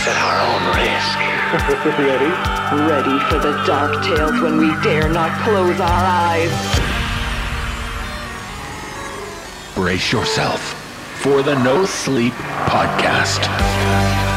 [0.00, 1.18] We're doing this at our own risk.
[1.98, 2.32] Ready?
[2.88, 6.50] Ready for the dark tales when we dare not close our eyes.
[9.74, 10.60] Brace yourself
[11.22, 12.34] for the No Sleep
[12.66, 14.29] Podcast.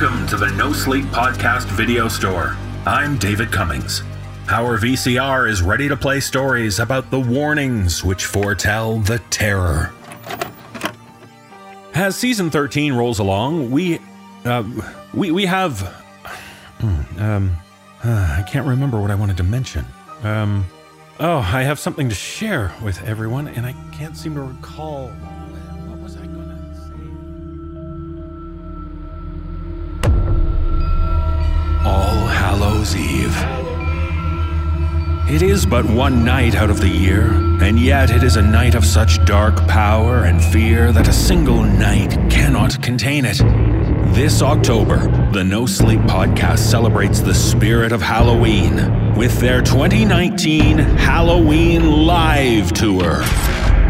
[0.00, 2.56] Welcome to the No Sleep Podcast video store.
[2.86, 4.04] I'm David Cummings.
[4.48, 9.92] Our VCR is ready to play stories about the warnings which foretell the terror.
[11.94, 13.98] As season 13 rolls along, we
[14.44, 14.62] uh,
[15.12, 15.80] we we have
[16.78, 17.56] hmm, um
[18.04, 19.84] uh, I can't remember what I wanted to mention.
[20.22, 20.64] Um
[21.18, 25.10] oh, I have something to share with everyone and I can't seem to recall
[32.78, 33.36] Hallows Eve.
[35.28, 38.76] It is but one night out of the year, and yet it is a night
[38.76, 43.38] of such dark power and fear that a single night cannot contain it.
[44.14, 44.98] This October,
[45.32, 53.24] the No Sleep Podcast celebrates the spirit of Halloween with their 2019 Halloween Live Tour.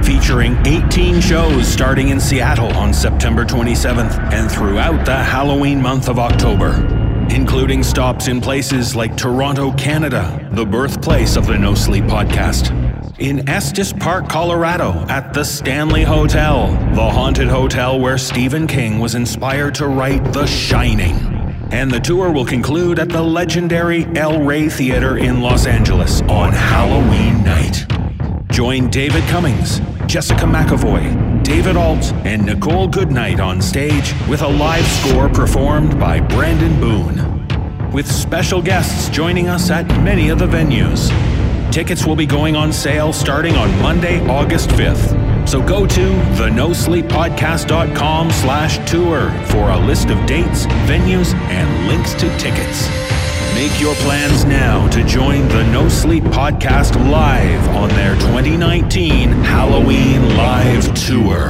[0.02, 6.18] Featuring 18 shows starting in Seattle on September 27th and throughout the Halloween month of
[6.18, 6.97] October
[7.30, 12.74] including stops in places like Toronto, Canada, the birthplace of the No Sleep podcast.
[13.18, 19.14] In Estes Park, Colorado, at the Stanley Hotel, the haunted hotel where Stephen King was
[19.14, 21.16] inspired to write The Shining.
[21.70, 26.52] And the tour will conclude at the legendary El Rey Theater in Los Angeles on
[26.52, 27.86] Halloween night.
[28.50, 34.84] Join David Cummings, Jessica McEvoy, David Ault, and Nichole Goodnight on stage with a live
[34.84, 37.48] score performed by Brandon Boone.
[37.90, 41.08] With special guests joining us at many of the venues.
[41.72, 45.48] Tickets will be going on sale starting on Monday, August 5th.
[45.48, 52.28] So go to thenosleeppodcast.com slash tour for a list of dates, venues, and links to
[52.38, 53.07] tickets.
[53.58, 60.36] Make your plans now to join the No Sleep Podcast live on their 2019 Halloween
[60.36, 61.48] Live Tour.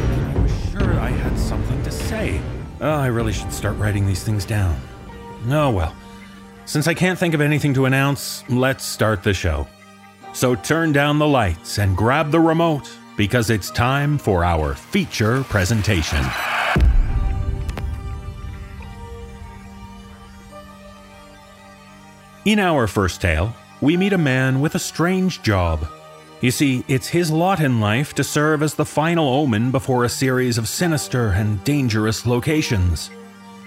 [0.00, 2.40] I was sure I had something to say.
[2.80, 4.74] Oh, I really should start writing these things down.
[5.50, 5.94] Oh well.
[6.64, 9.68] Since I can't think of anything to announce, let's start the show.
[10.32, 15.42] So turn down the lights and grab the remote because it's time for our feature
[15.44, 16.24] presentation.
[22.44, 25.86] In our first tale, we meet a man with a strange job.
[26.40, 30.08] You see, it's his lot in life to serve as the final omen before a
[30.08, 33.10] series of sinister and dangerous locations.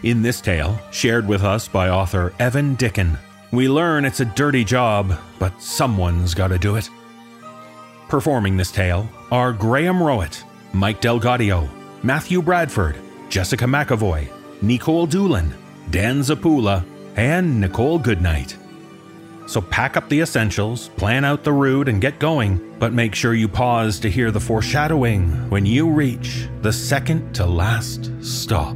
[0.03, 3.17] In this tale, shared with us by author Evan Dicken,
[3.51, 6.89] we learn it's a dirty job, but someone's gotta do it.
[8.11, 11.69] Performing this tale are Graham Rowat, Mike DelGaudio,
[12.03, 12.97] Matthew Bradford,
[13.29, 14.29] Jessica McEvoy,
[14.61, 15.53] Nikolle Doolin,
[15.91, 16.83] Dan Zappulla,
[17.15, 18.57] and Nichole Goodnight.
[19.47, 23.33] So pack up the essentials, plan out the route, and get going, but make sure
[23.33, 28.75] you pause to hear the foreshadowing when you reach the second to last stop.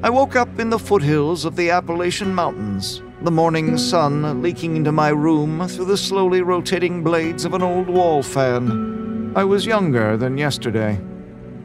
[0.00, 4.92] I woke up in the foothills of the Appalachian Mountains, the morning sun leaking into
[4.92, 9.32] my room through the slowly rotating blades of an old wall fan.
[9.34, 11.00] I was younger than yesterday.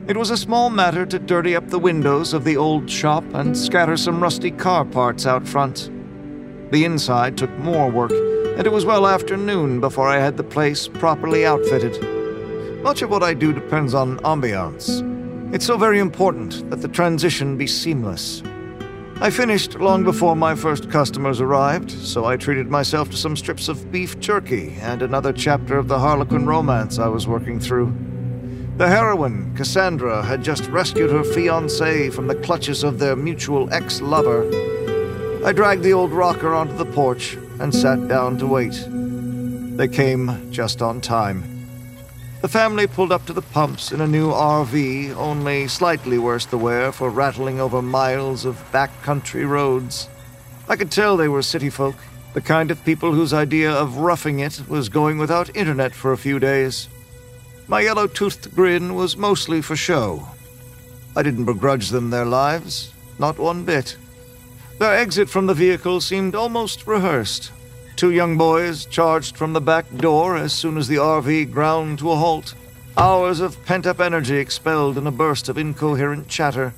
[0.07, 3.55] It was a small matter to dirty up the windows of the old shop and
[3.55, 5.91] scatter some rusty car parts out front.
[6.71, 8.13] The inside took more work,
[8.57, 12.01] and it was well after noon before I had the place properly outfitted.
[12.81, 15.12] Much of what I do depends on ambiance.
[15.53, 18.41] It's so very important that the transition be seamless.
[19.21, 23.67] I finished long before my first customers arrived, so I treated myself to some strips
[23.67, 27.93] of beef jerky and another chapter of the Harlequin romance I was working through.
[28.77, 34.01] The heroine, Cassandra, had just rescued her fiancé from the clutches of their mutual ex
[34.01, 34.49] lover.
[35.45, 38.87] I dragged the old rocker onto the porch and sat down to wait.
[39.77, 41.52] They came just on time.
[42.43, 46.57] The family pulled up to the pumps in a new RV, only slightly worse the
[46.57, 50.09] wear for rattling over miles of backcountry roads.
[50.67, 51.95] I could tell they were city folk,
[52.33, 56.17] the kind of people whose idea of roughing it was going without internet for a
[56.17, 56.89] few days.
[57.69, 60.27] My yellow toothed grin was mostly for show.
[61.15, 63.95] I didn't begrudge them their lives, not one bit.
[64.79, 67.53] Their exit from the vehicle seemed almost rehearsed.
[67.95, 72.11] Two young boys charged from the back door as soon as the RV ground to
[72.11, 72.55] a halt.
[72.97, 76.73] Hours of pent up energy expelled in a burst of incoherent chatter.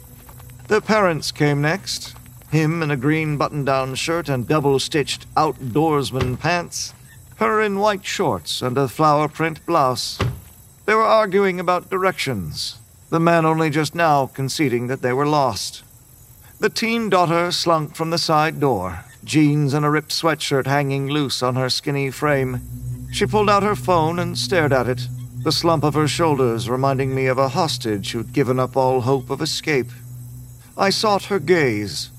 [0.68, 2.16] Their parents came next,
[2.50, 6.94] him in a green button down shirt and double stitched outdoorsman pants,
[7.38, 10.20] her in white shorts and a flower print blouse.
[10.86, 12.78] They were arguing about directions,
[13.10, 15.84] the man only just now conceding that they were lost.
[16.60, 21.44] The teen daughter slunk from the side door, jeans and a ripped sweatshirt hanging loose
[21.44, 22.62] on her skinny frame.
[23.12, 25.08] She pulled out her phone and stared at it,
[25.44, 29.30] the slump of her shoulders reminding me of a hostage who'd given up all hope
[29.30, 29.92] of escape.
[30.78, 32.12] I sought her gaze.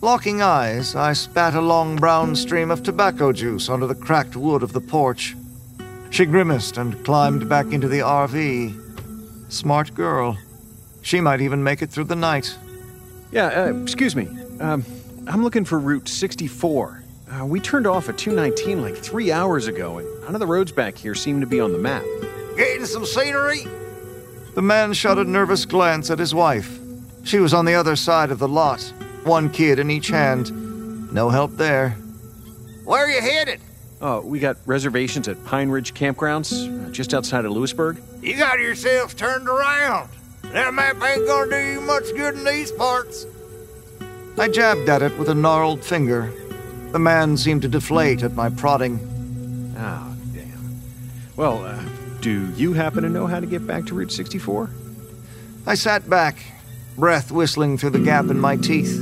[0.00, 4.62] Locking eyes, I spat a long brown stream of tobacco juice onto the cracked wood
[4.62, 5.36] of the porch.
[6.10, 9.52] She grimaced and climbed back into the RV.
[9.52, 10.36] Smart girl.
[11.02, 12.56] She might even make it through the night.
[13.30, 14.28] Yeah, uh, excuse me.
[14.60, 14.84] Um,
[15.26, 17.02] I'm looking for Route 64.
[17.30, 20.72] Uh, we turned off at 219 like three hours ago, and none of the roads
[20.72, 22.02] back here seem to be on the map.
[22.56, 23.66] Getting some scenery?
[24.54, 26.78] The man shot a nervous glance at his wife.
[27.24, 28.82] She was on the other side of the lot,
[29.22, 31.12] one kid in each hand.
[31.12, 31.90] No help there.
[32.84, 33.60] Where are you headed?
[34.00, 38.02] Oh, we got reservations at Pine Ridge Campgrounds, uh, just outside of Lewisburg.
[38.20, 40.10] You got yourselves turned around.
[40.42, 43.24] That map ain't gonna do you much good in these parts.
[44.38, 46.32] I jabbed at it with a gnarled finger.
[46.92, 48.98] The man seemed to deflate at my prodding.
[49.78, 50.80] Oh, damn.
[51.36, 51.82] Well, uh,
[52.20, 54.70] do you happen to know how to get back to Route 64?
[55.66, 56.42] I sat back,
[56.96, 59.00] breath whistling through the gap in my teeth.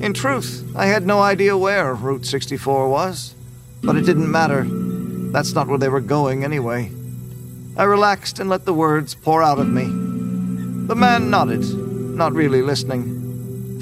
[0.00, 3.34] In truth, I had no idea where Route 64 was,
[3.82, 4.64] but it didn't matter.
[5.32, 6.92] That's not where they were going anyway.
[7.76, 9.84] I relaxed and let the words pour out of me.
[10.86, 13.23] The man nodded, not really listening.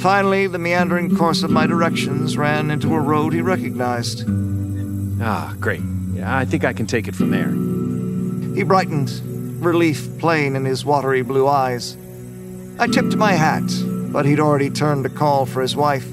[0.02, 4.24] Finally, the meandering course of my directions ran into a road he recognized.
[5.22, 5.80] Ah, great.
[6.12, 7.50] Yeah, I think I can take it from there.
[8.56, 9.10] He brightened,
[9.64, 11.96] relief plain in his watery blue eyes.
[12.80, 13.62] I tipped my hat,
[14.12, 16.08] but he'd already turned to call for his wife.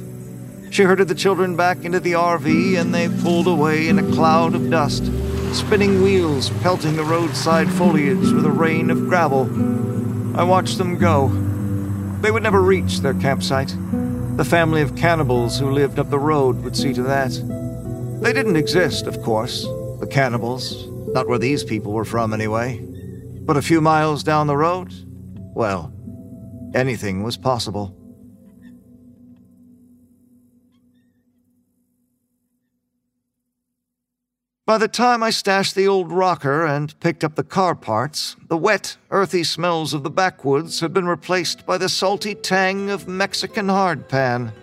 [0.70, 4.54] She herded the children back into the RV and they pulled away in a cloud
[4.54, 5.04] of dust,
[5.52, 9.50] spinning wheels pelting the roadside foliage with a rain of gravel.
[10.40, 11.49] I watched them go.
[12.22, 13.76] They would never reach their campsite.
[14.38, 17.32] The family of cannibals who lived up the road would see to that.
[18.22, 19.64] They didn't exist, of course,
[20.00, 22.86] the cannibals, not where these people were from anyway.
[23.42, 24.94] But a few miles down the road,
[25.56, 25.94] well,
[26.76, 27.99] anything was possible.
[34.70, 38.56] By the time I stashed the old rocker and picked up the car parts, the
[38.56, 43.66] wet, earthy smells of the backwoods had been replaced by the salty tang of Mexican
[43.66, 44.54] hardpan.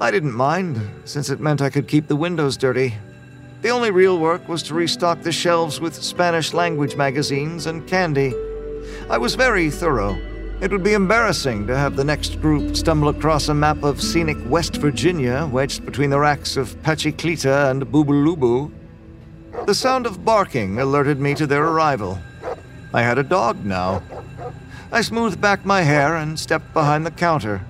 [0.00, 2.94] I didn't mind, since it meant I could keep the windows dirty.
[3.62, 8.32] The only real work was to restock the shelves with Spanish language magazines and candy.
[9.10, 10.16] I was very thorough.
[10.60, 14.38] It would be embarrassing to have the next group stumble across a map of scenic
[14.48, 18.70] West Virginia wedged between the racks of Pachiclita and Bubulubu.
[19.66, 22.18] The sound of barking alerted me to their arrival.
[22.92, 24.02] I had a dog now.
[24.92, 27.60] I smoothed back my hair and stepped behind the counter.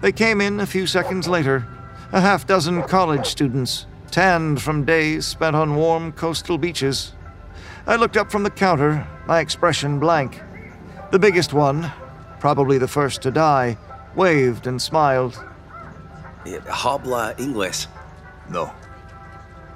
[0.00, 1.66] They came in a few seconds later,
[2.12, 7.12] a half dozen college students, tanned from days spent on warm coastal beaches.
[7.86, 10.40] I looked up from the counter, my expression blank.
[11.10, 11.92] The biggest one,
[12.40, 13.78] probably the first to die,
[14.14, 15.42] waved and smiled.
[16.46, 17.86] Eh, habla inglés.
[18.50, 18.72] No.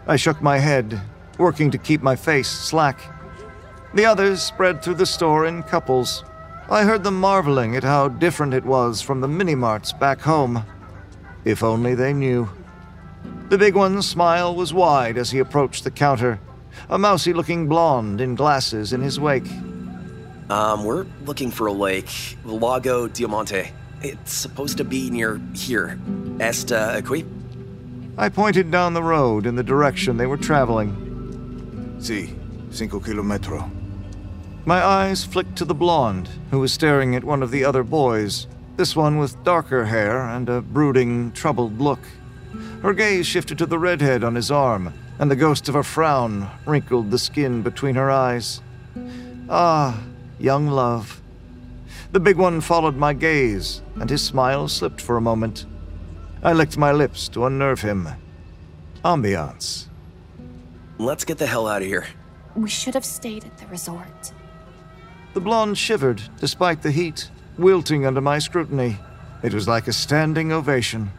[0.07, 1.01] I shook my head,
[1.39, 3.01] working to keep my face slack.
[3.95, 6.25] The others spread through the store in couples.
[6.69, 10.65] I heard them marveling at how different it was from the mini marts back home.
[11.45, 12.51] If only they knew.
[13.49, 16.39] The big one's smile was wide as he approached the counter,
[16.91, 19.51] a mousy looking blonde in glasses in his wake.
[20.51, 23.73] Um, we're looking for a lake, Lago Diamante.
[24.03, 25.99] It's supposed to be near here.
[26.41, 27.25] Esta Equi?
[28.19, 31.08] I pointed down the road in the direction they were traveling.
[31.99, 32.35] Sí,
[32.71, 33.71] cinco kilometro.
[34.65, 38.47] My eyes flicked to the blonde, who was staring at one of the other boys,
[38.77, 42.01] this one with darker hair and a brooding, troubled look.
[42.83, 46.49] Her gaze shifted to the redhead on his arm, and the ghost of a frown
[46.65, 48.63] wrinkled the skin between her eyes.
[49.49, 50.01] Ah,
[50.39, 51.21] young love.
[52.13, 55.67] The big one followed my gaze, and his smile slipped for a moment.
[56.43, 58.09] I licked my lips to unnerve him.
[59.05, 59.88] Ambiance.
[60.99, 62.07] Let's get the hell out of here.
[62.57, 64.33] We should have stayed at the resort.
[65.35, 68.97] The blonde shivered despite the heat, wilting under my scrutiny.
[69.43, 71.11] It was like a standing ovation.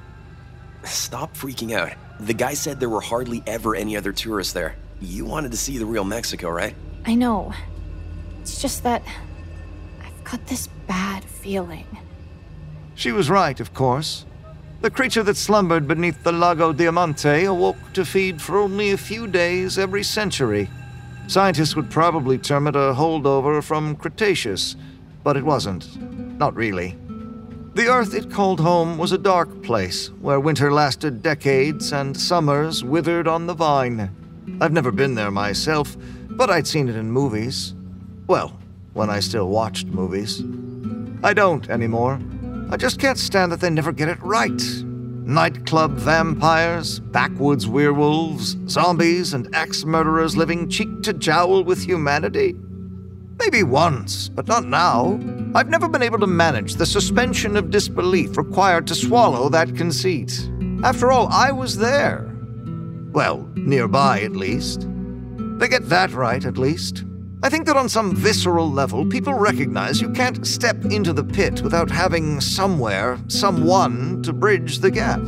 [0.84, 1.94] Stop freaking out.
[2.20, 4.76] The guy said there were hardly ever any other tourists there.
[5.00, 6.76] You wanted to see the real Mexico, right?
[7.06, 7.54] I know.
[8.42, 9.02] It's just that
[10.02, 11.86] I've got this bad feeling.
[12.96, 14.26] She was right, of course.
[14.82, 19.28] The creature that slumbered beneath the Lago Diamante awoke to feed for only a few
[19.28, 20.70] days every century.
[21.28, 24.78] Scientists would probably term it a holdover from Cretaceous,
[25.22, 26.02] but it wasn't.
[26.40, 26.96] Not really.
[27.74, 32.82] The Earth it called home was a dark place where winter lasted decades and summers
[32.82, 34.10] withered on the vine.
[34.62, 35.98] I've never been there myself,
[36.30, 37.74] but I'd seen it in movies.
[38.28, 38.58] Well,
[38.94, 40.42] when I still watched movies.
[41.22, 42.22] I don't anymore.
[42.72, 44.62] I just can't stand that they never get it right.
[45.26, 52.56] Nightclub vampires, backwoods werewolves, zombies, and axe murderers living cheek to jowl with humanity.
[53.40, 55.20] Maybe once, but not now.
[55.56, 60.48] I've never been able to manage the suspension of disbelief required to swallow that conceit.
[60.84, 62.30] After all, I was there.
[63.12, 64.88] Well, nearby at least.
[65.58, 67.04] They get that right, at least.
[67.42, 71.62] I think that on some visceral level, people recognize you can't step into the pit
[71.62, 75.22] without having somewhere, someone to bridge the gap.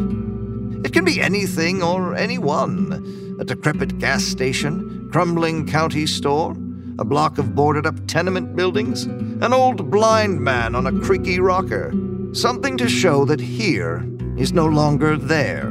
[0.84, 6.52] It can be anything or anyone a decrepit gas station, crumbling county store,
[7.00, 11.94] a block of boarded up tenement buildings, an old blind man on a creaky rocker.
[12.34, 14.06] Something to show that here
[14.38, 15.70] is no longer there.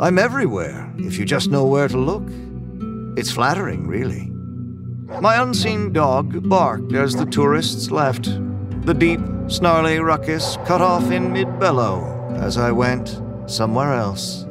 [0.00, 2.24] I'm everywhere if you just know where to look.
[3.18, 4.31] It's flattering, really.
[5.06, 8.24] My unseen dog barked as the tourists left.
[8.86, 14.46] The deep, snarly ruckus cut off in mid bellow as I went somewhere else.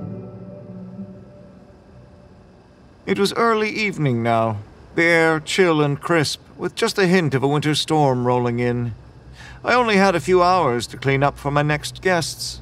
[3.05, 4.57] It was early evening now,
[4.95, 8.93] the air chill and crisp, with just a hint of a winter storm rolling in.
[9.63, 12.61] I only had a few hours to clean up for my next guests.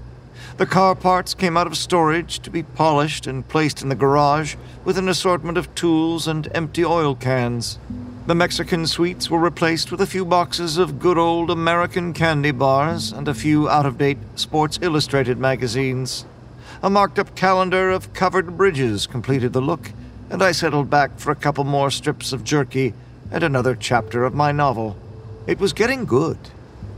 [0.59, 4.57] The car parts came out of storage to be polished and placed in the garage
[4.83, 7.79] with an assortment of tools and empty oil cans.
[8.27, 13.13] The Mexican sweets were replaced with a few boxes of good old American candy bars
[13.13, 16.25] and a few out of date Sports Illustrated magazines.
[16.83, 19.93] A marked up calendar of covered bridges completed the look,
[20.29, 22.93] and I settled back for a couple more strips of jerky
[23.31, 24.97] and another chapter of my novel.
[25.47, 26.37] It was getting good.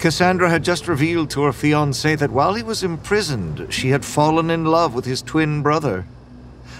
[0.02, 4.50] Cassandra had just revealed to her fiance that while he was imprisoned, she had fallen
[4.50, 6.08] in love with his twin brother.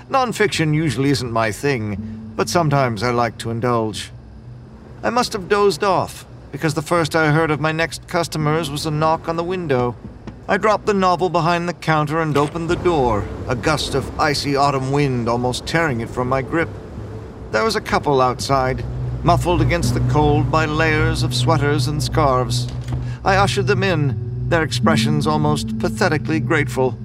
[0.10, 4.10] Nonfiction usually isn't my thing, but sometimes I like to indulge.
[5.04, 8.88] I must have dozed off, because the first I heard of my next customers was
[8.88, 9.96] a knock on the window.
[10.50, 14.56] I dropped the novel behind the counter and opened the door, a gust of icy
[14.56, 16.70] autumn wind almost tearing it from my grip.
[17.52, 18.84] There was a couple outside,
[19.24, 22.68] muffled against the cold by layers of sweaters and scarves.
[23.24, 26.98] I ushered them in, their expressions almost pathetically grateful.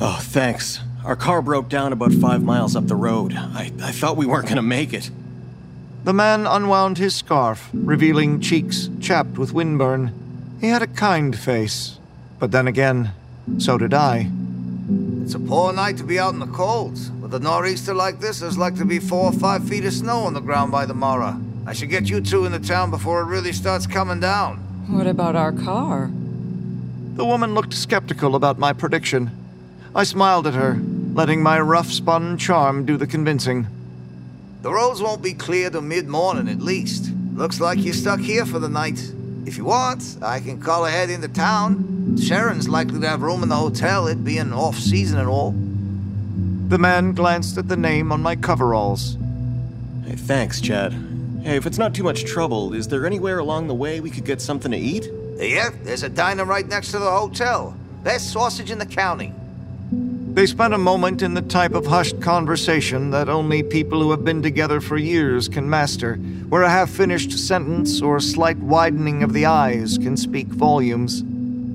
[0.00, 0.80] Oh, thanks.
[1.04, 3.34] Our car broke down about five miles up the road.
[3.36, 5.10] I, I thought we weren't going to make it.
[6.04, 10.12] The man unwound his scarf, revealing cheeks chapped with windburn.
[10.60, 11.98] He had a kind face,
[12.38, 13.12] but then again,
[13.58, 14.30] so did I.
[15.22, 16.98] It's a poor night to be out in the cold.
[17.24, 20.24] With a nor'easter like this, there's like to be four or five feet of snow
[20.24, 21.40] on the ground by the morrow.
[21.66, 24.58] I should get you two in the town before it really starts coming down.
[24.90, 26.10] What about our car?
[27.14, 29.30] The woman looked skeptical about my prediction.
[29.94, 30.78] I smiled at her,
[31.14, 33.68] letting my rough spun charm do the convincing.
[34.60, 37.10] The roads won't be clear till mid morning at least.
[37.32, 39.00] Looks like you're stuck here for the night.
[39.46, 42.18] If you want, I can call ahead into town.
[42.22, 45.54] Sharon's likely to have room in the hotel, it being off season and all.
[46.74, 49.16] The man glanced at the name on my coveralls.
[50.04, 50.92] Hey, thanks, Chad.
[51.44, 54.24] Hey, if it's not too much trouble, is there anywhere along the way we could
[54.24, 55.08] get something to eat?
[55.36, 57.76] Yeah, there's a diner right next to the hotel.
[58.02, 59.32] Best sausage in the county.
[59.92, 64.24] They spent a moment in the type of hushed conversation that only people who have
[64.24, 69.22] been together for years can master, where a half finished sentence or a slight widening
[69.22, 71.22] of the eyes can speak volumes.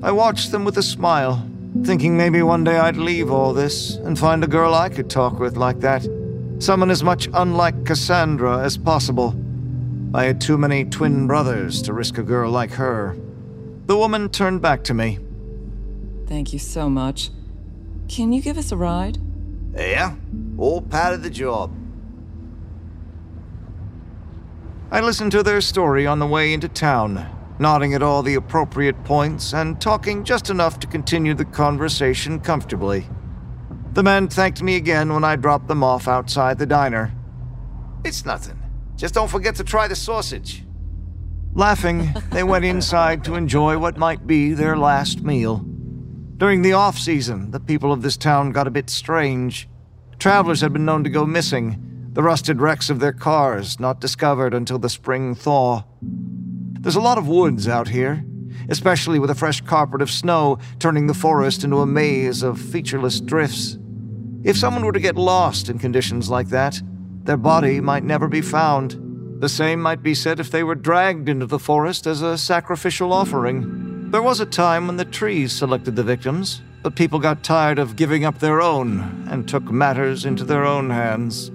[0.02, 1.49] I watched them with a smile,
[1.84, 5.38] thinking maybe one day I'd leave all this and find a girl I could talk
[5.38, 6.06] with like that.
[6.58, 9.34] Someone as much unlike Cassandra as possible.
[10.12, 13.16] I had too many twin brothers to risk a girl like her.
[13.86, 15.18] The woman turned back to me.
[16.26, 17.30] Thank you so much.
[18.08, 19.18] Can you give us a ride?
[19.74, 20.16] Yeah,
[20.58, 21.72] all part of the job.
[24.90, 27.24] I listened to their story on the way into town,
[27.60, 33.06] nodding at all the appropriate points and talking just enough to continue the conversation comfortably.
[33.92, 37.12] The men thanked me again when I dropped them off outside the diner.
[38.04, 38.60] It's nothing.
[38.96, 40.64] Just don't forget to try the sausage.
[41.52, 45.58] Laughing, they went inside to enjoy what might be their last meal.
[46.36, 49.68] During the off season, the people of this town got a bit strange.
[50.18, 54.54] Travelers had been known to go missing, the rusted wrecks of their cars not discovered
[54.54, 55.84] until the spring thaw.
[56.82, 58.24] There's a lot of woods out here,
[58.70, 63.20] especially with a fresh carpet of snow turning the forest into a maze of featureless
[63.20, 63.78] drifts.
[64.44, 66.80] If someone were to get lost in conditions like that,
[67.24, 68.96] their body might never be found.
[69.42, 73.12] The same might be said if they were dragged into the forest as a sacrificial
[73.12, 74.10] offering.
[74.10, 77.96] There was a time when the trees selected the victims, but people got tired of
[77.96, 81.50] giving up their own and took matters into their own hands.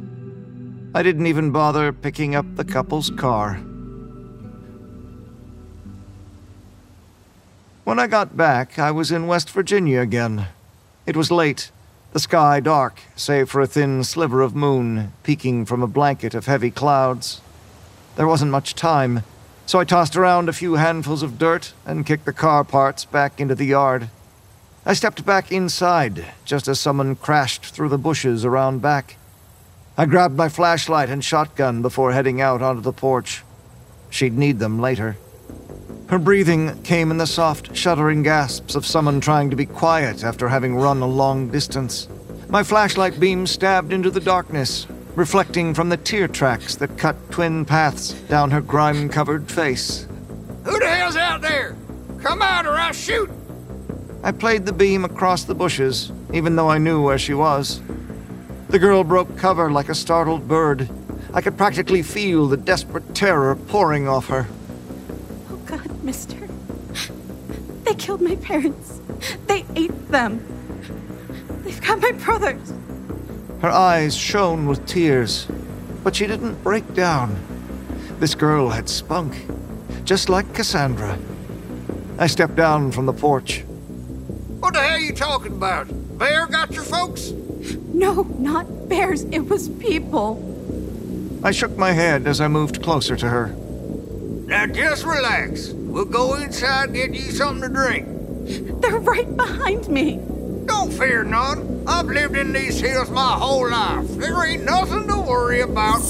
[0.93, 3.59] I didn't even bother picking up the couple's car.
[7.85, 10.47] When I got back, I was in West Virginia again.
[11.05, 11.69] It was late,
[12.13, 16.47] the sky dark, save for a thin sliver of moon peeking from a blanket of
[16.47, 17.41] heavy clouds.
[18.15, 19.21] There wasn't much time,
[19.67, 23.39] so I tossed around a few handfuls of dirt and kicked the car parts back
[23.39, 24.09] into the yard.
[24.83, 29.15] I stepped back inside just as someone crashed through the bushes around back.
[29.95, 33.43] I grabbed my flashlight and shotgun before heading out onto the porch.
[34.09, 35.17] She'd need them later.
[36.07, 40.47] Her breathing came in the soft, shuddering gasps of someone trying to be quiet after
[40.47, 42.07] having run a long distance.
[42.47, 47.65] My flashlight beam stabbed into the darkness, reflecting from the tear tracks that cut twin
[47.65, 50.07] paths down her grime covered face.
[50.63, 51.75] Who the hell's out there?
[52.21, 53.29] Come out or I'll shoot!
[54.23, 57.81] I played the beam across the bushes, even though I knew where she was.
[58.69, 60.87] The girl broke cover like a startled bird.
[61.33, 64.47] I could practically feel the desperate terror pouring off her.
[66.05, 66.47] God, mister.
[67.83, 69.01] They killed my parents.
[69.47, 70.39] They ate them.
[71.63, 72.73] They've got my brothers.
[73.61, 75.47] Her eyes shone with tears,
[76.03, 77.35] but she didn't break down.
[78.19, 79.35] This girl had spunk,
[80.03, 81.17] just like Cassandra.
[82.19, 83.63] I stepped down from the porch.
[84.59, 85.87] What the hell are you talking about?
[86.17, 87.31] Bear got your folks?
[87.93, 89.23] No, not bears.
[89.31, 90.39] It was people.
[91.43, 93.47] I shook my head as I moved closer to her.
[94.47, 95.73] Now just relax.
[95.95, 98.81] We'll go inside and get you something to drink.
[98.81, 100.19] They're right behind me.
[100.65, 101.85] Don't fear none.
[101.87, 104.05] I've lived in these hills my whole life.
[104.17, 106.01] There ain't nothing to worry about.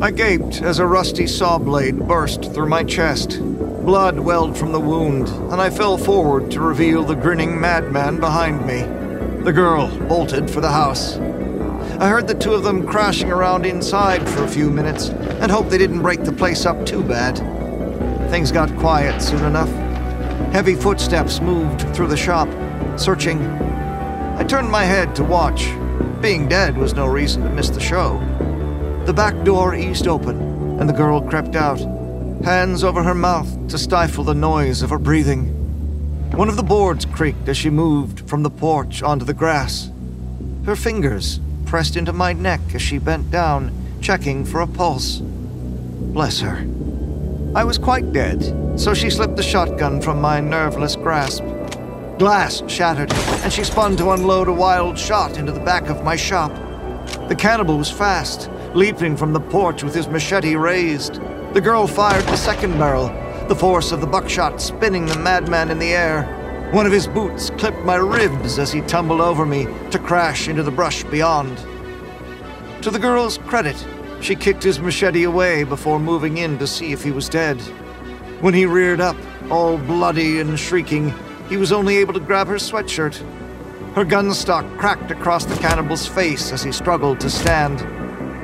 [0.00, 3.40] I gaped as a rusty saw blade burst through my chest.
[3.40, 8.64] Blood welled from the wound, and I fell forward to reveal the grinning madman behind
[8.64, 8.82] me.
[9.42, 11.16] The girl bolted for the house.
[11.98, 15.70] I heard the two of them crashing around inside for a few minutes and hoped
[15.70, 17.55] they didn't break the place up too bad.
[18.30, 19.70] Things got quiet soon enough.
[20.52, 22.48] Heavy footsteps moved through the shop,
[22.98, 23.40] searching.
[24.36, 25.70] I turned my head to watch.
[26.20, 28.18] Being dead was no reason to miss the show.
[29.06, 30.40] The back door eased open,
[30.80, 31.78] and the girl crept out,
[32.44, 35.46] hands over her mouth to stifle the noise of her breathing.
[36.32, 39.90] One of the boards creaked as she moved from the porch onto the grass.
[40.64, 45.18] Her fingers pressed into my neck as she bent down, checking for a pulse.
[45.20, 46.66] Bless her.
[47.56, 51.42] I was quite dead, so she slipped the shotgun from my nerveless grasp.
[52.18, 56.16] Glass shattered, and she spun to unload a wild shot into the back of my
[56.16, 56.50] shop.
[57.30, 61.14] The cannibal was fast, leaping from the porch with his machete raised.
[61.54, 63.08] The girl fired the second barrel,
[63.48, 66.70] the force of the buckshot spinning the madman in the air.
[66.74, 70.62] One of his boots clipped my ribs as he tumbled over me to crash into
[70.62, 71.56] the brush beyond.
[72.82, 73.82] To the girl's credit,
[74.26, 77.56] she kicked his machete away before moving in to see if he was dead.
[78.40, 79.16] When he reared up,
[79.52, 81.14] all bloody and shrieking,
[81.48, 83.14] he was only able to grab her sweatshirt.
[83.94, 87.78] Her gun stock cracked across the cannibal's face as he struggled to stand.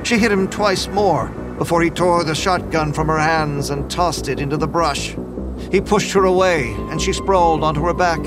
[0.07, 4.29] She hit him twice more before he tore the shotgun from her hands and tossed
[4.29, 5.17] it into the brush.
[5.69, 8.21] He pushed her away, and she sprawled onto her back.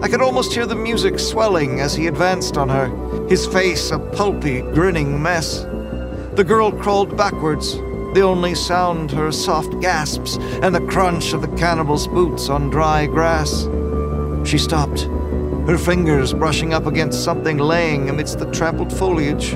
[0.00, 2.86] I could almost hear the music swelling as he advanced on her,
[3.28, 5.66] his face a pulpy, grinning mess.
[6.38, 7.78] The girl crawled backwards,
[8.14, 13.06] the only sound her soft gasps and the crunch of the cannibal's boots on dry
[13.06, 13.66] grass.
[14.48, 15.00] She stopped,
[15.66, 19.54] her fingers brushing up against something laying amidst the trampled foliage.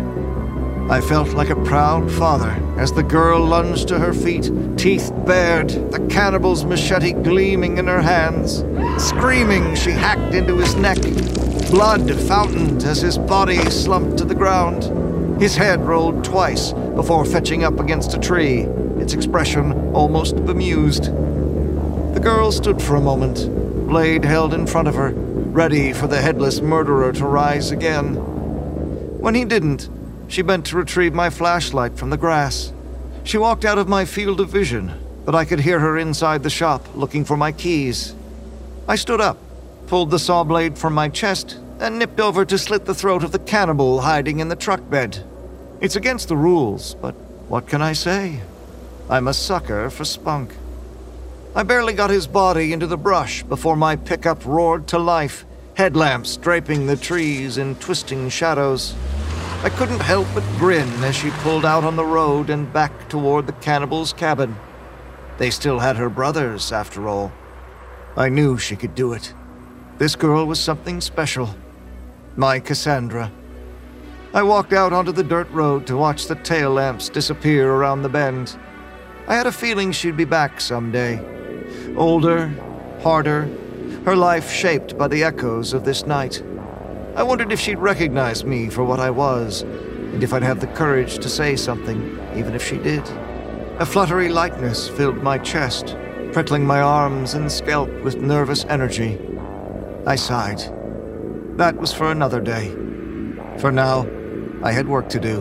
[0.90, 5.68] I felt like a proud father as the girl lunged to her feet, teeth bared,
[5.92, 8.64] the cannibal's machete gleaming in her hands.
[9.00, 11.00] Screaming, she hacked into his neck.
[11.70, 15.11] Blood fountained as his body slumped to the ground.
[15.42, 18.60] His head rolled twice before fetching up against a tree,
[19.00, 21.06] its expression almost bemused.
[21.06, 23.48] The girl stood for a moment,
[23.88, 28.14] blade held in front of her, ready for the headless murderer to rise again.
[29.18, 29.88] When he didn't,
[30.28, 32.72] she bent to retrieve my flashlight from the grass.
[33.24, 34.92] She walked out of my field of vision,
[35.24, 38.14] but I could hear her inside the shop looking for my keys.
[38.86, 39.38] I stood up,
[39.88, 43.32] pulled the saw blade from my chest, and nipped over to slit the throat of
[43.32, 45.24] the cannibal hiding in the truck bed.
[45.82, 47.16] It's against the rules, but
[47.48, 48.40] what can I say?
[49.10, 50.54] I'm a sucker for spunk.
[51.56, 56.36] I barely got his body into the brush before my pickup roared to life, headlamps
[56.36, 58.94] draping the trees in twisting shadows.
[59.64, 63.48] I couldn't help but grin as she pulled out on the road and back toward
[63.48, 64.54] the cannibal's cabin.
[65.38, 67.32] They still had her brothers, after all.
[68.16, 69.34] I knew she could do it.
[69.98, 71.56] This girl was something special.
[72.36, 73.32] My Cassandra.
[74.34, 78.08] I walked out onto the dirt road to watch the tail lamps disappear around the
[78.08, 78.56] bend.
[79.28, 81.20] I had a feeling she'd be back someday.
[81.96, 82.48] Older,
[83.02, 83.42] harder,
[84.06, 86.42] her life shaped by the echoes of this night.
[87.14, 90.66] I wondered if she'd recognize me for what I was, and if I'd have the
[90.68, 93.06] courage to say something, even if she did.
[93.80, 95.94] A fluttery lightness filled my chest,
[96.32, 99.18] prickling my arms and scalp with nervous energy.
[100.06, 100.62] I sighed.
[101.58, 102.70] That was for another day.
[103.58, 104.06] For now,
[104.62, 105.40] I had work to do.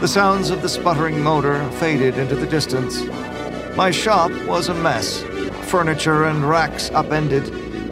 [0.00, 3.04] The sounds of the sputtering motor faded into the distance.
[3.76, 5.22] My shop was a mess.
[5.70, 7.50] Furniture and racks upended,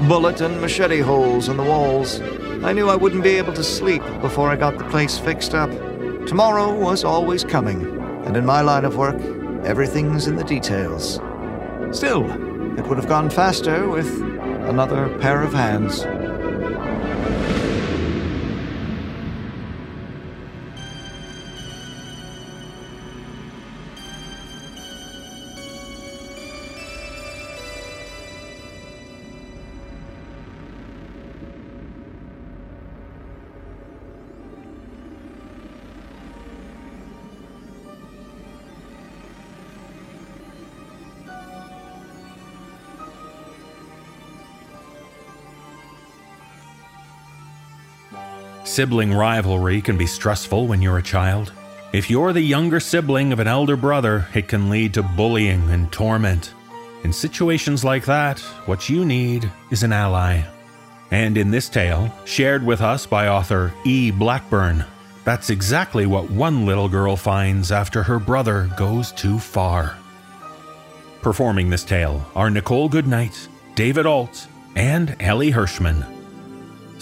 [0.08, 2.20] bullet and machete holes in the walls.
[2.64, 5.70] I knew I wouldn't be able to sleep before I got the place fixed up.
[6.26, 9.20] Tomorrow was always coming, and in my line of work,
[9.64, 11.20] everything's in the details.
[11.92, 12.30] Still,
[12.78, 14.20] it would have gone faster with
[14.68, 16.04] another pair of hands.
[48.72, 51.52] Sibling rivalry can be stressful when you're a child.
[51.92, 55.92] If you're the younger sibling of an elder brother, it can lead to bullying and
[55.92, 56.54] torment.
[57.04, 60.42] In situations like that, what you need is an ally.
[61.10, 64.10] And in this tale, shared with us by author E.
[64.10, 64.86] Blackburn,
[65.22, 69.98] that's exactly what one little girl finds after her brother goes too far.
[71.20, 76.21] Performing this tale are Nichole Goodnight, David Ault, and Elie Hirschman.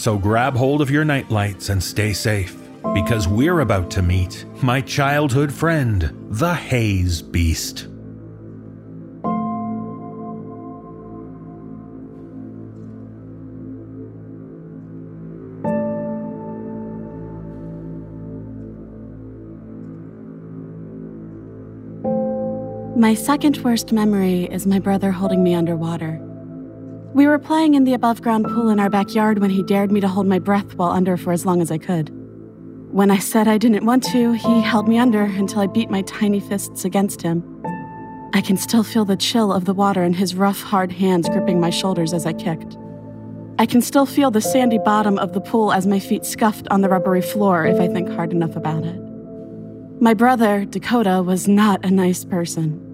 [0.01, 2.57] So grab hold of your nightlights and stay safe,
[2.95, 7.87] because we're about to meet my childhood friend, the Haze Beast.
[22.97, 26.30] My second worst memory is my brother holding me underwater.
[27.13, 30.01] We were playing in the above ground pool in our backyard when he dared me
[30.01, 32.09] to hold my breath while under for as long as I could.
[32.93, 36.03] When I said I didn't want to, he held me under until I beat my
[36.03, 37.43] tiny fists against him.
[38.33, 41.59] I can still feel the chill of the water in his rough, hard hands gripping
[41.59, 42.77] my shoulders as I kicked.
[43.59, 46.81] I can still feel the sandy bottom of the pool as my feet scuffed on
[46.81, 49.01] the rubbery floor if I think hard enough about it.
[50.01, 52.90] My brother, Dakota, was not a nice person.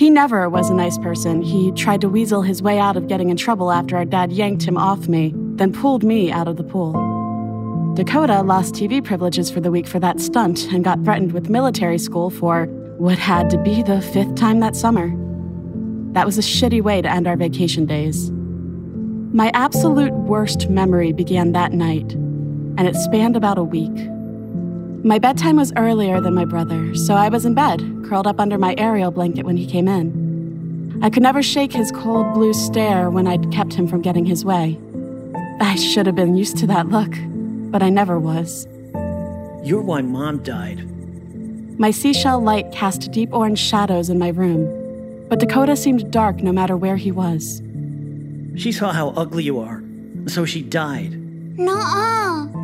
[0.00, 1.42] He never was a nice person.
[1.42, 4.62] He tried to weasel his way out of getting in trouble after our dad yanked
[4.62, 6.92] him off me, then pulled me out of the pool.
[7.96, 11.98] Dakota lost TV privileges for the week for that stunt and got threatened with military
[11.98, 12.64] school for
[12.96, 15.12] what had to be the fifth time that summer.
[16.14, 18.30] That was a shitty way to end our vacation days.
[18.30, 23.92] My absolute worst memory began that night, and it spanned about a week.
[25.02, 28.58] My bedtime was earlier than my brother, so I was in bed, curled up under
[28.58, 31.00] my Ariel blanket when he came in.
[31.02, 34.44] I could never shake his cold blue stare when I'd kept him from getting his
[34.44, 34.78] way.
[35.58, 37.14] I should have been used to that look,
[37.70, 38.66] but I never was.
[39.64, 40.86] You're why Mom died.
[41.78, 46.52] My seashell light cast deep orange shadows in my room, but Dakota seemed dark no
[46.52, 47.62] matter where he was.
[48.54, 49.82] She saw how ugly you are,
[50.26, 51.14] so she died.
[51.58, 52.59] Nuh-uh.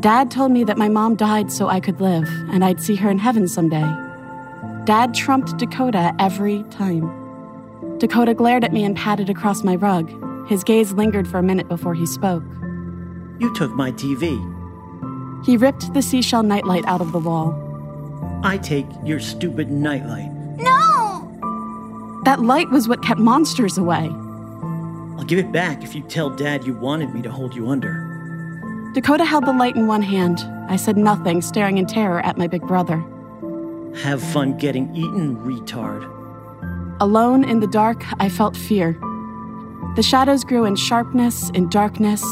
[0.00, 3.10] Dad told me that my mom died so I could live, and I'd see her
[3.10, 3.86] in heaven someday.
[4.84, 7.98] Dad trumped Dakota every time.
[7.98, 10.08] Dakota glared at me and patted across my rug.
[10.48, 12.44] His gaze lingered for a minute before he spoke.
[13.40, 14.38] You took my TV.
[15.44, 17.52] He ripped the seashell nightlight out of the wall.
[18.44, 20.30] I take your stupid nightlight.
[20.58, 22.20] No!
[22.24, 24.08] That light was what kept monsters away.
[25.18, 28.07] I'll give it back if you tell Dad you wanted me to hold you under.
[28.98, 30.40] Dakota held the light in one hand.
[30.68, 32.96] I said nothing, staring in terror at my big brother.
[34.02, 36.02] Have fun getting eaten, retard.
[37.00, 38.98] Alone in the dark, I felt fear.
[39.94, 42.24] The shadows grew in sharpness, in darkness,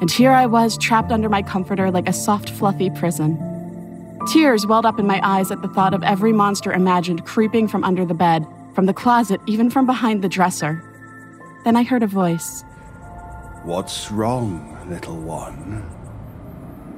[0.00, 3.36] and here I was trapped under my comforter like a soft, fluffy prison.
[4.32, 7.84] Tears welled up in my eyes at the thought of every monster imagined creeping from
[7.84, 10.82] under the bed, from the closet, even from behind the dresser.
[11.64, 12.64] Then I heard a voice.
[13.64, 15.95] What's wrong, little one?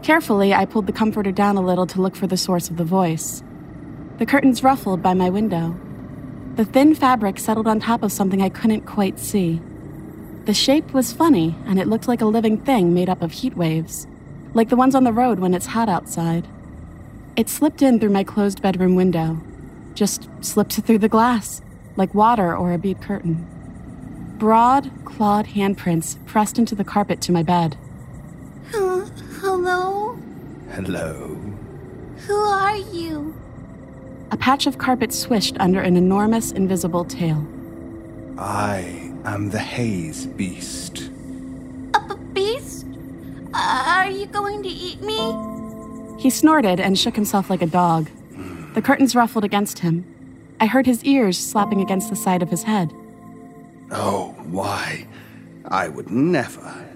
[0.08, 2.82] Carefully, I pulled the comforter down a little to look for the source of the
[2.82, 3.42] voice.
[4.16, 5.78] The curtains ruffled by my window.
[6.54, 9.60] The thin fabric settled on top of something I couldn't quite see.
[10.46, 13.54] The shape was funny, and it looked like a living thing made up of heat
[13.54, 14.06] waves,
[14.54, 16.48] like the ones on the road when it's hot outside.
[17.36, 19.38] It slipped in through my closed bedroom window,
[19.92, 21.60] just slipped through the glass,
[21.96, 23.46] like water or a bead curtain.
[24.38, 27.76] Broad, clawed handprints pressed into the carpet to my bed.
[29.60, 30.16] Hello?
[30.70, 31.36] Hello.
[32.28, 33.34] Who are you?
[34.30, 37.44] A patch of carpet swished under an enormous invisible tail.
[38.38, 41.10] I am the Haze Beast.
[41.92, 42.86] A beast?
[43.52, 45.34] Uh, are you going to eat me?
[46.22, 48.08] He snorted and shook himself like a dog.
[48.74, 50.04] The curtains ruffled against him.
[50.60, 52.92] I heard his ears slapping against the side of his head.
[53.90, 55.08] Oh, why?
[55.64, 56.88] I would never.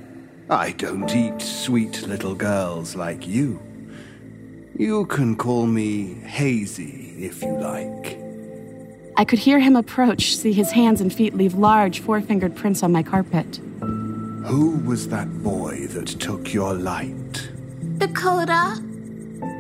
[0.51, 3.61] I don't eat sweet little girls like you.
[4.77, 8.19] You can call me Hazy if you like.
[9.17, 12.83] I could hear him approach, see his hands and feet leave large four fingered prints
[12.83, 13.61] on my carpet.
[14.47, 17.51] Who was that boy that took your light?
[17.99, 18.83] Dakota.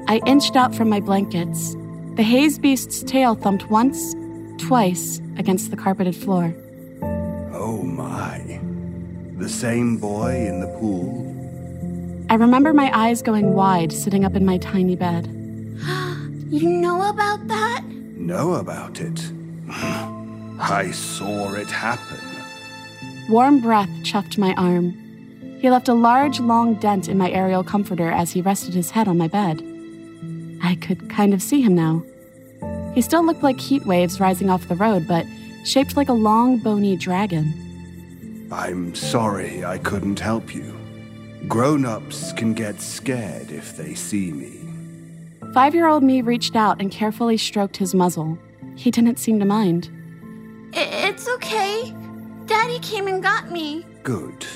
[0.08, 1.76] I inched out from my blankets.
[2.16, 4.14] The haze beast's tail thumped once,
[4.58, 6.54] twice against the carpeted floor.
[7.52, 8.60] Oh my.
[9.42, 11.26] The same boy in the pool?
[12.30, 15.26] I remember my eyes going wide sitting up in my tiny bed.
[16.48, 17.82] you know about that?
[17.84, 19.32] Know about it?
[19.68, 22.20] I saw it happen.
[23.28, 24.92] Warm breath chuffed my arm.
[25.60, 29.08] He left a large, long dent in my Ariel comforter as he rested his head
[29.08, 29.60] on my bed.
[30.62, 32.04] I could kind of see him now.
[32.94, 35.26] He still looked like heat waves rising off the road, but
[35.64, 37.61] shaped like a long, bony dragon.
[38.52, 40.76] I'm sorry I couldn't help you.
[41.48, 44.60] Grown ups can get scared if they see me.
[45.54, 48.38] Five year old me reached out and carefully stroked his muzzle.
[48.76, 49.90] He didn't seem to mind.
[50.74, 51.94] It's okay.
[52.46, 53.86] Daddy came and got me.
[54.02, 54.46] Good.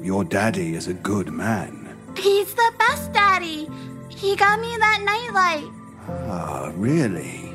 [0.00, 1.96] Your daddy is a good man.
[2.16, 3.68] He's the best daddy.
[4.08, 5.70] He got me that nightlight.
[6.28, 7.52] Ah, really?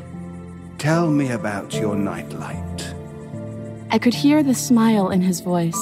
[0.77, 2.92] Tell me about your nightlight.
[3.93, 5.77] I could hear the smile in his voice.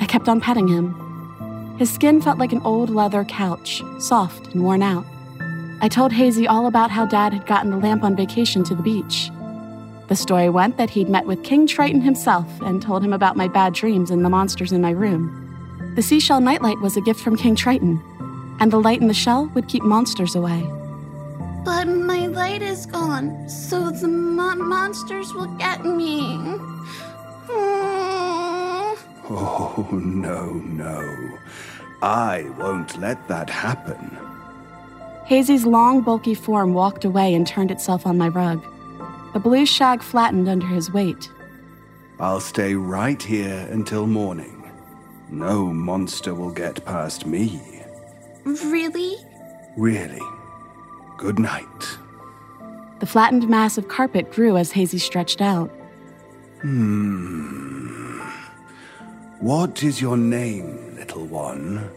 [0.00, 1.76] I kept on petting him.
[1.76, 5.04] His skin felt like an old leather couch, soft and worn out.
[5.82, 8.82] I told Hazy all about how Dad had gotten the lamp on vacation to the
[8.82, 9.30] beach.
[10.08, 13.48] The story went that he'd met with King Triton himself and told him about my
[13.48, 15.92] bad dreams and the monsters in my room.
[15.96, 18.00] The seashell nightlight was a gift from King Triton,
[18.60, 20.62] and the light in the shell would keep monsters away.
[21.66, 26.58] But my light is gone, so the mo- monsters will get me.
[29.32, 31.38] Oh, no, no.
[32.02, 34.18] I won't let that happen.
[35.24, 38.64] Hazy's long, bulky form walked away and turned itself on my rug.
[39.32, 41.30] The blue shag flattened under his weight.
[42.18, 44.68] I'll stay right here until morning.
[45.30, 47.60] No monster will get past me.
[48.44, 49.16] Really?
[49.76, 50.20] Really.
[51.16, 51.98] Good night.
[52.98, 55.70] The flattened mass of carpet grew as Hazy stretched out.
[56.62, 58.20] Hmm.
[59.40, 61.90] What is your name, little one?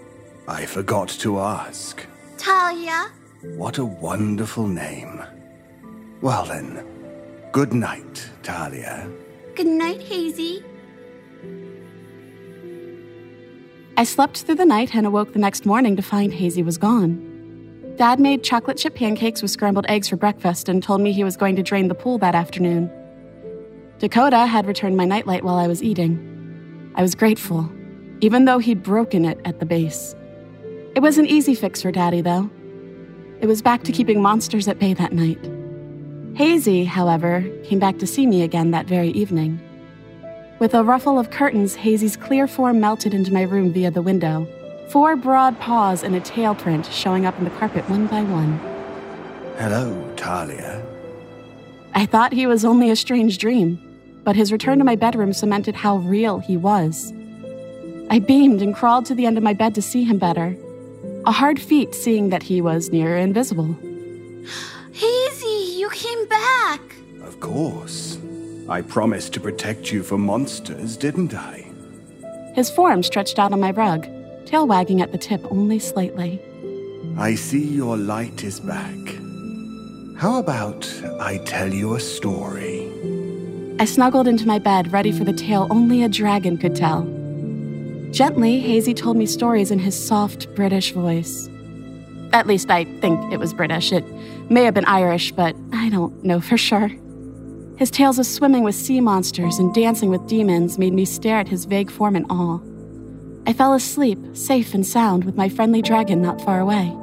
[0.47, 2.05] I forgot to ask.
[2.37, 3.11] Talia.
[3.57, 5.21] What a wonderful name.
[6.21, 6.85] Well then,
[7.51, 9.09] good night, Talia.
[9.55, 10.63] Good night, Hazy.
[13.97, 17.19] I slept through the night and awoke the next morning to find Hazy was gone.
[17.97, 21.35] Dad made chocolate chip pancakes with scrambled eggs for breakfast and told me he was
[21.35, 22.89] going to drain the pool that afternoon.
[24.03, 26.91] Dakota had returned my nightlight while I was eating.
[26.93, 27.71] I was grateful,
[28.19, 30.13] even though he'd broken it at the base.
[30.93, 32.49] It was an easy fix for Daddy, though.
[33.39, 35.39] It was back to keeping monsters at bay that night.
[36.35, 39.61] Hazy, however, came back to see me again that very evening.
[40.59, 44.45] With a ruffle of curtains, Hazy's clear form melted into my room via the window,
[44.89, 48.59] Four broad paws and a tail print showing up in the carpet one by one.
[49.57, 50.85] Hello, Talia.
[51.95, 53.79] I thought he was only a strange dream,
[54.23, 57.13] but his return to my bedroom cemented how real he was.
[58.09, 60.55] I beamed and crawled to the end of my bed to see him better.
[61.25, 63.77] A hard feat seeing that he was near invisible.
[64.91, 66.81] Hazy, you came back.
[67.23, 68.19] Of course.
[68.69, 71.65] I promised to protect you from monsters, didn't I?
[72.55, 74.07] His form stretched out on my rug,
[74.45, 76.39] tail wagging at the tip only slightly.
[77.17, 78.97] I see your light is back.
[80.17, 80.87] How about
[81.19, 82.92] I tell you a story?
[83.79, 87.03] I snuggled into my bed, ready for the tale only a dragon could tell.
[88.11, 91.49] Gently, Hazy told me stories in his soft British voice.
[92.31, 93.91] At least I think it was British.
[93.91, 94.05] It
[94.49, 96.91] may have been Irish, but I don't know for sure.
[97.77, 101.47] His tales of swimming with sea monsters and dancing with demons made me stare at
[101.47, 102.59] his vague form in awe.
[103.47, 106.95] I fell asleep, safe and sound, with my friendly dragon not far away.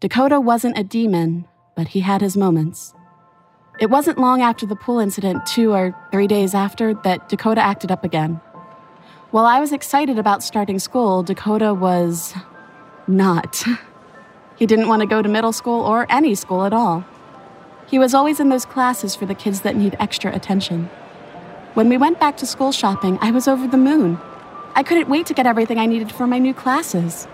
[0.00, 2.94] Dakota wasn't a demon, but he had his moments.
[3.78, 7.92] It wasn't long after the pool incident, two or three days after, that Dakota acted
[7.92, 8.40] up again.
[9.30, 12.34] While I was excited about starting school, Dakota was
[13.06, 13.62] not.
[14.56, 17.04] He didn't want to go to middle school or any school at all.
[17.86, 20.86] He was always in those classes for the kids that need extra attention.
[21.74, 24.18] When we went back to school shopping, I was over the moon.
[24.74, 27.28] I couldn't wait to get everything I needed for my new classes.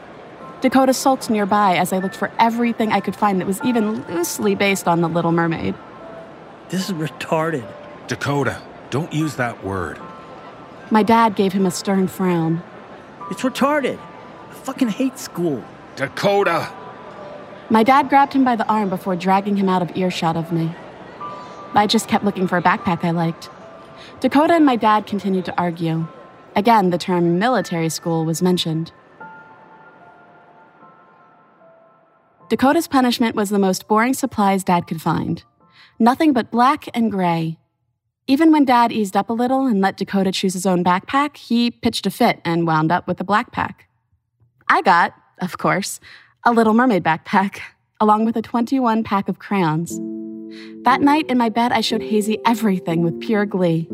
[0.61, 4.55] Dakota sulked nearby as I looked for everything I could find that was even loosely
[4.55, 5.75] based on The Little Mermaid.
[6.71, 7.66] This is retarded.
[8.09, 9.99] Dakota, don't use that word.
[10.90, 12.62] My dad gave him a stern frown.
[13.31, 13.99] It's retarded.
[13.99, 15.62] I fucking hate school.
[15.97, 16.73] Dakota!
[17.69, 20.75] My dad grabbed him by the arm before dragging him out of earshot of me.
[21.75, 23.51] I just kept looking for a backpack I liked.
[24.21, 26.07] Dakota and my dad continued to argue.
[26.55, 28.92] Again, the term military school was mentioned.
[32.49, 35.43] Dakota's punishment was the most boring supplies Dad could find
[35.99, 37.59] nothing but black and gray.
[38.29, 41.71] Even when Dad eased up a little and let Dakota choose his own backpack, he
[41.71, 43.89] pitched a fit and wound up with a black pack.
[44.69, 46.01] I got, of course,
[46.45, 47.61] a Little Mermaid backpack,
[48.01, 49.99] along with a 21 pack of crayons.
[50.85, 53.89] That night in my bed, I showed Hazy everything with pure glee.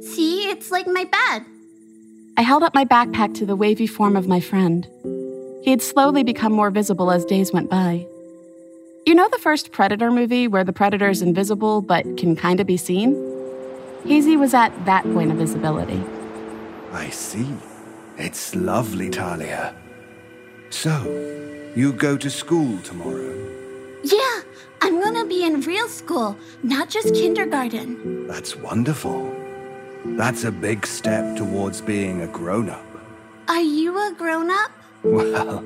[0.00, 1.44] See, it's like my bed.
[2.36, 4.86] I held up my backpack to the wavy form of my friend.
[5.62, 8.06] He had slowly become more visible as days went by.
[9.06, 12.76] You know the first Predator movie where the predator's invisible but can kind of be
[12.76, 13.14] seen?
[14.04, 16.02] Hazy was at that point of visibility.
[16.92, 17.46] I see.
[18.16, 19.74] It's lovely, Talia.
[20.70, 20.92] So,
[21.74, 23.36] you go to school tomorrow?
[24.02, 24.40] Yeah,
[24.80, 28.26] I'm gonna be in real school, not just kindergarten.
[28.26, 29.34] That's wonderful.
[30.04, 32.84] That's a big step towards being a grown up.
[33.48, 34.70] Are you a grown up?
[35.02, 35.64] Well,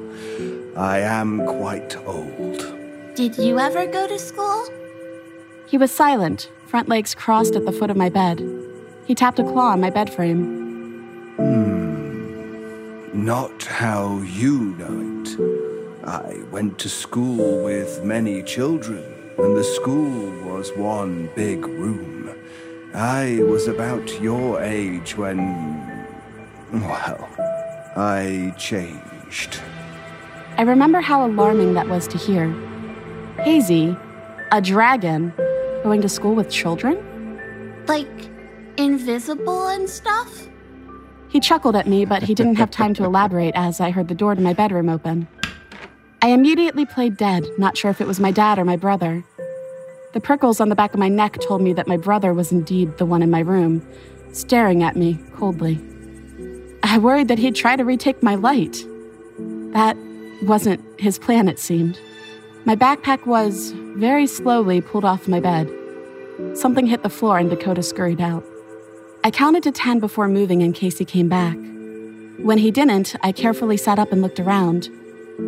[0.76, 3.14] I am quite old.
[3.16, 4.68] Did you ever go to school?
[5.66, 8.42] He was silent, front legs crossed at the foot of my bed.
[9.06, 11.34] He tapped a claw on my bed frame.
[11.36, 13.24] Hmm.
[13.24, 16.06] Not how you know it.
[16.06, 19.02] I went to school with many children,
[19.38, 22.36] and the school was one big room.
[22.94, 25.38] I was about your age when.
[26.72, 27.28] Well,
[27.96, 29.13] I changed.
[30.56, 32.52] I remember how alarming that was to hear.
[33.40, 33.96] Hazy,
[34.52, 35.32] a dragon,
[35.82, 36.96] going to school with children?
[37.86, 38.30] Like
[38.76, 40.48] invisible and stuff?
[41.28, 44.14] He chuckled at me, but he didn't have time to elaborate as I heard the
[44.14, 45.26] door to my bedroom open.
[46.22, 49.24] I immediately played dead, not sure if it was my dad or my brother.
[50.12, 52.96] The prickles on the back of my neck told me that my brother was indeed
[52.98, 53.86] the one in my room,
[54.32, 55.84] staring at me coldly.
[56.84, 58.86] I worried that he'd try to retake my light.
[59.74, 59.96] That
[60.42, 62.00] wasn't his plan, it seemed.
[62.64, 65.70] My backpack was, very slowly, pulled off my bed.
[66.54, 68.44] Something hit the floor and Dakota scurried out.
[69.22, 71.56] I counted to ten before moving in case he came back.
[72.38, 74.90] When he didn't, I carefully sat up and looked around.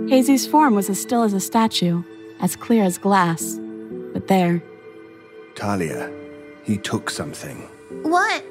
[0.09, 2.03] Hazy's form was as still as a statue,
[2.41, 3.59] as clear as glass.
[4.13, 4.63] But there.
[5.55, 6.11] Talia,
[6.65, 7.59] he took something.
[8.03, 8.45] What?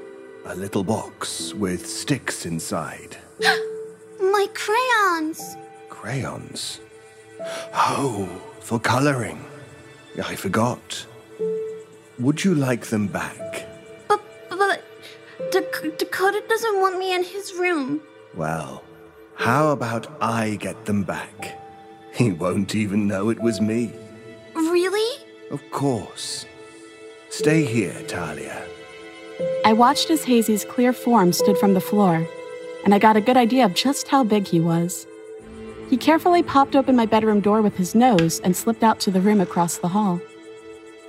[0.45, 3.17] A little box with sticks inside.
[4.19, 5.57] My crayons.
[6.05, 6.81] Crayons?
[7.73, 8.29] Oh,
[8.59, 9.43] for coloring.
[10.23, 11.03] I forgot.
[12.19, 13.65] Would you like them back?
[14.07, 14.83] But, but
[15.49, 18.01] Dak- Dakota doesn't want me in his room.
[18.35, 18.83] Well,
[19.33, 21.59] how about I get them back?
[22.13, 23.91] He won't even know it was me.
[24.53, 25.25] Really?
[25.49, 26.45] Of course.
[27.29, 28.63] Stay here, Talia.
[29.65, 32.27] I watched as Hazy's clear form stood from the floor,
[32.83, 35.07] and I got a good idea of just how big he was.
[35.89, 39.21] He carefully popped open my bedroom door with his nose and slipped out to the
[39.21, 40.19] room across the hall.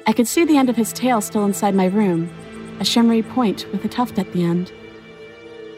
[0.07, 2.31] I could see the end of his tail still inside my room,
[2.79, 4.71] a shimmery point with a tuft at the end.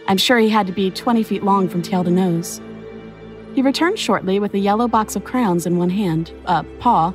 [0.08, 2.60] I'm sure he had to be 20 feet long from tail to nose.
[3.54, 7.12] He returned shortly with a yellow box of crayons in one hand, a paw.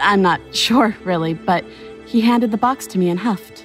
[0.00, 1.64] I'm not sure, really, but
[2.06, 3.64] he handed the box to me and huffed.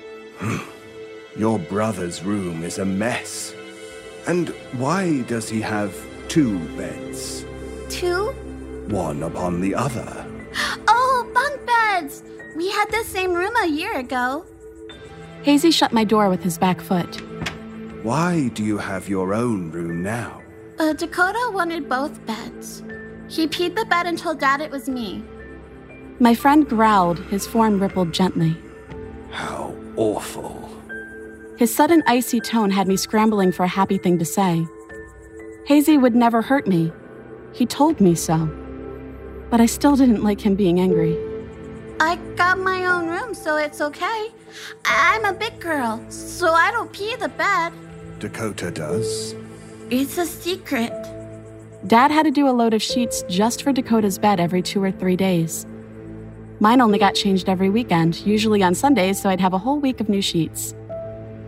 [1.37, 3.53] Your brother's room is a mess.
[4.27, 5.93] And why does he have
[6.27, 7.45] two beds?
[7.89, 8.31] Two?
[8.89, 10.25] One upon the other.
[10.87, 12.23] Oh, bunk beds!
[12.55, 14.45] We had the same room a year ago.
[15.43, 17.21] Hazy shut my door with his back foot.
[18.03, 20.41] Why do you have your own room now?
[20.77, 22.83] Uh, Dakota wanted both beds.
[23.27, 25.23] He peed the bed and told Dad it was me.
[26.19, 28.55] My friend growled, his form rippled gently.
[29.31, 30.69] How awful.
[31.57, 34.65] His sudden icy tone had me scrambling for a happy thing to say.
[35.65, 36.91] Hazy would never hurt me.
[37.51, 38.45] He told me so.
[39.49, 41.17] But I still didn't like him being angry.
[41.99, 44.27] I got my own room, so it's okay.
[44.85, 47.73] I'm a big girl, so I don't pee the bed.
[48.19, 49.33] Dakota does.
[49.89, 50.93] It's a secret.
[51.87, 54.91] Dad had to do a load of sheets just for Dakota's bed every two or
[54.91, 55.65] three days.
[56.59, 59.99] Mine only got changed every weekend, usually on Sundays, so I'd have a whole week
[59.99, 60.75] of new sheets.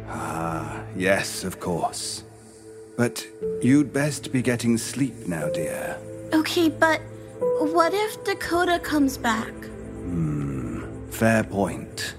[0.08, 2.24] Ah, yes, of course.
[2.98, 3.26] But
[3.62, 5.98] you'd best be getting sleep now, dear.
[6.34, 7.00] Okay, but
[7.40, 9.54] what if Dakota comes back?
[9.54, 12.16] Hmm, fair point.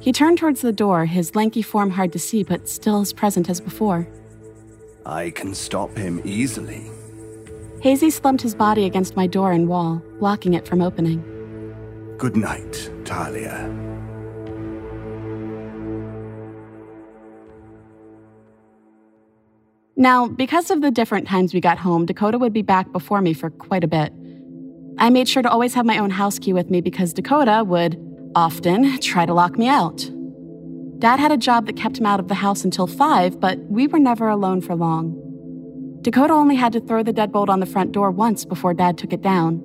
[0.00, 3.48] He turned towards the door, his lanky form hard to see, but still as present
[3.48, 4.08] as before.
[5.06, 6.90] I can stop him easily.
[7.80, 11.22] Hazy slumped his body against my door and wall, blocking it from opening.
[12.18, 13.91] Good night, Talia.
[19.96, 23.34] Now, because of the different times we got home, Dakota would be back before me
[23.34, 24.12] for quite a bit.
[24.98, 27.98] I made sure to always have my own house key with me because Dakota would
[28.34, 30.10] often try to lock me out.
[30.98, 33.86] Dad had a job that kept him out of the house until 5, but we
[33.86, 35.18] were never alone for long.
[36.00, 39.12] Dakota only had to throw the deadbolt on the front door once before Dad took
[39.12, 39.62] it down.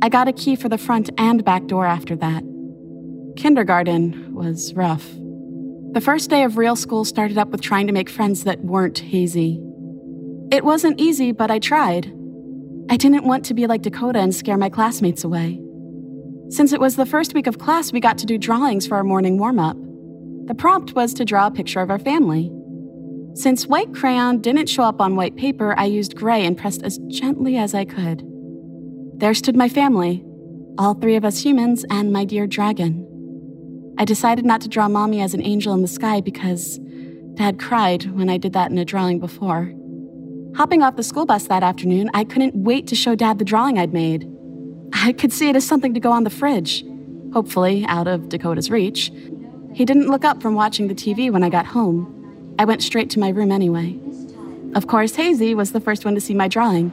[0.00, 2.42] I got a key for the front and back door after that.
[3.36, 5.10] Kindergarten was rough.
[5.94, 8.98] The first day of real school started up with trying to make friends that weren't
[8.98, 9.62] hazy.
[10.50, 12.12] It wasn't easy, but I tried.
[12.90, 15.60] I didn't want to be like Dakota and scare my classmates away.
[16.48, 19.04] Since it was the first week of class, we got to do drawings for our
[19.04, 19.76] morning warm up.
[20.46, 22.50] The prompt was to draw a picture of our family.
[23.34, 26.98] Since white crayon didn't show up on white paper, I used gray and pressed as
[27.06, 28.24] gently as I could.
[29.18, 30.24] There stood my family,
[30.76, 33.13] all three of us humans, and my dear dragon.
[33.96, 36.78] I decided not to draw mommy as an angel in the sky because
[37.34, 39.72] dad cried when I did that in a drawing before.
[40.56, 43.78] Hopping off the school bus that afternoon, I couldn't wait to show dad the drawing
[43.78, 44.30] I'd made.
[44.92, 46.84] I could see it as something to go on the fridge,
[47.32, 49.10] hopefully out of Dakota's reach.
[49.72, 52.54] He didn't look up from watching the TV when I got home.
[52.58, 53.98] I went straight to my room anyway.
[54.74, 56.92] Of course, Hazy was the first one to see my drawing.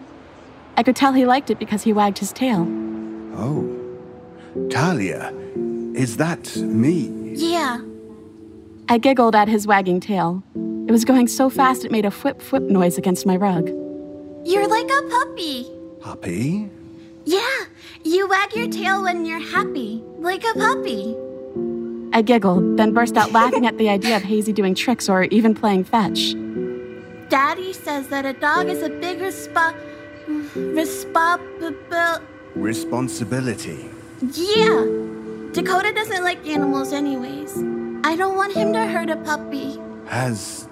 [0.78, 2.68] I could tell he liked it because he wagged his tail.
[3.36, 3.68] Oh.
[4.70, 5.32] Talia,
[5.96, 7.10] is that me?
[7.34, 7.82] Yeah.
[8.90, 10.44] I giggled at his wagging tail.
[10.88, 13.68] It was going so fast it made a whip whip noise against my rug.
[14.44, 15.68] You're like a puppy.
[16.02, 16.70] Puppy?
[17.26, 17.66] Yeah,
[18.04, 21.16] you wag your tail when you're happy, like a puppy.
[22.14, 25.54] I giggled, then burst out laughing at the idea of Hazy doing tricks or even
[25.54, 26.34] playing fetch.
[27.30, 29.76] Daddy says that a dog is a big resp-
[30.56, 32.26] responsibility.
[32.56, 33.90] Responsibility.
[34.34, 34.86] Yeah.
[35.54, 37.58] Dakota doesn't like animals anyways.
[38.06, 39.78] I don't want him to hurt a puppy.
[40.06, 40.68] Has.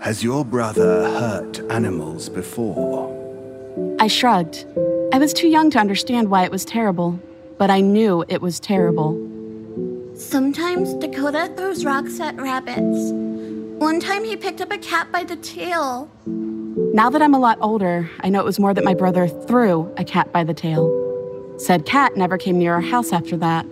[0.00, 3.10] Has your brother hurt animals before?
[3.98, 4.66] I shrugged.
[5.14, 7.18] I was too young to understand why it was terrible,
[7.56, 9.12] but I knew it was terrible.
[10.16, 13.10] Sometimes Dakota throws rocks at rabbits.
[13.80, 16.10] One time he picked up a cat by the tail.
[16.26, 19.90] Now that I'm a lot older, I know it was more that my brother threw
[19.96, 21.01] a cat by the tail.
[21.58, 23.66] Said cat never came near our house after that.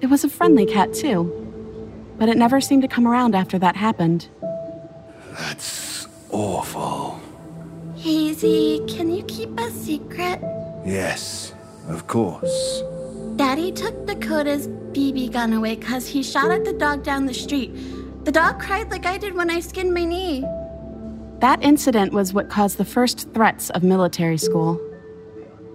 [0.00, 1.34] It was a friendly cat, too.
[2.18, 4.28] But it never seemed to come around after that happened.
[5.38, 7.20] That's awful.
[7.96, 10.40] Hazy, can you keep a secret?
[10.86, 11.52] Yes,
[11.88, 12.82] of course.
[13.36, 17.72] Daddy took Dakota's BB gun away because he shot at the dog down the street.
[18.24, 20.44] The dog cried like I did when I skinned my knee.
[21.40, 24.80] That incident was what caused the first threats of military school.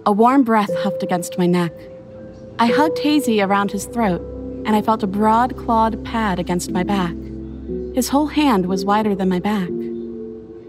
[0.06, 1.72] A warm breath huffed against my neck.
[2.58, 4.20] I hugged Hazy around his throat.
[4.66, 7.14] and I felt a broad clawed pad against my back.
[7.94, 9.68] His whole hand was wider than my back.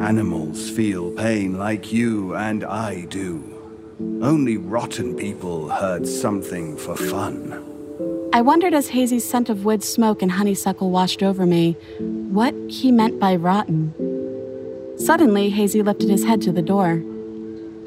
[0.02, 3.42] Animals feel pain like you and I do.
[4.22, 7.64] Only rotten people hurt something for fun.
[8.34, 11.78] I wondered as Hazy's scent of wood smoke and honeysuckle washed over me
[12.38, 13.94] what he meant by rotten.
[14.98, 17.02] Suddenly, Hazy lifted his head to the door.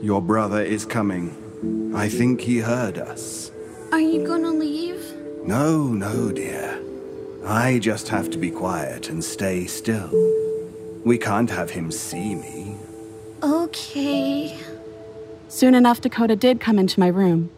[0.01, 1.37] Your brother is coming.
[1.95, 3.51] I think he heard us.
[3.93, 5.03] Are you gonna leave?
[5.45, 6.81] No, no, dear.
[7.47, 10.11] I just have to be quiet and stay still.
[11.05, 12.77] We can't have him see me.
[13.43, 14.59] Okay.
[15.49, 17.51] Soon enough, Dakota did come into my room.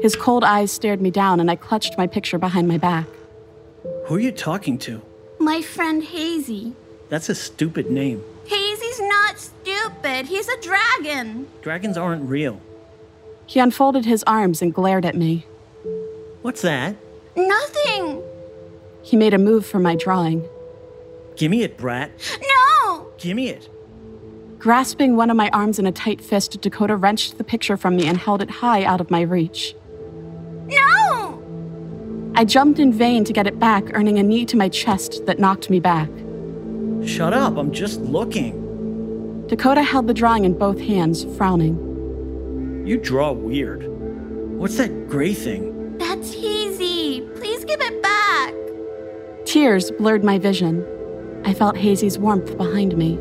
[0.00, 3.06] His cold eyes stared me down, and I clutched my picture behind my back.
[4.06, 5.02] Who are you talking to?
[5.38, 6.74] My friend Hazy.
[7.08, 8.22] That's a stupid name.
[8.46, 10.26] Hazy's not stupid.
[10.26, 11.48] He's a dragon.
[11.62, 12.60] Dragons aren't real.
[13.50, 15.44] He unfolded his arms and glared at me.
[16.42, 16.94] What's that?
[17.34, 18.22] Nothing.
[19.02, 20.48] He made a move for my drawing.
[21.34, 22.12] Gimme it, brat.
[22.40, 23.08] No!
[23.18, 23.68] Gimme it.
[24.60, 28.06] Grasping one of my arms in a tight fist, Dakota wrenched the picture from me
[28.06, 29.74] and held it high out of my reach.
[30.68, 32.32] No!
[32.36, 35.40] I jumped in vain to get it back, earning a knee to my chest that
[35.40, 36.08] knocked me back.
[37.04, 39.48] Shut up, I'm just looking.
[39.48, 41.89] Dakota held the drawing in both hands, frowning.
[42.90, 43.86] You draw weird.
[44.58, 45.96] What's that gray thing?
[45.98, 47.20] That's Hazy.
[47.36, 48.52] Please give it back.
[49.46, 50.84] Tears blurred my vision.
[51.44, 53.14] I felt Hazy's warmth behind me.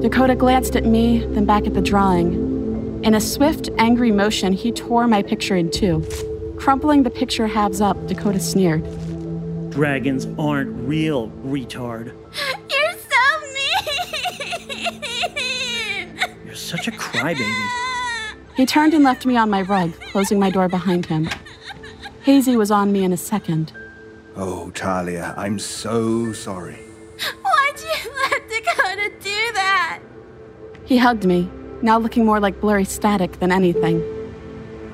[0.00, 3.04] Dakota glanced at me, then back at the drawing.
[3.04, 6.02] In a swift, angry motion, he tore my picture in two.
[6.56, 8.82] Crumpling the picture halves up, Dakota sneered.
[9.68, 12.14] Dragons aren't real, retard.
[12.70, 13.40] You're so
[14.88, 16.18] mean!
[16.46, 17.86] You're such a crybaby.
[18.56, 21.28] He turned and left me on my rug, closing my door behind him.
[22.22, 23.72] Hazy was on me in a second.
[24.36, 26.78] Oh, Talia, I'm so sorry.
[27.42, 30.00] Why'd you let Dakota do that?
[30.84, 31.50] He hugged me,
[31.82, 34.02] now looking more like blurry static than anything.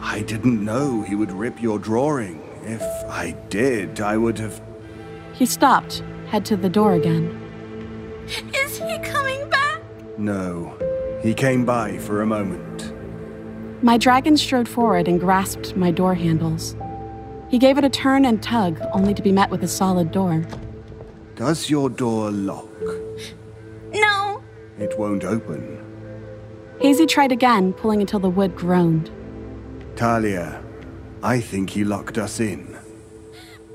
[0.00, 2.42] I didn't know he would rip your drawing.
[2.62, 4.60] If I did, I would have.
[5.32, 7.42] He stopped, head to the door again.
[8.54, 9.80] Is he coming back?
[10.18, 10.76] No.
[11.22, 12.92] He came by for a moment.
[13.86, 16.74] My dragon strode forward and grasped my door handles.
[17.48, 20.44] He gave it a turn and tug, only to be met with a solid door.
[21.36, 22.66] Does your door lock?
[23.92, 24.42] No.
[24.76, 25.62] It won't open.
[26.80, 29.08] Hazy tried again, pulling until the wood groaned.
[29.94, 30.60] Talia,
[31.22, 32.76] I think he locked us in.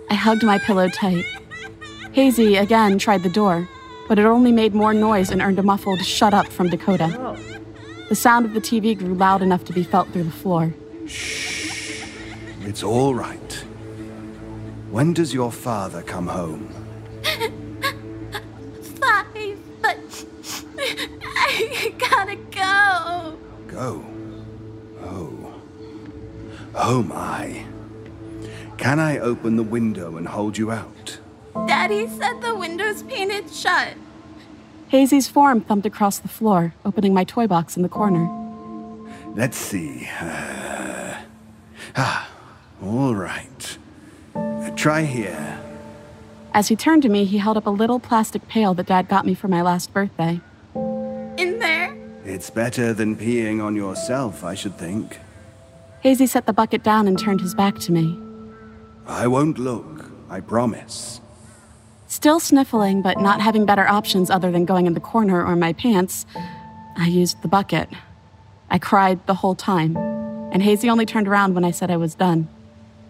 [0.10, 1.24] I hugged my pillow tight.
[2.12, 3.66] Hazy again tried the door,
[4.10, 7.16] but it only made more noise and earned a muffled shut up from Dakota.
[7.18, 7.51] Oh.
[8.12, 10.74] The sound of the TV grew loud enough to be felt through the floor.
[11.08, 12.04] Shh.
[12.60, 13.54] It's all right.
[14.90, 16.68] When does your father come home?
[19.00, 20.26] Five, but
[21.24, 23.38] I gotta go.
[23.68, 24.06] Go?
[25.02, 25.62] Oh.
[26.76, 27.64] Oh my.
[28.78, 31.18] Can I open the window and hold you out?
[31.66, 33.94] Daddy said the window's painted shut.
[34.92, 38.28] Hazy's form thumped across the floor, opening my toy box in the corner.
[39.34, 40.10] Let's see.
[40.20, 41.16] Uh,
[41.96, 42.30] ah,
[42.84, 43.78] all right.
[44.36, 45.58] Uh, try here.
[46.54, 49.26] As he turned to me, he held up a little plastic pail that Dad got
[49.26, 50.42] me for my last birthday.
[50.76, 51.96] In there?
[52.26, 55.20] It's better than peeing on yourself, I should think.
[56.02, 58.20] Hazy set the bucket down and turned his back to me.
[59.08, 61.21] I won't look, I promise.
[62.12, 65.72] Still sniffling, but not having better options other than going in the corner or my
[65.72, 66.26] pants,
[66.98, 67.88] I used the bucket.
[68.70, 69.96] I cried the whole time,
[70.52, 72.50] and Hazy only turned around when I said I was done.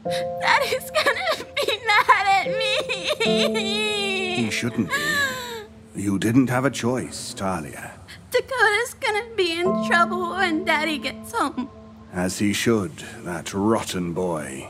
[0.05, 4.35] Daddy's gonna be mad at me.
[4.35, 5.99] He shouldn't be.
[5.99, 7.93] You didn't have a choice, Talia.
[8.29, 11.71] Dakota's gonna be in trouble when Daddy gets home.
[12.13, 14.69] As he should, that rotten boy.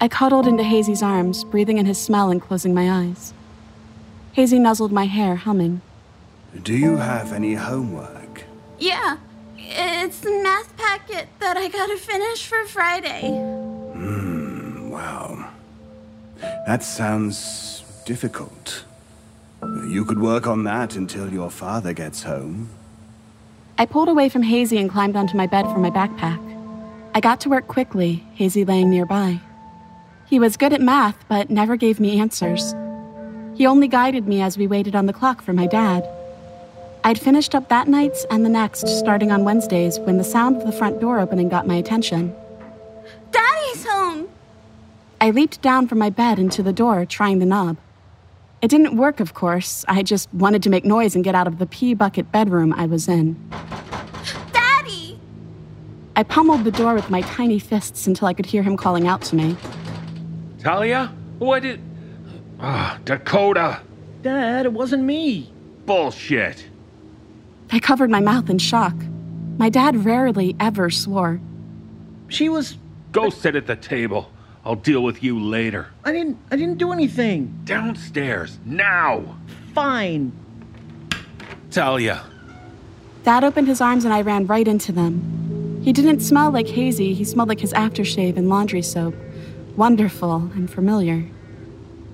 [0.00, 3.32] I cuddled into Hazy's arms, breathing in his smell and closing my eyes.
[4.32, 5.80] Hazy nuzzled my hair, humming.
[6.62, 8.44] Do you have any homework?
[8.78, 9.16] Yeah,
[9.56, 13.28] it's the math packet that I gotta finish for Friday.
[13.28, 15.50] Hmm, wow.
[16.40, 18.84] That sounds difficult.
[19.88, 22.68] You could work on that until your father gets home.
[23.76, 26.38] I pulled away from Hazy and climbed onto my bed for my backpack.
[27.14, 29.40] I got to work quickly, Hazy laying nearby.
[30.28, 32.74] He was good at math, but never gave me answers.
[33.54, 36.06] He only guided me as we waited on the clock for my dad.
[37.02, 40.66] I'd finished up that night's and the next, starting on Wednesdays, when the sound of
[40.66, 42.34] the front door opening got my attention.
[43.30, 44.28] Daddy's home!
[45.18, 47.78] I leaped down from my bed into the door, trying the knob.
[48.60, 49.82] It didn't work, of course.
[49.88, 52.84] I just wanted to make noise and get out of the pee bucket bedroom I
[52.84, 53.34] was in.
[54.52, 55.18] Daddy!
[56.16, 59.22] I pummeled the door with my tiny fists until I could hear him calling out
[59.22, 59.56] to me.
[60.60, 61.12] Talia?
[61.38, 61.80] What did.
[62.60, 63.80] Ah, Dakota!
[64.22, 65.52] Dad, it wasn't me.
[65.86, 66.68] Bullshit.
[67.70, 68.94] I covered my mouth in shock.
[69.58, 71.40] My dad rarely ever swore.
[72.28, 72.76] She was.
[73.12, 74.30] Go sit at the table.
[74.64, 75.88] I'll deal with you later.
[76.04, 76.38] I didn't.
[76.50, 77.58] I didn't do anything.
[77.64, 79.36] Downstairs, now!
[79.74, 80.32] Fine.
[81.70, 82.24] Talia.
[83.24, 85.80] Dad opened his arms and I ran right into them.
[85.84, 89.14] He didn't smell like hazy, he smelled like his aftershave and laundry soap.
[89.78, 91.24] Wonderful and familiar.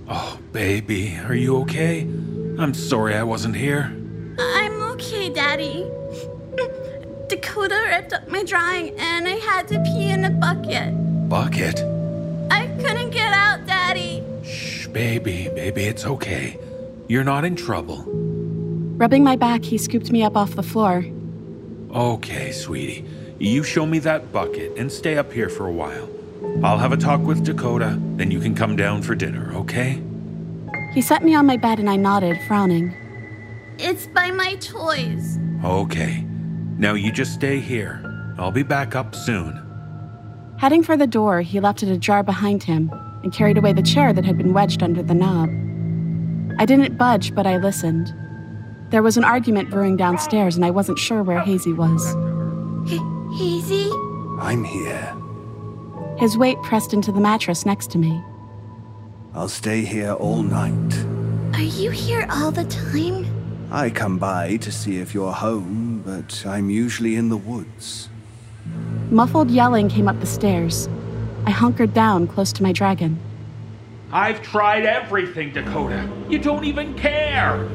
[0.06, 2.02] Oh, baby, are you okay?
[2.02, 3.90] I'm sorry I wasn't here.
[4.38, 5.90] I'm okay, Daddy.
[7.26, 10.92] Dakota ripped up my drawing and I had to pee in a bucket.
[11.30, 11.80] Bucket?
[12.50, 14.22] I couldn't get out, Daddy.
[14.44, 16.58] Shh, baby, baby, it's okay.
[17.08, 18.04] You're not in trouble.
[18.98, 21.06] Rubbing my back, he scooped me up off the floor.
[21.94, 23.06] Okay, sweetie.
[23.38, 26.10] You show me that bucket and stay up here for a while.
[26.62, 30.02] I'll have a talk with Dakota, then you can come down for dinner, okay?
[30.92, 32.94] He set me on my bed and I nodded, frowning.
[33.78, 35.38] It's by my toys.
[35.64, 36.24] Okay.
[36.78, 38.00] Now you just stay here.
[38.38, 39.60] I'll be back up soon.
[40.58, 42.90] Heading for the door, he left it ajar behind him
[43.22, 45.48] and carried away the chair that had been wedged under the knob.
[46.60, 48.14] I didn't budge, but I listened.
[48.90, 52.06] There was an argument brewing downstairs, and I wasn't sure where Hazy was.
[52.88, 53.00] H-
[53.38, 53.90] Hazy?
[54.38, 55.12] I'm here.
[56.18, 58.22] His weight pressed into the mattress next to me.
[59.34, 61.06] I'll stay here all night.
[61.54, 63.26] Are you here all the time?
[63.72, 68.08] I come by to see if you're home, but I'm usually in the woods.
[69.10, 70.88] Muffled yelling came up the stairs.
[71.46, 73.18] I hunkered down close to my dragon.
[74.12, 76.08] I've tried everything, Dakota.
[76.28, 77.68] You don't even care.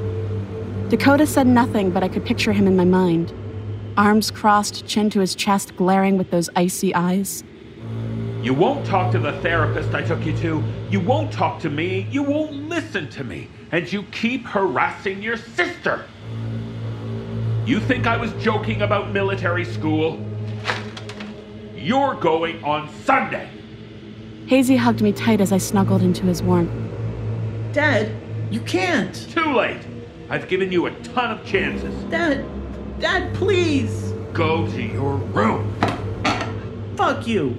[0.88, 3.34] Dakota said nothing, but I could picture him in my mind.
[3.98, 7.44] Arms crossed, chin to his chest, glaring with those icy eyes.
[8.42, 10.64] You won't talk to the therapist I took you to.
[10.90, 12.08] You won't talk to me.
[12.10, 13.50] You won't listen to me.
[13.74, 16.06] And you keep harassing your sister.
[17.66, 20.26] You think I was joking about military school?
[21.76, 23.50] You're going on Sunday.
[24.48, 26.72] Hazy hugged me tight as I snuggled into his warmth.
[27.74, 28.10] Dad,
[28.50, 29.14] you can't.
[29.32, 29.82] Too late.
[30.30, 31.94] I've given you a ton of chances.
[32.06, 32.46] Dad,
[33.02, 34.14] Dad, please.
[34.32, 35.76] Go to your room.
[36.96, 37.58] Fuck you.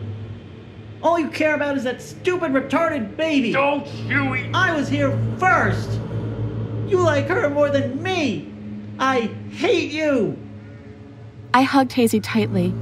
[1.03, 3.53] All you care about is that stupid retarded baby.
[3.53, 4.51] Don't you.
[4.53, 5.91] I was here first.
[6.87, 8.53] You like her more than me.
[8.99, 10.37] I hate you.
[11.55, 12.75] I hugged Hazy tightly.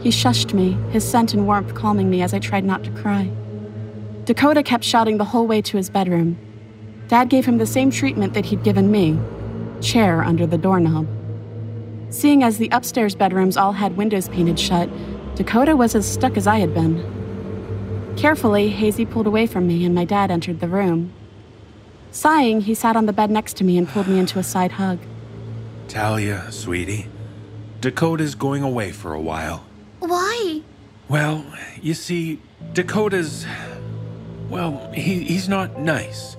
[0.00, 3.30] He shushed me, his scent and warmth calming me as I tried not to cry.
[4.26, 6.38] Dakota kept shouting the whole way to his bedroom.
[7.08, 9.18] Dad gave him the same treatment that he'd given me
[9.80, 11.06] chair under the doorknob.
[12.10, 14.88] Seeing as the upstairs bedrooms all had windows painted shut,
[15.34, 17.15] Dakota was as stuck as I had been.
[18.16, 21.12] Carefully, Hazy pulled away from me and my dad entered the room.
[22.10, 24.72] Sighing, he sat on the bed next to me and pulled me into a side
[24.72, 24.98] hug.
[25.86, 27.08] Talia, sweetie,
[27.80, 29.66] Dakota's going away for a while.
[30.00, 30.62] Why?
[31.08, 31.44] Well,
[31.80, 32.40] you see,
[32.72, 33.46] Dakota's.
[34.48, 36.36] Well, he, he's not nice.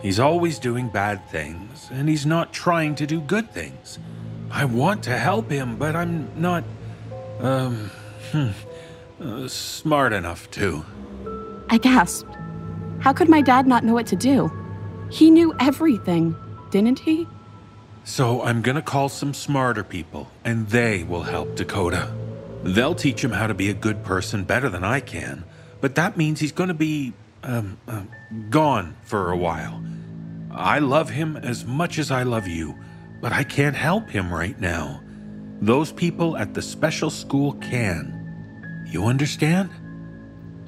[0.00, 3.98] He's always doing bad things, and he's not trying to do good things.
[4.50, 6.64] I want to help him, but I'm not.
[7.40, 7.90] Um.
[8.32, 8.50] Hmm,
[9.20, 10.84] uh, smart enough to.
[11.70, 12.36] I gasped.
[12.98, 14.50] How could my dad not know what to do?
[15.08, 16.34] He knew everything,
[16.70, 17.28] didn't he?
[18.02, 22.12] So I'm gonna call some smarter people, and they will help Dakota.
[22.64, 25.44] They'll teach him how to be a good person better than I can,
[25.80, 27.12] but that means he's gonna be,
[27.44, 28.02] um, uh,
[28.50, 29.80] gone for a while.
[30.50, 32.74] I love him as much as I love you,
[33.20, 35.00] but I can't help him right now.
[35.60, 38.16] Those people at the special school can.
[38.90, 39.70] You understand?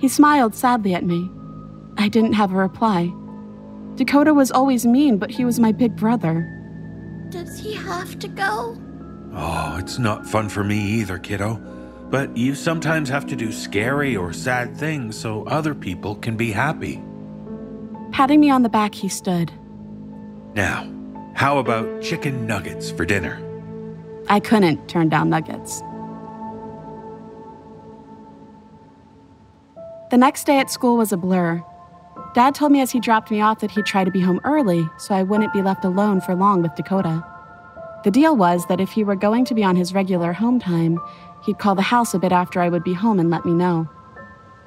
[0.03, 1.31] He smiled sadly at me.
[1.97, 3.13] I didn't have a reply.
[3.95, 6.49] Dakota was always mean, but he was my big brother.
[7.29, 8.77] Does he have to go?
[9.33, 11.55] Oh, it's not fun for me either, kiddo.
[12.11, 16.51] But you sometimes have to do scary or sad things so other people can be
[16.51, 17.01] happy.
[18.11, 19.53] Patting me on the back, he stood.
[20.55, 20.85] Now,
[21.35, 23.41] how about chicken nuggets for dinner?
[24.29, 25.81] I couldn't turn down nuggets.
[30.13, 31.65] The next day at school was a blur.
[32.35, 34.87] Dad told me as he dropped me off that he'd try to be home early
[34.99, 37.25] so I wouldn't be left alone for long with Dakota.
[38.05, 41.01] The deal was that if he were going to be on his regular home time,
[41.47, 43.89] he'd call the house a bit after I would be home and let me know.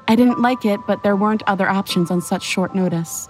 [0.08, 3.30] I didn't like it, but there weren't other options on such short notice.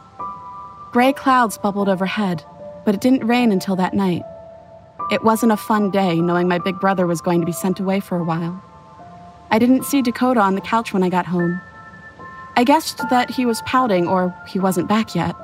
[0.94, 2.46] Gray clouds bubbled overhead,
[2.86, 4.24] but it didn't rain until that night.
[5.12, 8.00] It wasn't a fun day knowing my big brother was going to be sent away
[8.00, 8.64] for a while.
[9.52, 11.60] I didn't see Dakota on the couch when I got home.
[12.58, 15.36] I guessed that he was pouting or he wasn't back yet.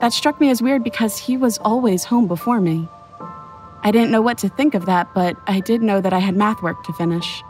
[0.00, 2.88] That struck me as weird because he was always home before me.
[3.82, 6.36] I didn't know what to think of that, but I did know that I had
[6.36, 7.42] math work to finish.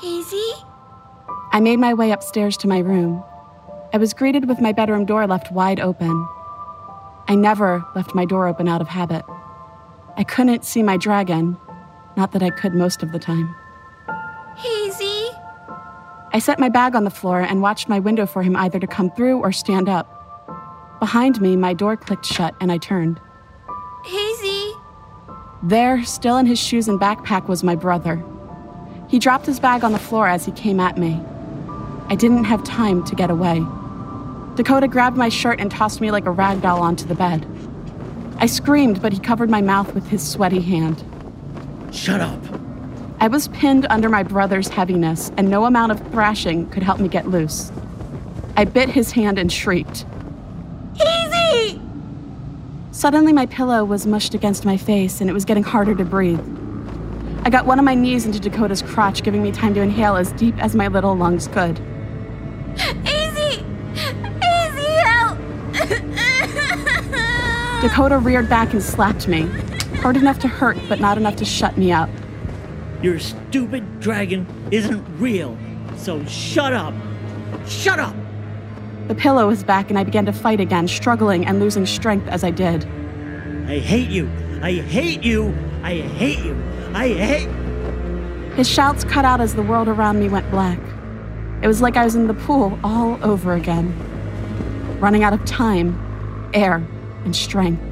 [0.00, 0.52] Hazy?
[1.52, 3.22] I made my way upstairs to my room.
[3.92, 6.28] I was greeted with my bedroom door left wide open.
[7.28, 9.24] I never left my door open out of habit.
[10.16, 11.56] I couldn't see my dragon,
[12.16, 13.54] not that I could most of the time.
[14.56, 15.03] Hazy?
[16.34, 18.88] I set my bag on the floor and watched my window for him either to
[18.88, 20.10] come through or stand up.
[20.98, 23.20] Behind me, my door clicked shut and I turned.
[24.04, 24.72] Hazy?
[25.62, 28.20] There, still in his shoes and backpack, was my brother.
[29.08, 31.22] He dropped his bag on the floor as he came at me.
[32.08, 33.64] I didn't have time to get away.
[34.56, 37.46] Dakota grabbed my shirt and tossed me like a rag doll onto the bed.
[38.38, 41.04] I screamed, but he covered my mouth with his sweaty hand.
[41.92, 42.63] Shut up.
[43.24, 47.08] I was pinned under my brother's heaviness, and no amount of thrashing could help me
[47.08, 47.72] get loose.
[48.54, 50.04] I bit his hand and shrieked.
[50.94, 51.80] Hazy!
[52.92, 56.38] Suddenly, my pillow was mushed against my face, and it was getting harder to breathe.
[57.46, 60.30] I got one of my knees into Dakota's crotch, giving me time to inhale as
[60.32, 61.78] deep as my little lungs could.
[63.06, 63.64] Hazy!
[64.42, 65.38] Hazy, help!
[67.80, 69.46] Dakota reared back and slapped me,
[70.02, 72.10] hard enough to hurt, but not enough to shut me up.
[73.04, 75.58] Your stupid dragon isn't real,
[75.94, 76.94] so shut up.
[77.66, 78.16] Shut up!
[79.08, 82.42] The pillow was back, and I began to fight again, struggling and losing strength as
[82.42, 82.86] I did.
[83.68, 84.30] I hate you.
[84.62, 85.54] I hate you.
[85.82, 86.56] I hate you.
[86.94, 88.54] I hate.
[88.56, 90.80] His shouts cut out as the world around me went black.
[91.60, 93.92] It was like I was in the pool all over again,
[94.98, 96.76] running out of time, air,
[97.26, 97.82] and strength.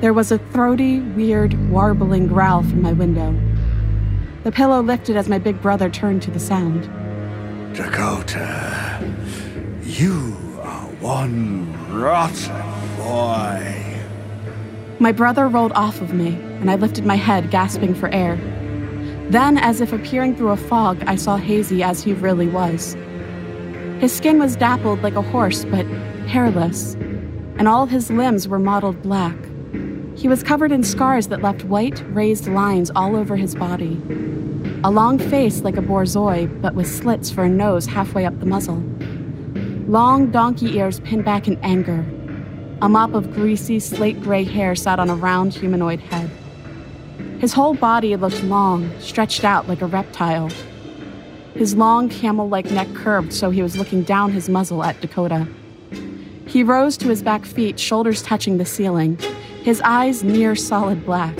[0.00, 3.34] There was a throaty, weird, warbling growl from my window.
[4.42, 6.84] The pillow lifted as my big brother turned to the sound.
[7.74, 8.98] Dakota,
[9.82, 14.00] you are one rotten boy.
[14.98, 16.28] My brother rolled off of me,
[16.60, 18.36] and I lifted my head, gasping for air.
[19.28, 22.96] Then, as if appearing through a fog, I saw Hazy as he really was.
[24.00, 25.84] His skin was dappled like a horse, but
[26.26, 26.94] hairless,
[27.58, 29.36] and all of his limbs were mottled black.
[30.16, 34.00] He was covered in scars that left white, raised lines all over his body.
[34.84, 38.46] A long face like a borzoi, but with slits for a nose halfway up the
[38.46, 38.82] muzzle.
[39.86, 42.04] Long donkey ears pinned back in anger.
[42.82, 46.30] A mop of greasy, slate gray hair sat on a round humanoid head.
[47.40, 50.50] His whole body looked long, stretched out like a reptile.
[51.54, 55.48] His long, camel like neck curved so he was looking down his muzzle at Dakota.
[56.46, 59.18] He rose to his back feet, shoulders touching the ceiling,
[59.70, 61.36] his eyes near solid black.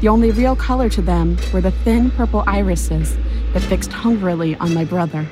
[0.00, 3.14] The only real color to them were the thin purple irises
[3.52, 5.26] that fixed hungrily on my brother.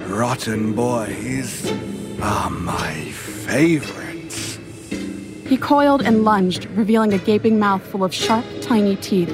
[0.00, 1.72] Rotten boys
[2.20, 4.58] are my favorites.
[5.48, 9.32] He coiled and lunged, revealing a gaping mouth full of sharp, tiny teeth.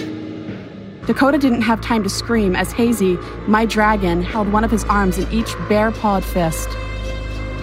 [1.08, 3.16] Dakota didn't have time to scream as Hazy,
[3.48, 6.68] my dragon, held one of his arms in each bare pawed fist.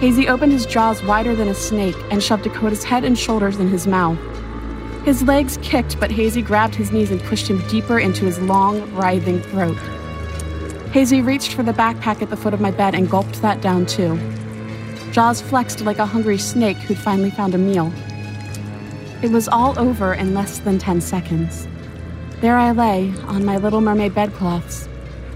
[0.00, 3.66] Hazy opened his jaws wider than a snake and shoved Dakota's head and shoulders in
[3.66, 4.16] his mouth.
[5.04, 8.94] His legs kicked, but Hazy grabbed his knees and pushed him deeper into his long,
[8.94, 9.76] writhing throat.
[10.92, 13.86] Hazy reached for the backpack at the foot of my bed and gulped that down
[13.86, 14.16] too.
[15.10, 17.92] Jaws flexed like a hungry snake who'd finally found a meal.
[19.20, 21.66] It was all over in less than 10 seconds.
[22.40, 24.87] There I lay on my little mermaid bedcloths,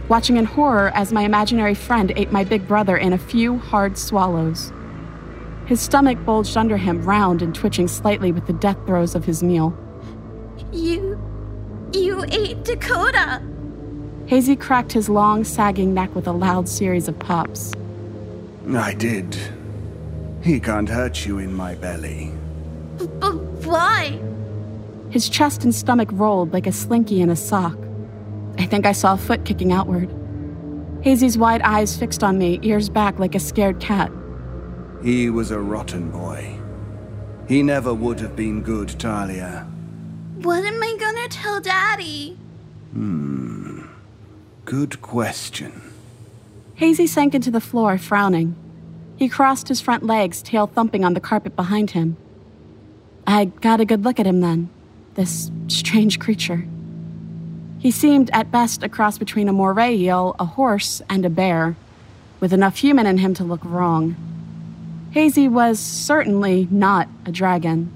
[0.08, 3.96] watching in horror as my imaginary friend ate my big brother in a few hard
[3.96, 4.72] swallows.
[5.66, 9.42] His stomach bulged under him, round and twitching slightly with the death throes of his
[9.42, 9.76] meal.
[10.72, 11.20] You.
[11.92, 13.42] You ate Dakota!
[14.26, 17.72] Hazy cracked his long, sagging neck with a loud series of pops.
[18.74, 19.36] I did.
[20.42, 22.32] He can't hurt you in my belly.
[22.98, 23.34] But
[23.64, 24.20] why?
[25.10, 27.76] His chest and stomach rolled like a slinky in a sock.
[28.58, 30.10] I think I saw a foot kicking outward.
[31.02, 34.10] Hazy's wide eyes fixed on me, ears back like a scared cat.
[35.02, 36.58] He was a rotten boy.
[37.48, 39.66] He never would have been good, Talia.
[40.42, 42.36] What am I gonna tell Daddy?
[42.92, 43.82] Hmm.
[44.64, 45.82] Good question.
[46.76, 48.54] Hazy sank into the floor, frowning.
[49.16, 52.16] He crossed his front legs, tail thumping on the carpet behind him.
[53.26, 54.70] I got a good look at him then,
[55.14, 56.66] this strange creature.
[57.82, 61.74] He seemed, at best, a cross between a moray eel, a horse, and a bear.
[62.38, 64.16] with enough human in him to look wrong.
[65.12, 67.90] Hazy was certainly not a dragon.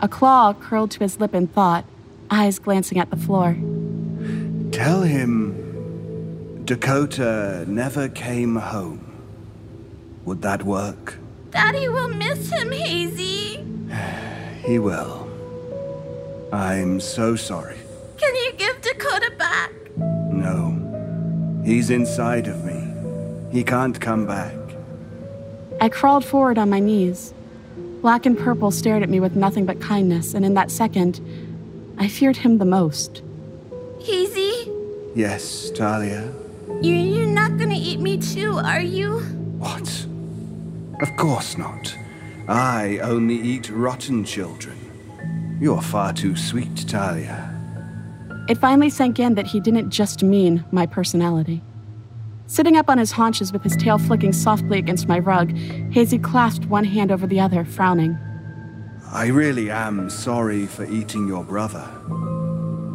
[0.00, 1.84] A claw curled to his lip in thought,
[2.30, 3.56] eyes glancing at the floor.
[4.70, 9.00] Tell him Dakota never came home.
[10.24, 11.18] Would that work?
[11.50, 13.64] Daddy will miss him, Hazy.
[14.64, 15.28] He will.
[16.52, 17.78] I'm so sorry.
[18.20, 19.72] Can you give Dakota back?
[19.96, 21.62] No.
[21.64, 22.78] He's inside of me.
[23.50, 24.54] He can't come back.
[25.80, 27.32] I crawled forward on my knees.
[28.02, 31.20] Black and purple stared at me with nothing but kindness, and in that second,
[31.98, 33.22] I feared him the most.
[34.00, 34.70] Hazy,
[35.14, 36.32] Yes, Talia.
[36.80, 39.18] you, you're not gonna eat me too, are you?
[39.58, 40.06] What?
[41.02, 41.94] Of course not.
[42.48, 44.76] I only eat rotten children.
[45.60, 47.49] You're far too sweet, Talia.
[48.50, 51.62] It finally sank in that he didn't just mean my personality.
[52.48, 55.56] Sitting up on his haunches with his tail flicking softly against my rug,
[55.92, 58.18] Hazy clasped one hand over the other, frowning.
[59.12, 61.88] I really am sorry for eating your brother.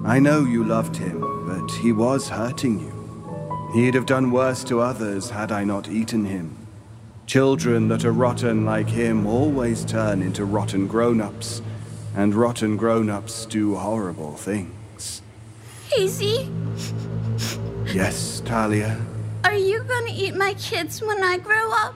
[0.04, 3.72] I know you loved him, but he was hurting you.
[3.74, 6.68] He'd have done worse to others had I not eaten him.
[7.28, 11.62] Children that are rotten like him always turn into rotten grown ups,
[12.14, 14.75] and rotten grown ups do horrible things.
[15.92, 16.50] Hazy,
[17.94, 18.98] Yes, Talia?
[19.44, 21.96] are you gonna eat my kids when I grow up?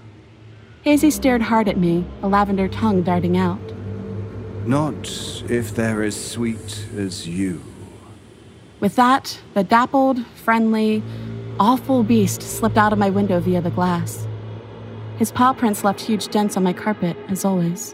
[0.84, 3.60] Hazy stared hard at me, a lavender tongue darting out.
[4.66, 5.10] Not
[5.50, 7.62] if they're as sweet as you.
[8.80, 11.04] With that, the dappled, friendly,
[11.60, 14.26] awful beast slipped out of my window via the glass.
[15.18, 17.94] His paw prints left huge dents on my carpet, as always.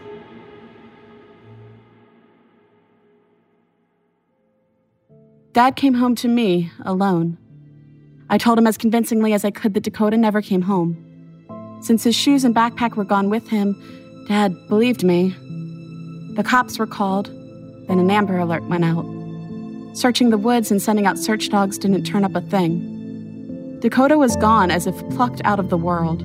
[5.55, 7.37] Dad came home to me, alone.
[8.29, 10.97] I told him as convincingly as I could that Dakota never came home.
[11.81, 13.73] Since his shoes and backpack were gone with him,
[14.27, 15.29] Dad believed me.
[16.35, 17.27] The cops were called,
[17.87, 19.05] then an Amber Alert went out.
[19.93, 23.79] Searching the woods and sending out search dogs didn't turn up a thing.
[23.79, 26.21] Dakota was gone as if plucked out of the world,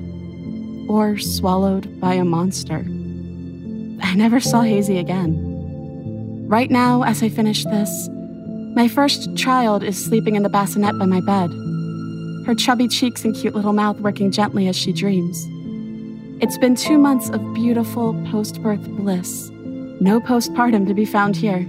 [0.89, 2.79] or swallowed by a monster.
[4.03, 6.49] I never saw Hazy again.
[6.49, 8.09] Right now, as I finish this,
[8.73, 11.51] my first child is sleeping in the bassinet by my bed,
[12.45, 15.45] her chubby cheeks and cute little mouth working gently as she dreams.
[16.41, 19.49] It's been two months of beautiful post birth bliss.
[19.99, 21.67] No postpartum to be found here.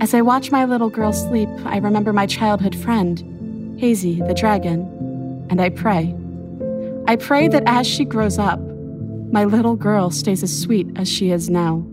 [0.00, 5.46] As I watch my little girl sleep, I remember my childhood friend, Hazy the dragon,
[5.50, 6.14] and I pray.
[7.08, 8.60] I pray that as she grows up,
[9.32, 11.84] my little girl stays as sweet as she is now.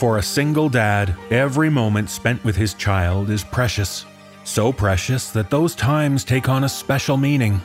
[0.00, 4.06] For a single dad, every moment spent with his child is precious.
[4.44, 7.60] So precious that those times take on a special meaning.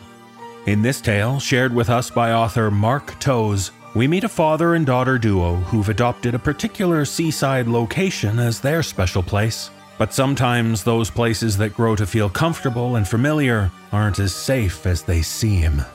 [0.65, 4.85] In this tale, shared with us by author Mark Towse, we meet a father and
[4.85, 9.69] daughter duo who've adopted a particular seaside location as their special place.
[9.97, 15.03] But sometimes those places that grow to feel comfortable and familiar aren't as safe as
[15.03, 15.85] they seem.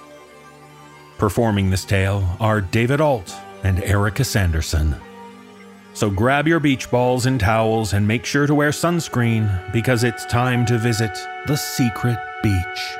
[1.19, 3.31] Performing this tale are David Ault
[3.63, 4.97] and Erika Sanderson.
[6.01, 10.25] So grab your beach balls and towels and make sure to wear sunscreen because it's
[10.25, 11.11] time to visit
[11.47, 12.97] the secret beach.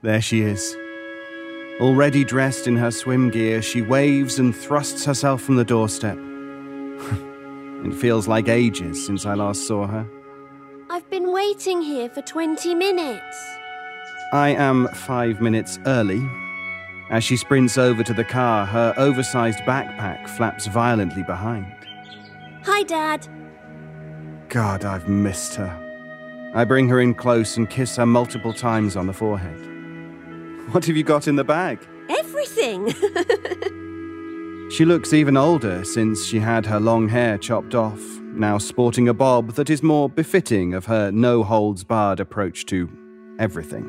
[0.00, 0.74] There she is.
[1.78, 6.16] Already dressed in her swim gear, she waves and thrusts herself from the doorstep.
[7.84, 10.06] it feels like ages since I last saw her.
[10.90, 13.36] I've been waiting here for 20 minutes.
[14.32, 16.20] I am five minutes early.
[17.10, 21.72] As she sprints over to the car, her oversized backpack flaps violently behind.
[22.64, 23.26] Hi, Dad.
[24.48, 26.52] God, I've missed her.
[26.54, 29.58] I bring her in close and kiss her multiple times on the forehead.
[30.72, 31.78] What have you got in the bag?
[32.08, 32.92] Everything.
[34.70, 39.12] She looks even older since she had her long hair chopped off, now sporting a
[39.12, 42.88] bob that is more befitting of her no holds barred approach to
[43.40, 43.84] everything.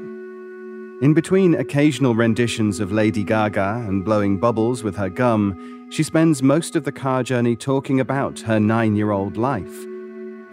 [1.04, 6.42] In between occasional renditions of Lady Gaga and blowing bubbles with her gum, she spends
[6.42, 9.86] most of the car journey talking about her nine year old life.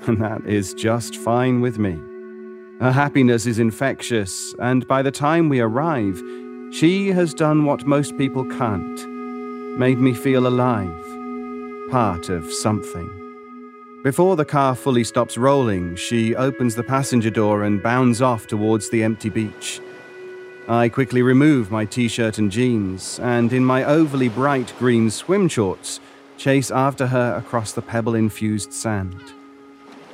[0.07, 1.99] And that is just fine with me.
[2.81, 6.22] Her happiness is infectious, and by the time we arrive,
[6.70, 9.18] she has done what most people can't
[9.77, 13.11] made me feel alive, part of something.
[14.05, 18.89] Before the car fully stops rolling, she opens the passenger door and bounds off towards
[18.91, 19.81] the empty beach.
[20.69, 25.49] I quickly remove my t shirt and jeans, and in my overly bright green swim
[25.49, 25.99] shorts,
[26.37, 29.21] chase after her across the pebble infused sand.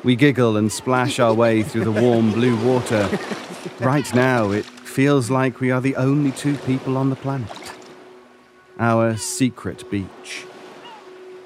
[0.03, 3.09] We giggle and splash our way through the warm blue water.
[3.81, 7.74] Right now, it feels like we are the only two people on the planet.
[8.79, 10.47] Our secret beach.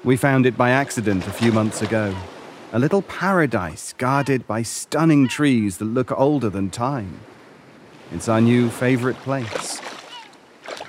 [0.03, 2.15] We found it by accident a few months ago.
[2.73, 7.19] A little paradise guarded by stunning trees that look older than time.
[8.11, 9.79] It's our new favorite place.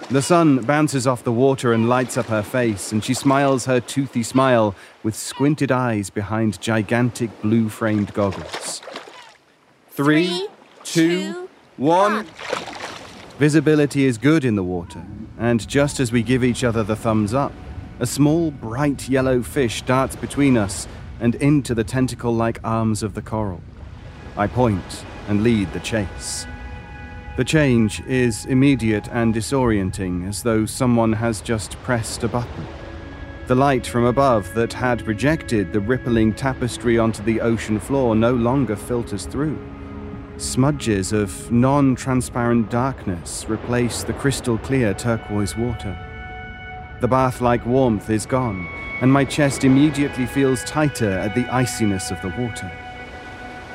[0.08, 3.78] The sun bounces off the water and lights up her face, and she smiles her
[3.78, 8.80] toothy smile with squinted eyes behind gigantic blue framed goggles.
[9.90, 10.48] Three,
[10.84, 12.26] two, one.
[13.40, 15.02] Visibility is good in the water,
[15.38, 17.54] and just as we give each other the thumbs up,
[17.98, 20.86] a small, bright yellow fish darts between us
[21.20, 23.62] and into the tentacle like arms of the coral.
[24.36, 26.46] I point and lead the chase.
[27.38, 32.66] The change is immediate and disorienting, as though someone has just pressed a button.
[33.46, 38.34] The light from above that had projected the rippling tapestry onto the ocean floor no
[38.34, 39.58] longer filters through.
[40.40, 45.94] Smudges of non transparent darkness replace the crystal clear turquoise water.
[47.02, 48.66] The bath like warmth is gone,
[49.02, 52.72] and my chest immediately feels tighter at the iciness of the water.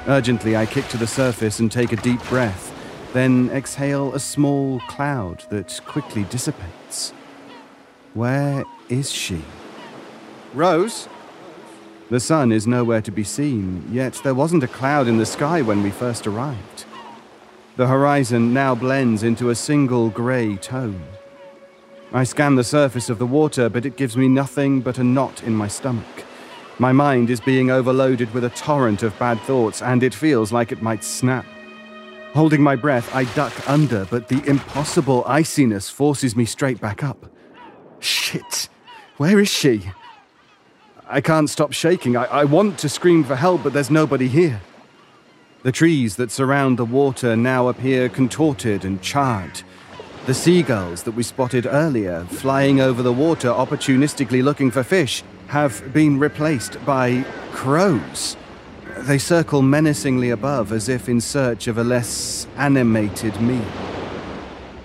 [0.08, 2.74] Urgently, I kick to the surface and take a deep breath,
[3.14, 7.12] then exhale a small cloud that quickly dissipates.
[8.16, 9.44] Where is she?
[10.56, 11.08] Rose?
[12.10, 15.64] The sun is nowhere to be seen, yet there wasn't a cloud in the sky
[15.64, 16.86] when we first arrived.
[17.78, 21.02] The horizon now blends into a single grey tone.
[22.14, 25.42] I scan the surface of the water, but it gives me nothing but a knot
[25.44, 26.24] in my stomach.
[26.78, 30.72] My mind is being overloaded with a torrent of bad thoughts, and it feels like
[30.72, 31.46] it might snap.
[32.36, 37.26] Holding my breath, I duck under, but the impossible iciness forces me straight back up.
[38.00, 38.70] Shit!
[39.18, 39.90] Where is she?
[41.08, 42.18] I can't stop shaking.
[42.18, 44.62] I, I want to scream for help, but there's nobody here.
[45.62, 49.62] The trees that surround the water now appear contorted and charred.
[50.26, 55.94] The seagulls that we spotted earlier, flying over the water opportunistically looking for fish, have
[55.94, 58.36] been replaced by crows.
[58.98, 63.66] They circle menacingly above as if in search of a less animated meal.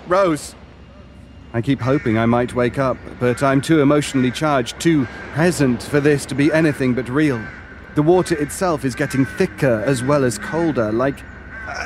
[0.07, 0.53] Rose!
[1.53, 5.99] I keep hoping I might wake up, but I'm too emotionally charged, too present for
[5.99, 7.43] this to be anything but real.
[7.95, 11.19] The water itself is getting thicker as well as colder, like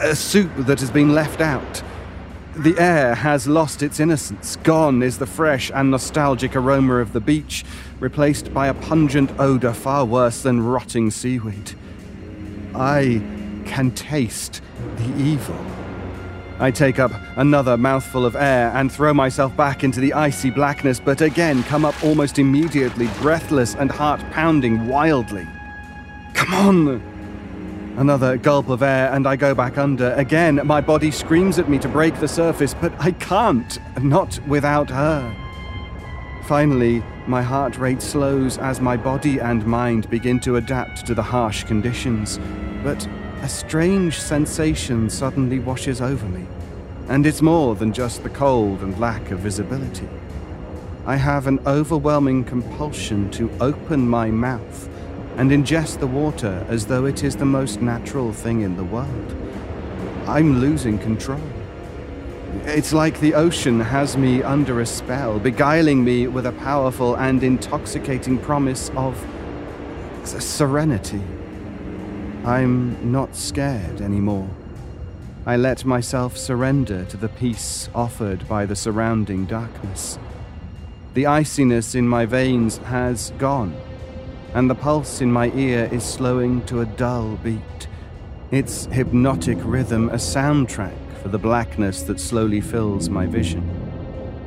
[0.01, 1.81] a soup that has been left out.
[2.55, 4.55] The air has lost its innocence.
[4.57, 7.65] Gone is the fresh and nostalgic aroma of the beach,
[7.99, 11.71] replaced by a pungent odor far worse than rotting seaweed.
[12.75, 13.21] I
[13.65, 14.61] can taste
[14.97, 15.74] the evil.
[16.57, 21.01] I take up another mouthful of air and throw myself back into the icy blackness,
[21.01, 25.45] but again come up almost immediately, breathless and heart pounding wildly.
[26.33, 27.95] Come on!
[27.97, 30.13] Another gulp of air, and I go back under.
[30.13, 34.89] Again, my body screams at me to break the surface, but I can't, not without
[34.89, 35.35] her.
[36.45, 41.23] Finally, my heart rate slows as my body and mind begin to adapt to the
[41.23, 42.39] harsh conditions.
[42.83, 43.07] But
[43.45, 46.43] a strange sensation suddenly washes over me,
[47.09, 50.09] and it's more than just the cold and lack of visibility.
[51.05, 54.89] I have an overwhelming compulsion to open my mouth
[55.37, 59.35] and ingest the water as though it is the most natural thing in the world.
[60.25, 61.47] I'm losing control.
[62.63, 67.43] It's like the ocean has me under a spell, beguiling me with a powerful and
[67.43, 69.23] intoxicating promise of
[70.23, 71.21] serenity.
[72.45, 74.47] I'm not scared anymore.
[75.47, 80.19] I let myself surrender to the peace offered by the surrounding darkness.
[81.15, 83.75] The iciness in my veins has gone,
[84.53, 87.87] and the pulse in my ear is slowing to a dull beat.
[88.51, 93.67] Its hypnotic rhythm a soundtrack for the blackness that slowly fills my vision.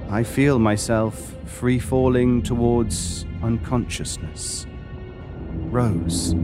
[0.09, 4.67] I feel myself free falling towards unconsciousness.
[5.71, 6.37] Rose.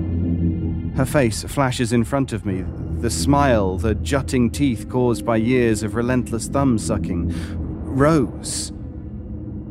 [0.97, 2.65] Her face flashes in front of me,
[3.01, 7.35] the smile, the jutting teeth caused by years of relentless thumb sucking.
[7.97, 8.73] Rose.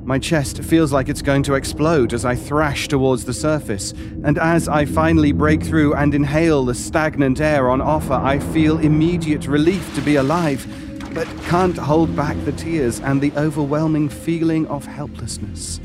[0.03, 3.93] My chest feels like it's going to explode as I thrash towards the surface,
[4.25, 8.79] and as I finally break through and inhale the stagnant air on offer, I feel
[8.79, 10.67] immediate relief to be alive,
[11.13, 15.79] but can't hold back the tears and the overwhelming feeling of helplessness.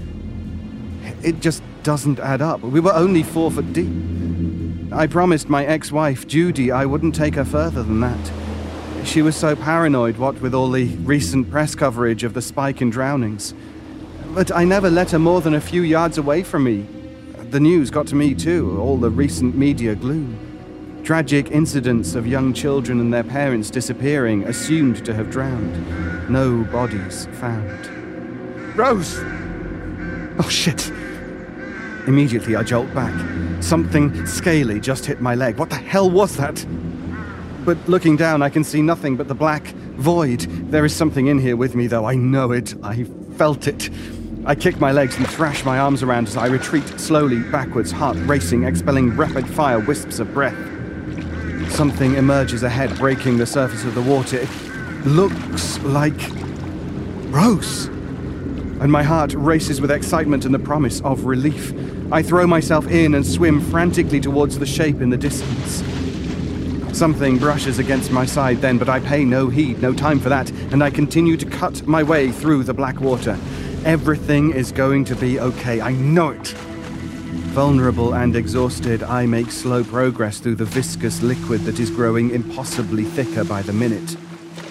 [1.23, 2.61] It just doesn't add up.
[2.61, 3.93] We were only four foot deep.
[4.99, 8.33] I promised my ex wife, Judy, I wouldn't take her further than that.
[9.05, 12.91] She was so paranoid, what with all the recent press coverage of the spike in
[12.91, 13.55] drownings.
[14.35, 16.85] But I never let her more than a few yards away from me.
[17.51, 21.01] The news got to me too, all the recent media gloom.
[21.05, 26.29] Tragic incidents of young children and their parents disappearing, assumed to have drowned.
[26.29, 27.87] No bodies found.
[28.77, 29.21] Rose!
[30.41, 30.91] Oh shit!
[32.09, 33.13] Immediately I jolt back.
[33.63, 35.59] Something scaly just hit my leg.
[35.59, 36.65] What the hell was that?
[37.67, 39.67] But looking down, I can see nothing but the black
[39.99, 40.41] void.
[40.71, 42.07] There is something in here with me, though.
[42.07, 42.75] I know it.
[42.83, 43.05] I
[43.37, 43.91] felt it.
[44.47, 48.17] I kick my legs and thrash my arms around as I retreat slowly backwards, heart
[48.21, 50.57] racing, expelling rapid fire wisps of breath.
[51.71, 54.39] Something emerges ahead, breaking the surface of the water.
[54.39, 54.49] It
[55.07, 56.19] looks like.
[57.31, 57.89] Rose!
[58.81, 61.75] And my heart races with excitement and the promise of relief.
[62.11, 65.85] I throw myself in and swim frantically towards the shape in the distance.
[66.97, 70.51] Something brushes against my side then, but I pay no heed, no time for that,
[70.73, 73.39] and I continue to cut my way through the black water.
[73.85, 76.49] Everything is going to be okay, I know it.
[77.53, 83.05] Vulnerable and exhausted, I make slow progress through the viscous liquid that is growing impossibly
[83.05, 84.17] thicker by the minute.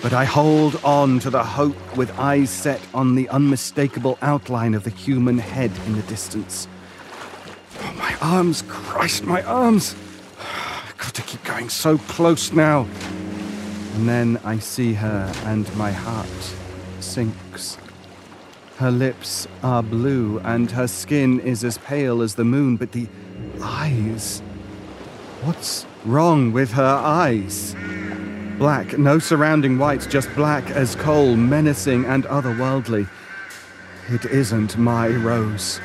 [0.01, 4.83] But I hold on to the hope with eyes set on the unmistakable outline of
[4.83, 6.67] the human head in the distance.
[8.21, 9.95] Arms, Christ, my arms!
[10.39, 12.87] I've got to keep going so close now.
[13.93, 16.55] And then I see her, and my heart
[16.99, 17.77] sinks.
[18.77, 23.07] Her lips are blue, and her skin is as pale as the moon, but the
[23.61, 24.39] eyes.
[25.43, 27.75] What's wrong with her eyes?
[28.57, 33.07] Black, no surrounding whites, just black as coal, menacing and otherworldly.
[34.09, 35.79] It isn't my Rose.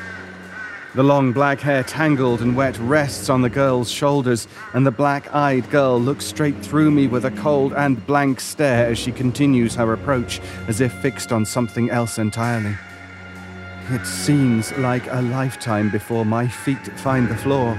[0.95, 5.33] The long black hair, tangled and wet, rests on the girl's shoulders, and the black
[5.33, 9.73] eyed girl looks straight through me with a cold and blank stare as she continues
[9.73, 12.75] her approach, as if fixed on something else entirely.
[13.89, 17.75] It seems like a lifetime before my feet find the floor.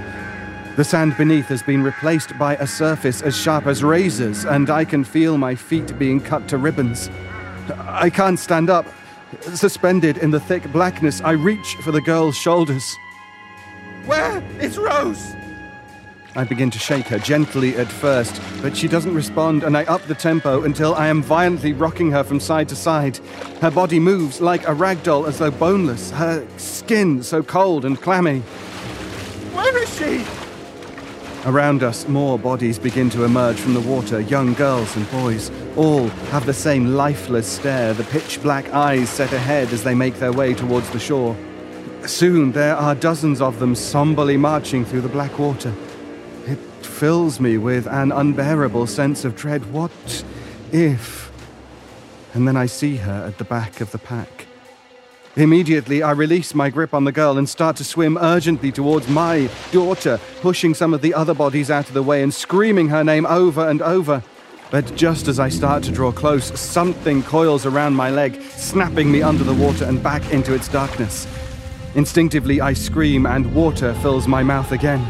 [0.75, 4.83] The sand beneath has been replaced by a surface as sharp as razors, and I
[4.83, 7.09] can feel my feet being cut to ribbons.
[7.79, 8.85] I can't stand up.
[9.39, 12.97] Suspended in the thick blackness, I reach for the girl's shoulders.
[14.05, 15.33] Where is Rose?
[16.35, 20.01] I begin to shake her gently at first, but she doesn't respond, and I up
[20.03, 23.17] the tempo until I am violently rocking her from side to side.
[23.61, 27.99] Her body moves like a rag doll as though boneless, her skin so cold and
[27.99, 28.41] clammy.
[29.53, 30.25] Where is she?
[31.49, 35.51] Around us, more bodies begin to emerge from the water young girls and boys.
[35.77, 40.15] All have the same lifeless stare, the pitch black eyes set ahead as they make
[40.15, 41.35] their way towards the shore.
[42.07, 45.73] Soon there are dozens of them somberly marching through the black water.
[46.45, 49.71] It fills me with an unbearable sense of dread.
[49.71, 50.23] What
[50.71, 51.31] if?
[52.33, 54.45] And then I see her at the back of the pack.
[55.35, 59.49] Immediately, I release my grip on the girl and start to swim urgently towards my
[59.71, 63.25] daughter, pushing some of the other bodies out of the way and screaming her name
[63.25, 64.23] over and over.
[64.71, 69.21] But just as I start to draw close, something coils around my leg, snapping me
[69.21, 71.27] under the water and back into its darkness.
[71.95, 75.01] Instinctively, I scream, and water fills my mouth again.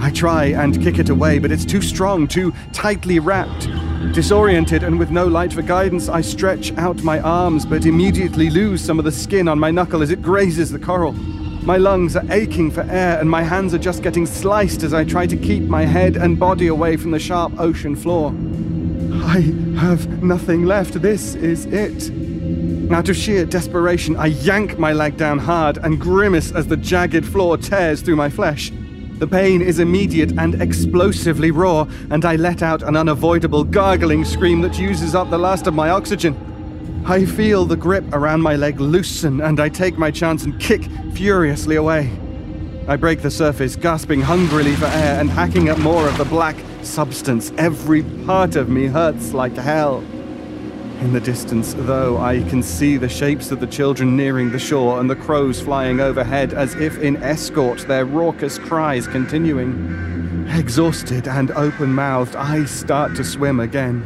[0.00, 3.68] I try and kick it away, but it's too strong, too tightly wrapped.
[4.14, 8.82] Disoriented and with no light for guidance, I stretch out my arms, but immediately lose
[8.82, 11.12] some of the skin on my knuckle as it grazes the coral.
[11.12, 15.04] My lungs are aching for air, and my hands are just getting sliced as I
[15.04, 18.30] try to keep my head and body away from the sharp ocean floor.
[19.22, 19.40] I
[19.76, 20.94] have nothing left.
[21.02, 22.27] This is it.
[22.90, 27.26] Out of sheer desperation, I yank my leg down hard and grimace as the jagged
[27.26, 28.72] floor tears through my flesh.
[29.18, 34.62] The pain is immediate and explosively raw, and I let out an unavoidable gargling scream
[34.62, 36.34] that uses up the last of my oxygen.
[37.04, 40.88] I feel the grip around my leg loosen, and I take my chance and kick
[41.12, 42.10] furiously away.
[42.88, 46.56] I break the surface, gasping hungrily for air and hacking at more of the black
[46.82, 47.52] substance.
[47.58, 50.02] Every part of me hurts like hell.
[51.00, 54.98] In the distance, though, I can see the shapes of the children nearing the shore
[54.98, 60.44] and the crows flying overhead as if in escort, their raucous cries continuing.
[60.50, 64.04] Exhausted and open mouthed, I start to swim again.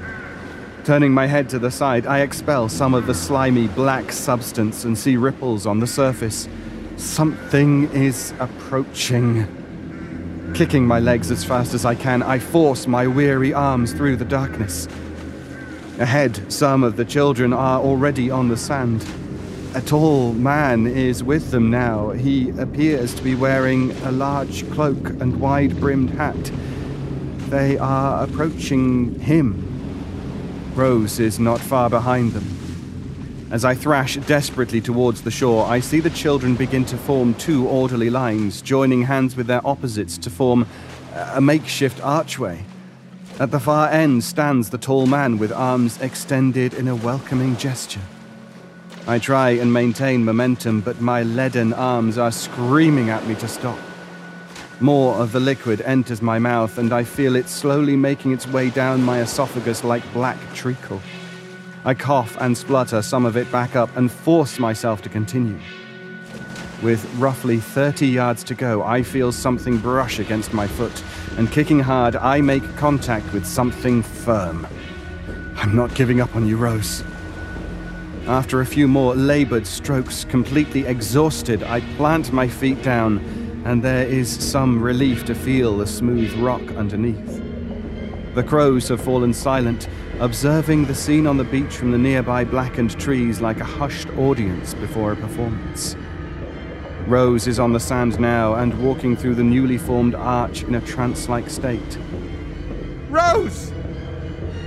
[0.85, 4.97] Turning my head to the side, I expel some of the slimy black substance and
[4.97, 6.47] see ripples on the surface.
[6.98, 9.47] Something is approaching.
[10.55, 14.27] Kicking my legs as fast as I can, I force my weary arms through the
[14.27, 14.89] darkness.
[16.02, 19.06] Ahead, some of the children are already on the sand.
[19.76, 22.10] A tall man is with them now.
[22.10, 26.50] He appears to be wearing a large cloak and wide brimmed hat.
[27.50, 30.72] They are approaching him.
[30.74, 33.48] Rose is not far behind them.
[33.52, 37.68] As I thrash desperately towards the shore, I see the children begin to form two
[37.68, 40.66] orderly lines, joining hands with their opposites to form
[41.14, 42.64] a makeshift archway.
[43.40, 48.02] At the far end stands the tall man with arms extended in a welcoming gesture.
[49.06, 53.78] I try and maintain momentum, but my leaden arms are screaming at me to stop.
[54.80, 58.68] More of the liquid enters my mouth, and I feel it slowly making its way
[58.68, 61.00] down my esophagus like black treacle.
[61.84, 65.59] I cough and splutter some of it back up and force myself to continue.
[66.82, 71.04] With roughly 30 yards to go, I feel something brush against my foot,
[71.38, 74.66] and kicking hard, I make contact with something firm.
[75.54, 77.04] I'm not giving up on you, Rose.
[78.26, 83.18] After a few more labored strokes, completely exhausted, I plant my feet down,
[83.64, 87.40] and there is some relief to feel the smooth rock underneath.
[88.34, 89.88] The crows have fallen silent,
[90.18, 94.74] observing the scene on the beach from the nearby blackened trees like a hushed audience
[94.74, 95.94] before a performance.
[97.06, 100.80] Rose is on the sand now and walking through the newly formed arch in a
[100.80, 101.98] trance like state.
[103.08, 103.72] Rose!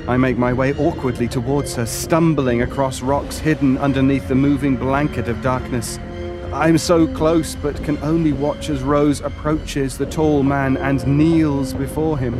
[0.08, 5.28] I make my way awkwardly towards her, stumbling across rocks hidden underneath the moving blanket
[5.28, 5.98] of darkness.
[6.54, 11.74] I'm so close, but can only watch as Rose approaches the tall man and kneels
[11.74, 12.34] before him.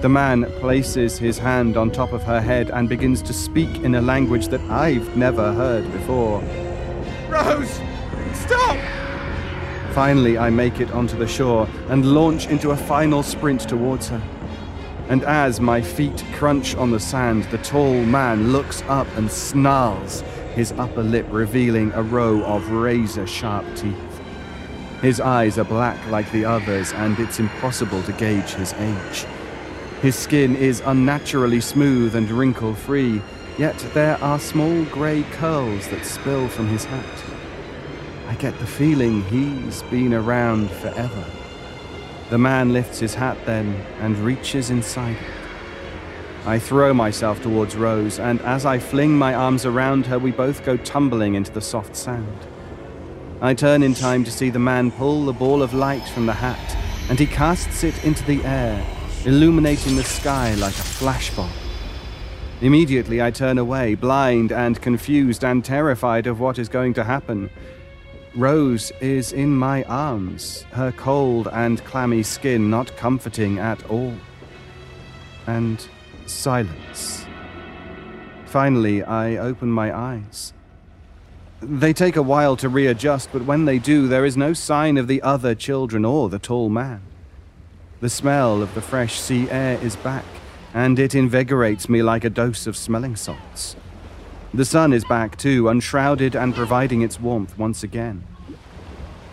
[0.00, 3.94] The man places his hand on top of her head and begins to speak in
[3.96, 6.42] a language that I've never heard before.
[7.28, 7.80] Rose!
[9.92, 14.22] Finally, I make it onto the shore and launch into a final sprint towards her.
[15.08, 20.22] And as my feet crunch on the sand, the tall man looks up and snarls,
[20.54, 24.20] his upper lip revealing a row of razor sharp teeth.
[25.02, 29.26] His eyes are black like the others, and it's impossible to gauge his age.
[30.00, 33.20] His skin is unnaturally smooth and wrinkle free,
[33.58, 37.41] yet there are small grey curls that spill from his hat.
[38.32, 41.24] I get the feeling he's been around forever.
[42.30, 45.18] The man lifts his hat then and reaches inside.
[46.46, 50.64] I throw myself towards Rose, and as I fling my arms around her, we both
[50.64, 52.38] go tumbling into the soft sand.
[53.42, 56.32] I turn in time to see the man pull the ball of light from the
[56.32, 56.74] hat,
[57.10, 58.82] and he casts it into the air,
[59.26, 61.52] illuminating the sky like a flashbulb.
[62.62, 67.50] Immediately, I turn away, blind and confused and terrified of what is going to happen.
[68.34, 74.14] Rose is in my arms, her cold and clammy skin not comforting at all.
[75.46, 75.86] And
[76.24, 77.26] silence.
[78.46, 80.54] Finally, I open my eyes.
[81.60, 85.08] They take a while to readjust, but when they do, there is no sign of
[85.08, 87.02] the other children or the tall man.
[88.00, 90.24] The smell of the fresh sea air is back,
[90.72, 93.76] and it invigorates me like a dose of smelling salts.
[94.54, 98.24] The sun is back too, unshrouded and providing its warmth once again.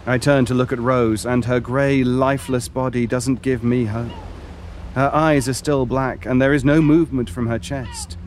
[0.06, 4.14] I turn to look at Rose, and her grey, lifeless body doesn't give me hope.
[4.96, 8.18] Her eyes are still black, and there is no movement from her chest.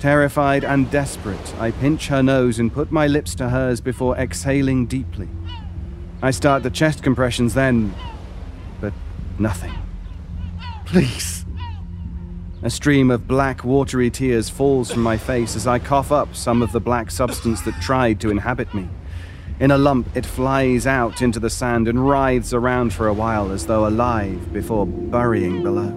[0.00, 4.86] Terrified and desperate, I pinch her nose and put my lips to hers before exhaling
[4.86, 5.28] deeply.
[6.20, 7.94] I start the chest compressions then,
[8.80, 8.92] but
[9.38, 9.72] nothing.
[10.84, 11.45] Please.
[12.62, 16.62] A stream of black, watery tears falls from my face as I cough up some
[16.62, 18.88] of the black substance that tried to inhabit me.
[19.60, 23.52] In a lump, it flies out into the sand and writhes around for a while
[23.52, 25.92] as though alive before burying below.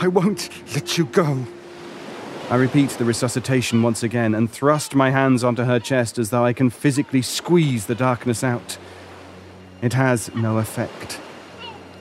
[0.00, 1.46] I won't let you go.
[2.50, 6.44] I repeat the resuscitation once again and thrust my hands onto her chest as though
[6.44, 8.78] I can physically squeeze the darkness out.
[9.80, 11.20] It has no effect.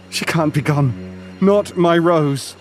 [0.10, 1.38] She can't be gone.
[1.40, 2.56] Not my Rose.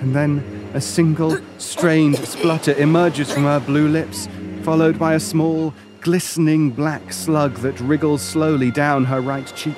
[0.00, 4.28] And then a single, strained splutter emerges from her blue lips,
[4.62, 9.76] followed by a small, glistening black slug that wriggles slowly down her right cheek.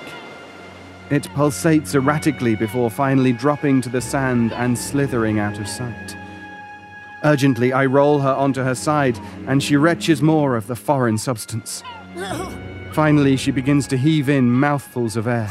[1.10, 6.16] It pulsates erratically before finally dropping to the sand and slithering out of sight.
[7.24, 11.82] Urgently, I roll her onto her side, and she retches more of the foreign substance.
[12.92, 15.50] Finally, she begins to heave in mouthfuls of air.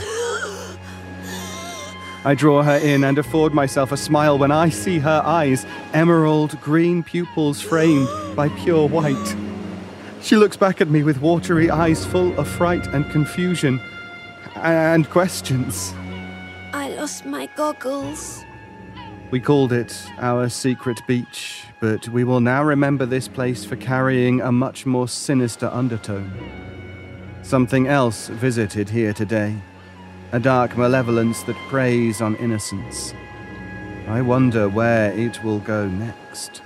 [2.26, 6.60] I draw her in and afford myself a smile when I see her eyes, emerald
[6.60, 9.36] green pupils framed by pure white.
[10.22, 13.80] She looks back at me with watery eyes full of fright and confusion
[14.56, 15.94] and questions.
[16.74, 18.44] I lost my goggles.
[19.32, 24.42] We called it our secret beach, but we will now remember this place for carrying
[24.42, 26.34] a much more sinister undertone.
[27.44, 29.56] Something else visited here today
[30.32, 33.14] a dark malevolence that preys on innocence.
[34.08, 36.62] I wonder where it will go next.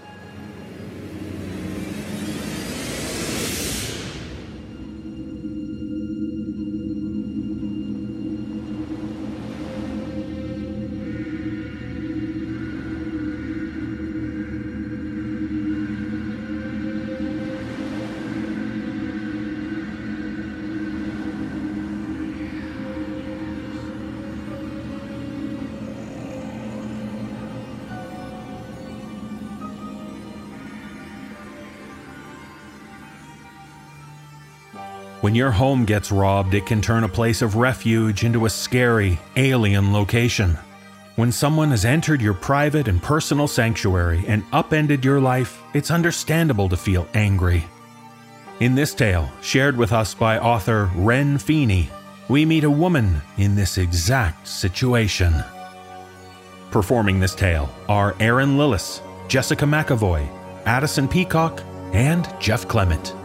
[35.23, 39.17] When your home gets robbed, it can turn a place of refuge into a scary,
[39.37, 40.57] alien location.
[41.15, 46.67] When someone has entered your private and personal sanctuary and upended your life, it's understandable
[46.67, 47.63] to feel angry.
[48.59, 51.89] In this tale, shared with us by author Wren Feeney,
[52.27, 55.41] we meet a woman in this exact situation.
[56.69, 60.27] Performing this tale are Erin Lillis, Jessica McEvoy,
[60.65, 61.63] Addison Peacock,
[61.93, 63.15] and Jeff Clement.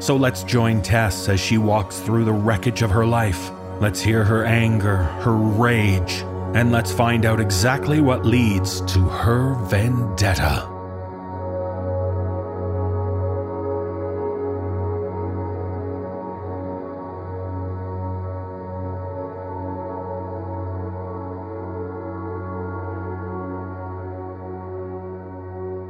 [0.00, 3.50] So let's join Tess as she walks through the wreckage of her life.
[3.80, 6.22] Let's hear her anger, her rage,
[6.54, 10.66] and let's find out exactly what leads to her vendetta.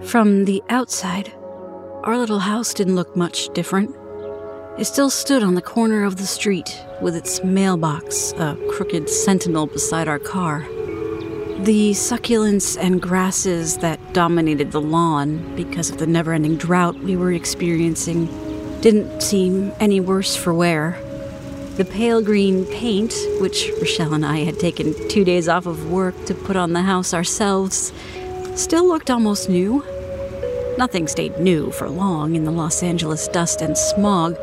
[0.04, 1.32] From the outside,
[2.02, 3.99] our little house didn't look much different.
[4.78, 9.66] It still stood on the corner of the street with its mailbox, a crooked sentinel
[9.66, 10.60] beside our car.
[11.64, 17.16] The succulents and grasses that dominated the lawn because of the never ending drought we
[17.16, 18.26] were experiencing
[18.80, 20.98] didn't seem any worse for wear.
[21.76, 26.24] The pale green paint, which Rachele and I had taken two days off of work
[26.26, 27.92] to put on the house ourselves,
[28.54, 29.84] still looked almost new.
[30.80, 34.36] Nothing stayed new for long in the Los Angeles dust and smog,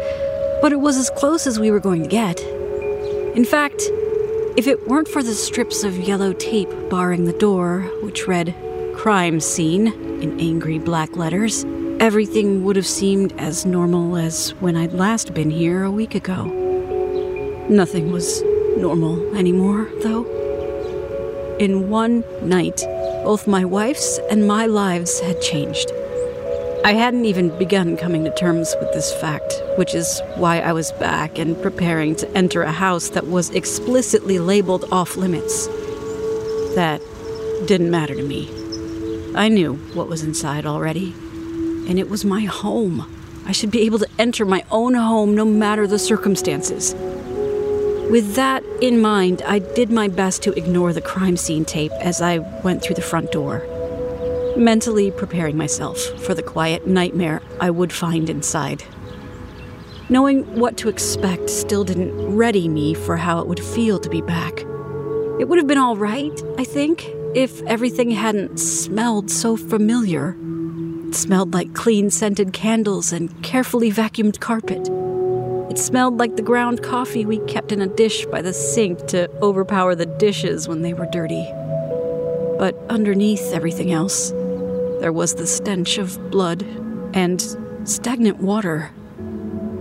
[0.61, 2.39] but it was as close as we were going to get.
[3.35, 3.81] In fact,
[4.55, 8.53] if it weren't for the strips of yellow tape barring the door, which read
[8.95, 9.87] crime scene
[10.21, 11.65] in angry black letters,
[11.99, 16.45] everything would have seemed as normal as when I'd last been here a week ago.
[17.67, 18.43] Nothing was
[18.77, 21.57] normal anymore, though.
[21.59, 22.83] In one night,
[23.23, 25.91] both my wife's and my lives had changed.
[26.87, 30.93] I hadn't even begun coming to terms with this fact, which is why I was
[30.93, 35.67] back and preparing to enter a house that was explicitly labeled off limits.
[36.75, 37.01] That
[37.65, 38.47] didn't matter to me.
[39.35, 41.11] I knew what was inside already,
[41.89, 43.05] and it was my home.
[43.45, 46.93] I should be able to enter my own home no matter the circumstances.
[48.09, 52.21] With that in mind, I did my best to ignore the crime scene tape as
[52.21, 53.67] I went through the front door
[54.57, 58.83] mentally preparing myself for the quiet nightmare I would find inside.
[60.09, 64.21] Knowing what to expect still didn't ready me for how it would feel to be
[64.21, 64.61] back.
[65.39, 67.05] It would have been all right, I think,
[67.35, 70.35] if everything hadn't smelled so familiar.
[71.07, 74.89] It smelled like clean scented candles and carefully vacuumed carpet.
[75.69, 79.29] It smelled like the ground coffee we kept in a dish by the sink to
[79.41, 81.45] overpower the dishes when they were dirty.
[82.57, 84.31] But underneath everything else,
[84.99, 86.63] there was the stench of blood
[87.13, 87.41] and
[87.83, 88.91] stagnant water.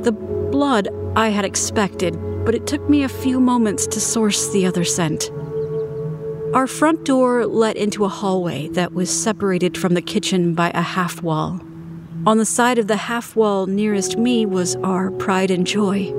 [0.03, 2.15] The blood I had expected,
[2.45, 5.31] but it took me a few moments to source the other scent.
[6.55, 10.83] Our front door led into a hallway that was separated from the kitchen by a
[10.83, 11.61] half wall.
[12.27, 16.13] On the side of the half wall nearest me was our pride and joy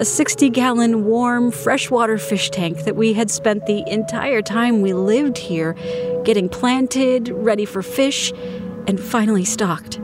[0.00, 4.94] a 60 gallon warm freshwater fish tank that we had spent the entire time we
[4.94, 5.74] lived here
[6.24, 8.32] getting planted, ready for fish,
[8.86, 10.00] and finally stocked.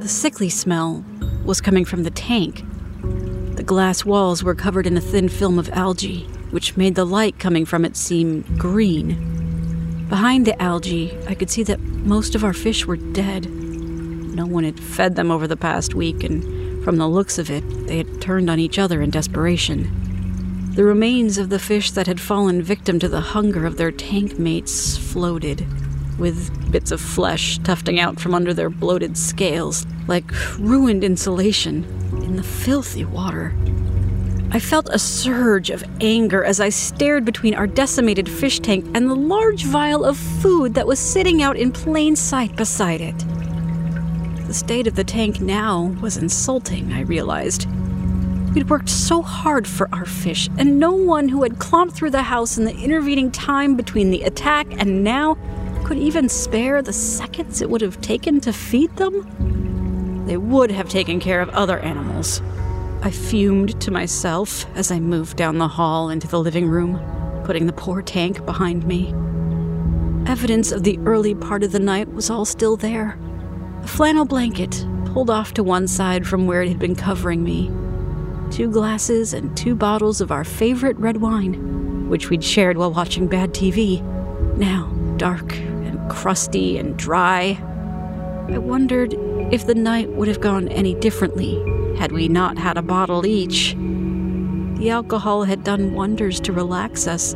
[0.00, 1.04] The sickly smell
[1.44, 2.64] was coming from the tank.
[3.54, 7.38] The glass walls were covered in a thin film of algae, which made the light
[7.38, 10.06] coming from it seem green.
[10.08, 13.48] Behind the algae, I could see that most of our fish were dead.
[13.48, 16.42] No one had fed them over the past week, and
[16.84, 20.70] from the looks of it, they had turned on each other in desperation.
[20.74, 24.38] The remains of the fish that had fallen victim to the hunger of their tank
[24.38, 25.66] mates floated,
[26.18, 30.24] with bits of flesh tufting out from under their bloated scales like
[30.58, 31.84] ruined insulation
[32.22, 33.54] in the filthy water.
[34.50, 39.08] I felt a surge of anger as I stared between our decimated fish tank and
[39.08, 43.24] the large vial of food that was sitting out in plain sight beside it.
[44.54, 47.66] The state of the tank now was insulting, I realized.
[48.54, 52.22] We'd worked so hard for our fish, and no one who had clomped through the
[52.22, 55.36] house in the intervening time between the attack and now
[55.82, 60.24] could even spare the seconds it would have taken to feed them.
[60.24, 62.40] They would have taken care of other animals.
[63.02, 67.00] I fumed to myself as I moved down the hall into the living room,
[67.44, 69.12] putting the poor tank behind me.
[70.30, 73.18] Evidence of the early part of the night was all still there.
[73.84, 77.70] A flannel blanket pulled off to one side from where it had been covering me,
[78.50, 83.26] two glasses and two bottles of our favorite red wine, which we'd shared while watching
[83.26, 84.00] bad TV,
[84.56, 84.86] now
[85.18, 87.58] dark and crusty and dry.
[88.48, 89.14] I wondered
[89.52, 91.54] if the night would have gone any differently
[91.98, 93.74] had we not had a bottle each.
[94.78, 97.34] The alcohol had done wonders to relax us,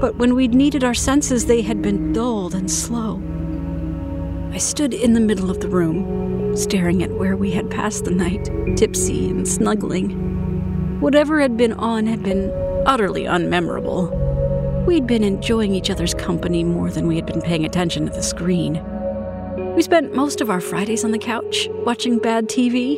[0.00, 3.22] but when we'd needed our senses, they had been dulled and slow.
[4.54, 8.12] I stood in the middle of the room, staring at where we had passed the
[8.12, 11.00] night, tipsy and snuggling.
[11.00, 12.52] Whatever had been on had been
[12.86, 14.86] utterly unmemorable.
[14.86, 18.22] We'd been enjoying each other's company more than we had been paying attention to the
[18.22, 18.80] screen.
[19.74, 22.96] We spent most of our Fridays on the couch, watching bad TV.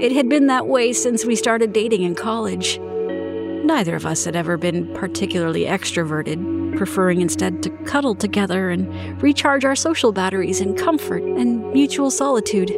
[0.00, 2.78] It had been that way since we started dating in college.
[2.78, 9.64] Neither of us had ever been particularly extroverted, preferring instead to cuddle together and recharge
[9.64, 12.68] our social batteries in comfort and mutual solitude.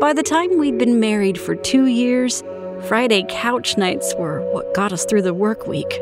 [0.00, 2.42] By the time we'd been married for two years,
[2.86, 5.92] Friday couch nights were what got us through the work week.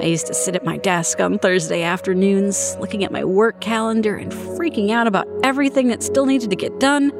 [0.00, 4.16] I used to sit at my desk on Thursday afternoons, looking at my work calendar
[4.16, 7.10] and freaking out about everything that still needed to get done,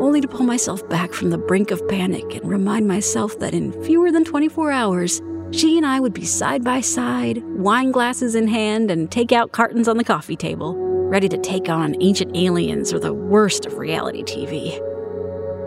[0.00, 3.72] only to pull myself back from the brink of panic and remind myself that in
[3.84, 5.20] fewer than 24 hours,
[5.50, 9.52] she and I would be side by side, wine glasses in hand, and take out
[9.52, 13.78] cartons on the coffee table, ready to take on ancient aliens or the worst of
[13.78, 14.78] reality TV.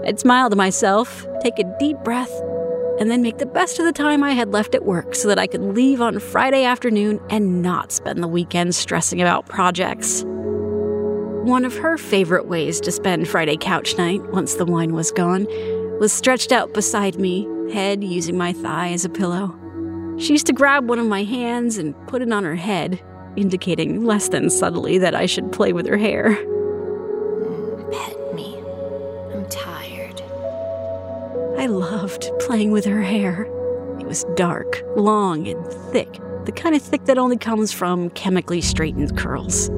[0.05, 2.31] I'd smile to myself, take a deep breath,
[2.99, 5.39] and then make the best of the time I had left at work so that
[5.39, 10.23] I could leave on Friday afternoon and not spend the weekend stressing about projects.
[10.23, 15.47] One of her favorite ways to spend Friday couch night, once the wine was gone,
[15.99, 19.60] was stretched out beside me, head using my thigh as a pillow.
[20.21, 23.01] She used to grab one of my hands and put it on her head,
[23.35, 26.35] indicating less than subtly that I should play with her hair.
[27.91, 28.55] Pet me.
[29.33, 30.21] I'm tired.
[31.57, 33.45] I loved playing with her hair.
[33.99, 38.61] It was dark, long, and thick, the kind of thick that only comes from chemically
[38.61, 39.71] straightened curls.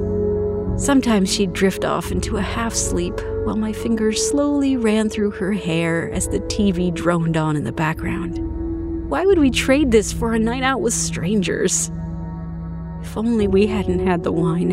[0.76, 5.52] Sometimes she'd drift off into a half sleep while my fingers slowly ran through her
[5.52, 8.53] hair as the TV droned on in the background.
[9.14, 11.88] Why would we trade this for a night out with strangers?
[13.00, 14.72] If only we hadn't had the wine.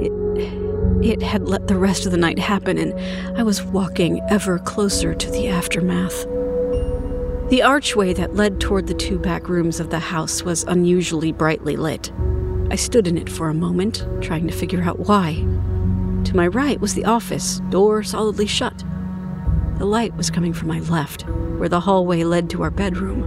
[0.00, 4.58] It, it had let the rest of the night happen, and I was walking ever
[4.58, 6.24] closer to the aftermath.
[7.50, 11.76] The archway that led toward the two back rooms of the house was unusually brightly
[11.76, 12.10] lit.
[12.72, 15.34] I stood in it for a moment, trying to figure out why.
[16.24, 18.82] To my right was the office, door solidly shut.
[19.78, 23.22] The light was coming from my left, where the hallway led to our bedroom.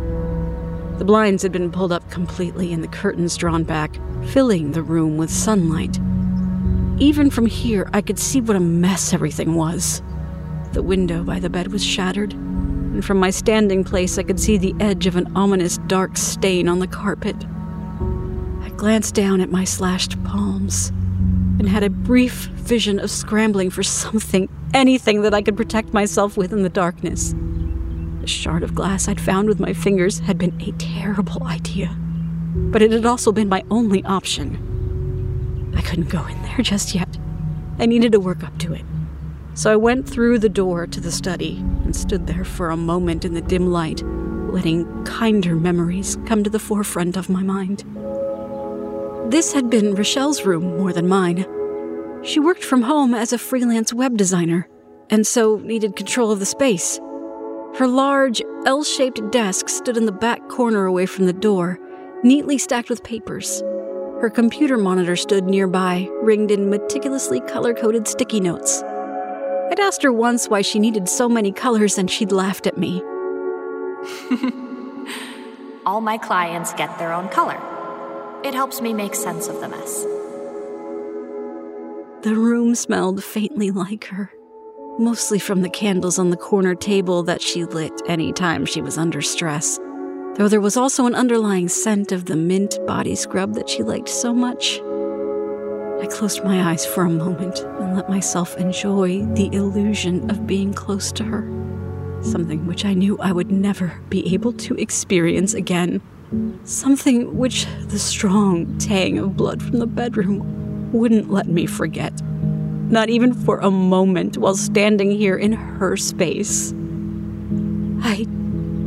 [0.97, 5.15] The blinds had been pulled up completely and the curtains drawn back, filling the room
[5.15, 5.97] with sunlight.
[6.99, 10.01] Even from here, I could see what a mess everything was.
[10.73, 14.57] The window by the bed was shattered, and from my standing place, I could see
[14.57, 17.37] the edge of an ominous dark stain on the carpet.
[18.61, 20.91] I glanced down at my slashed palms
[21.59, 26.37] and had a brief vision of scrambling for something, anything that I could protect myself
[26.37, 27.33] with in the darkness.
[28.21, 31.95] The shard of glass I'd found with my fingers had been a terrible idea,
[32.55, 35.73] but it had also been my only option.
[35.75, 37.17] I couldn't go in there just yet.
[37.79, 38.85] I needed to work up to it.
[39.53, 43.25] So I went through the door to the study and stood there for a moment
[43.25, 47.83] in the dim light, letting kinder memories come to the forefront of my mind.
[49.31, 51.45] This had been Rachele's room more than mine.
[52.21, 54.67] She worked from home as a freelance web designer,
[55.09, 56.99] and so needed control of the space.
[57.77, 61.79] Her large, L shaped desk stood in the back corner away from the door,
[62.25, 63.61] neatly stacked with papers.
[64.19, 68.83] Her computer monitor stood nearby, ringed in meticulously color coded sticky notes.
[68.83, 73.01] I'd asked her once why she needed so many colors, and she'd laughed at me.
[75.85, 77.70] all my clients get their own color.
[78.43, 80.03] It helps me make sense of the mess.
[82.23, 84.31] The room smelled faintly like her,
[84.97, 88.97] mostly from the candles on the corner table that she lit any time she was
[88.97, 89.77] under stress.
[90.35, 94.09] Though there was also an underlying scent of the mint body scrub that she liked
[94.09, 94.79] so much.
[96.01, 100.73] I closed my eyes for a moment and let myself enjoy the illusion of being
[100.73, 101.43] close to her,
[102.23, 106.01] something which I knew I would never be able to experience again.
[106.63, 112.21] Something which the strong tang of blood from the bedroom wouldn't let me forget.
[112.89, 116.73] Not even for a moment while standing here in her space.
[118.01, 118.23] I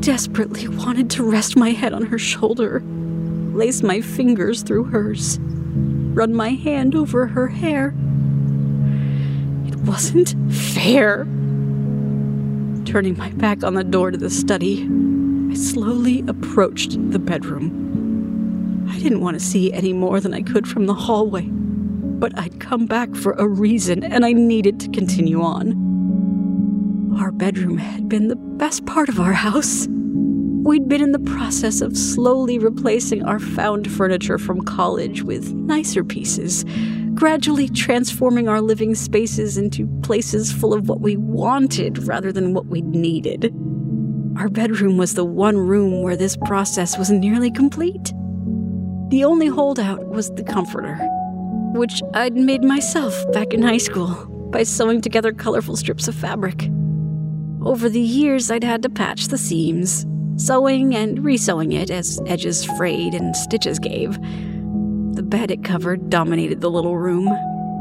[0.01, 2.83] desperately wanted to rest my head on her shoulder,
[3.53, 7.89] lace my fingers through hers, run my hand over her hair.
[9.67, 11.25] It wasn't fair.
[12.87, 14.89] Turning my back on the door to the study,
[15.55, 18.89] I slowly approached the bedroom.
[18.91, 22.59] I didn't want to see any more than I could from the hallway, but I'd
[22.59, 27.15] come back for a reason and I needed to continue on.
[27.21, 29.87] Our bedroom had been the best part of our house.
[29.89, 36.03] We'd been in the process of slowly replacing our found furniture from college with nicer
[36.03, 36.65] pieces,
[37.15, 42.67] gradually transforming our living spaces into places full of what we wanted rather than what
[42.67, 43.55] we needed.
[44.37, 48.13] Our bedroom was the one room where this process was nearly complete.
[49.11, 50.97] The only holdout was the comforter,
[51.75, 54.13] which I'd made myself back in high school
[54.51, 56.69] by sewing together colorful strips of fabric.
[57.63, 60.05] Over the years, I'd had to patch the seams,
[60.37, 64.19] sewing and resewing it as edges frayed and stitches gave.
[65.15, 67.29] The bed it covered dominated the little room,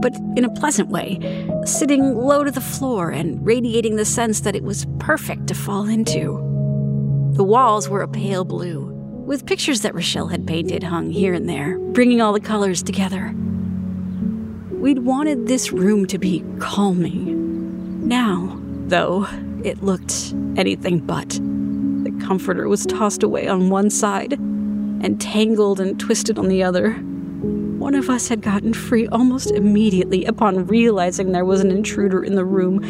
[0.03, 1.17] but in a pleasant way,
[1.65, 5.87] sitting low to the floor and radiating the sense that it was perfect to fall
[5.87, 6.37] into.
[7.35, 8.81] The walls were a pale blue,
[9.25, 13.33] with pictures that Rachele had painted hung here and there, bringing all the colors together.
[14.71, 18.05] We'd wanted this room to be calming.
[18.05, 19.25] Now, though,
[19.63, 21.29] it looked anything but.
[21.29, 27.01] The comforter was tossed away on one side and tangled and twisted on the other.
[27.83, 32.35] One of us had gotten free almost immediately upon realizing there was an intruder in
[32.35, 32.81] the room,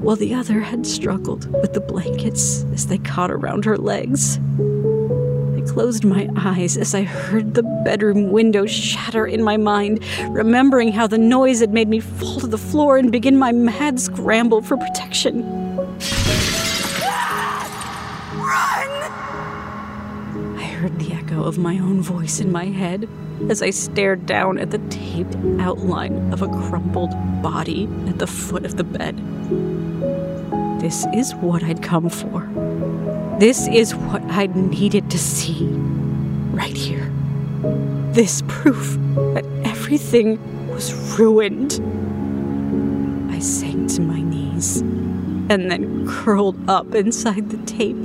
[0.00, 4.38] while the other had struggled with the blankets as they caught around her legs.
[4.38, 10.92] I closed my eyes as I heard the bedroom window shatter in my mind, remembering
[10.92, 14.62] how the noise had made me fall to the floor and begin my mad scramble
[14.62, 15.42] for protection.
[18.38, 18.88] Run!
[20.56, 23.06] I heard the echo of my own voice in my head
[23.50, 27.10] as I stared down at the taped outline of a crumpled
[27.42, 29.16] body at the foot of the bed.
[30.80, 32.48] This is what I'd come for.
[33.38, 35.66] This is what I'd needed to see.
[36.52, 37.10] Right here.
[38.12, 38.96] This proof
[39.34, 40.38] that everything
[40.68, 41.80] was ruined.
[43.32, 47.96] I sank to my knees and then curled up inside the tape,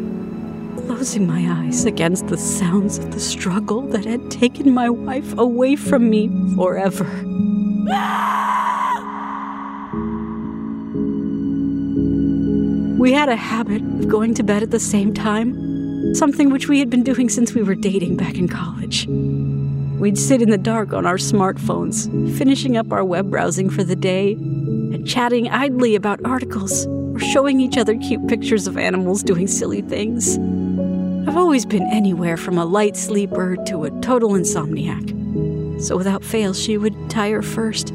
[0.77, 5.75] closing my eyes against the sounds of the struggle that had taken my wife away
[5.75, 7.05] from me forever.
[12.99, 16.79] We had a habit of going to bed at the same time, something which we
[16.79, 19.07] had been doing since we were dating back in college.
[19.07, 23.95] We'd sit in the dark on our smartphones, finishing up our web browsing for the
[23.95, 29.47] day, and chatting idly about articles or showing each other cute pictures of animals doing
[29.47, 30.37] silly things.
[31.27, 35.81] I've always been anywhere from a light sleeper to a total insomniac.
[35.83, 37.89] So without fail, she would tire first,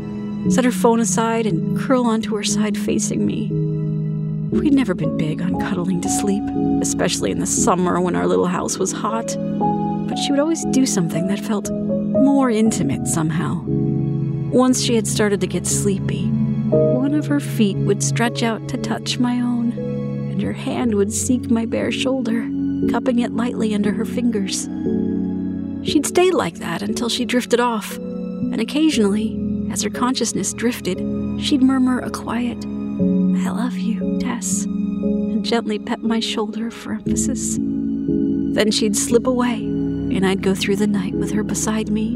[0.50, 3.48] set her phone aside, and curl onto her side facing me.
[4.50, 6.42] We'd never been big on cuddling to sleep,
[6.82, 9.34] especially in the summer when our little house was hot.
[9.38, 13.64] But she would always do something that felt more intimate somehow.
[13.64, 16.26] Once she had started to get sleepy,
[16.68, 21.10] one of her feet would stretch out to touch my own, and her hand would
[21.10, 22.46] seek my bare shoulder,
[22.90, 24.68] cupping it lightly under her fingers.
[25.84, 29.38] She'd stay like that until she drifted off, and occasionally,
[29.70, 30.98] as her consciousness drifted,
[31.40, 37.56] she'd murmur a quiet, I love you, Tess, and gently pet my shoulder for emphasis.
[37.58, 42.12] Then she'd slip away, and I'd go through the night with her beside me,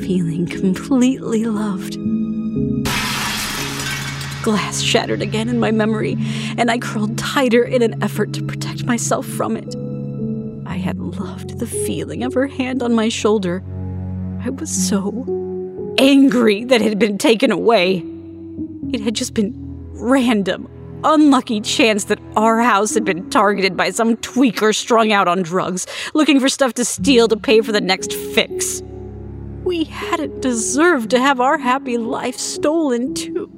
[0.00, 1.96] feeling completely loved.
[4.42, 6.16] Glass shattered again in my memory,
[6.56, 9.74] and I curled tighter in an effort to protect myself from it.
[11.18, 13.62] Loved the feeling of her hand on my shoulder.
[14.44, 18.04] I was so angry that it had been taken away.
[18.92, 19.52] It had just been
[19.94, 20.68] random,
[21.02, 25.86] unlucky chance that our house had been targeted by some tweaker strung out on drugs,
[26.14, 28.82] looking for stuff to steal to pay for the next fix.
[29.64, 33.50] We hadn't deserved to have our happy life stolen, too.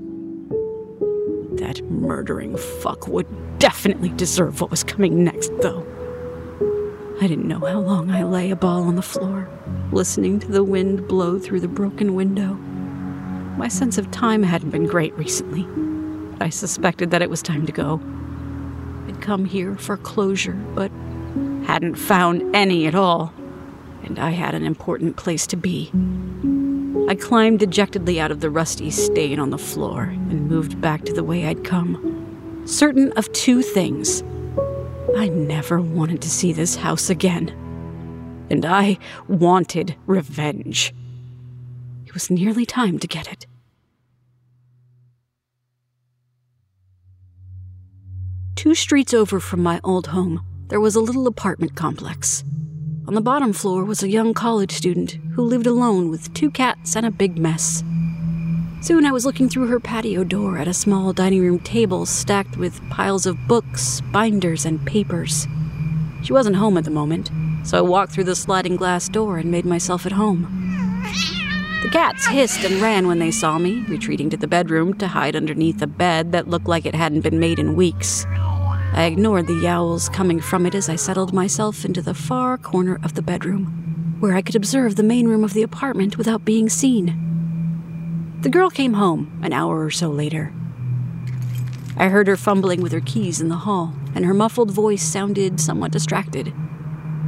[1.59, 3.29] That murdering fuck would
[3.59, 5.87] definitely deserve what was coming next, though.
[7.23, 9.47] I didn't know how long I lay a ball on the floor,
[9.93, 12.55] listening to the wind blow through the broken window.
[13.59, 15.69] My sense of time hadn't been great recently.
[16.41, 18.01] I suspected that it was time to go.
[19.07, 20.91] I'd come here for closure, but
[21.67, 23.35] hadn't found any at all,
[24.03, 25.91] and I had an important place to be.
[27.07, 31.13] I climbed dejectedly out of the rusty stain on the floor and moved back to
[31.13, 34.25] the way I'd come, certain of two things.
[35.17, 37.49] I never wanted to see this house again,
[38.51, 40.95] and I wanted revenge.
[42.07, 43.47] It was nearly time to get it.
[48.57, 52.45] Two streets over from my old home, there was a little apartment complex.
[53.09, 56.95] On the bottom floor was a young college student who lived alone with two cats
[56.95, 57.83] and a big mess.
[58.83, 62.57] Soon I was looking through her patio door at a small dining room table stacked
[62.57, 65.47] with piles of books, binders, and papers.
[66.23, 67.31] She wasn't home at the moment,
[67.63, 70.43] so I walked through the sliding glass door and made myself at home.
[71.83, 75.37] The cats hissed and ran when they saw me, retreating to the bedroom to hide
[75.37, 78.25] underneath a bed that looked like it hadn't been made in weeks.
[78.95, 82.99] I ignored the yowls coming from it as I settled myself into the far corner
[83.03, 86.71] of the bedroom, where I could observe the main room of the apartment without being
[86.71, 87.27] seen.
[88.43, 90.51] The girl came home an hour or so later.
[91.99, 95.61] I heard her fumbling with her keys in the hall, and her muffled voice sounded
[95.61, 96.55] somewhat distracted.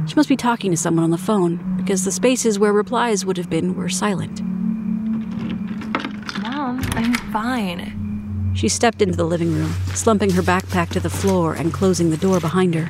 [0.07, 3.37] She must be talking to someone on the phone, because the spaces where replies would
[3.37, 4.41] have been were silent.
[6.41, 8.51] Mom, I'm fine.
[8.55, 12.17] She stepped into the living room, slumping her backpack to the floor and closing the
[12.17, 12.89] door behind her.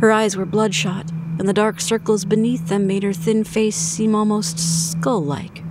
[0.00, 1.10] Her eyes were bloodshot,
[1.40, 4.60] and the dark circles beneath them made her thin face seem almost
[4.92, 5.63] skull like.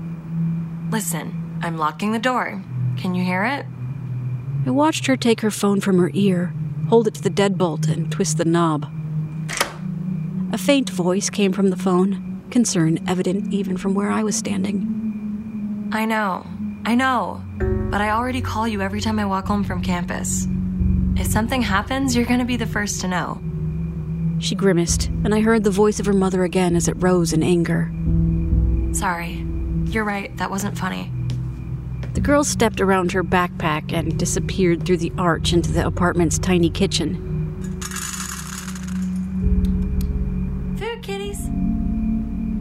[0.94, 2.62] Listen, I'm locking the door.
[2.98, 3.66] Can you hear it?
[4.68, 6.54] I watched her take her phone from her ear,
[6.88, 8.86] hold it to the deadbolt, and twist the knob.
[10.52, 15.90] A faint voice came from the phone, concern evident even from where I was standing.
[15.92, 16.46] I know.
[16.86, 17.44] I know.
[17.58, 20.48] But I already call you every time I walk home from campus.
[21.16, 23.42] If something happens, you're gonna be the first to know.
[24.38, 27.42] She grimaced, and I heard the voice of her mother again as it rose in
[27.42, 27.92] anger.
[28.96, 29.44] Sorry.
[29.94, 31.12] You're right, that wasn't funny.
[32.16, 36.72] The girl stepped around her backpack and disappeared through the arch into the apartment's tiny
[36.72, 37.16] kitchen.
[40.80, 41.48] Food kitties.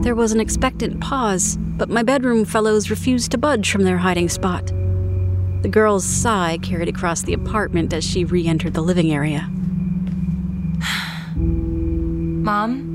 [0.03, 4.29] There was an expectant pause, but my bedroom fellows refused to budge from their hiding
[4.29, 4.67] spot.
[5.63, 9.49] The girl's sigh carried across the apartment as she re entered the living area.
[11.35, 12.92] Mom?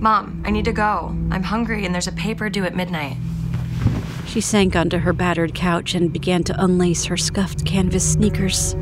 [0.00, 1.16] Mom, I need to go.
[1.30, 3.16] I'm hungry and there's a paper due at midnight.
[4.26, 8.76] She sank onto her battered couch and began to unlace her scuffed canvas sneakers.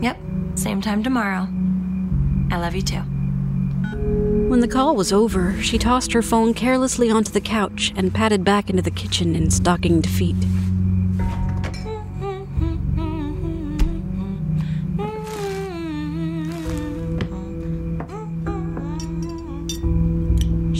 [0.00, 0.18] Yep,
[0.54, 1.48] same time tomorrow.
[2.50, 3.02] I love you too.
[4.48, 8.44] When the call was over, she tossed her phone carelessly onto the couch and padded
[8.44, 10.36] back into the kitchen in stockinged feet.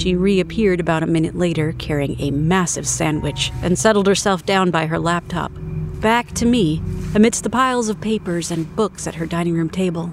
[0.03, 4.87] She reappeared about a minute later carrying a massive sandwich and settled herself down by
[4.87, 5.53] her laptop,
[6.01, 6.83] back to me
[7.15, 10.13] amidst the piles of papers and books at her dining room table.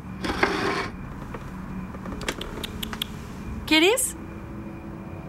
[3.65, 4.11] Kitties?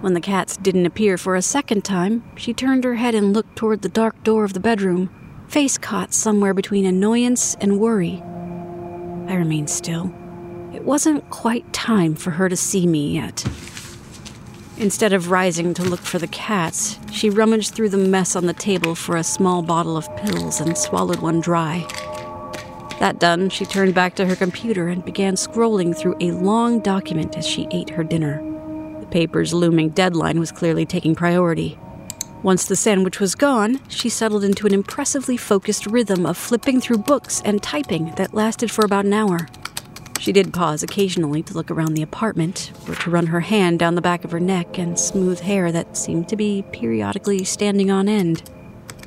[0.03, 3.57] When the cats didn't appear for a second time, she turned her head and looked
[3.57, 5.09] toward the dark door of the bedroom,
[5.49, 8.21] face caught somewhere between annoyance and worry.
[9.27, 10.13] I remained still.
[10.75, 13.47] It wasn't quite time for her to see me yet.
[14.81, 18.55] Instead of rising to look for the cats, she rummaged through the mess on the
[18.55, 21.87] table for a small bottle of pills and swallowed one dry.
[22.99, 27.37] That done, she turned back to her computer and began scrolling through a long document
[27.37, 28.43] as she ate her dinner.
[29.01, 31.79] The paper's looming deadline was clearly taking priority.
[32.43, 36.99] Once the sandwich was gone, she settled into an impressively focused rhythm of flipping through
[36.99, 39.47] books and typing that lasted for about an hour.
[40.21, 43.95] She did pause occasionally to look around the apartment, or to run her hand down
[43.95, 48.07] the back of her neck and smooth hair that seemed to be periodically standing on
[48.07, 48.43] end.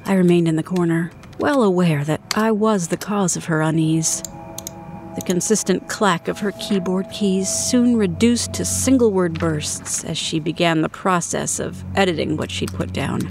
[0.06, 4.24] I remained in the corner, well aware that I was the cause of her unease.
[5.14, 10.40] The consistent clack of her keyboard keys soon reduced to single word bursts as she
[10.40, 13.22] began the process of editing what she'd put down.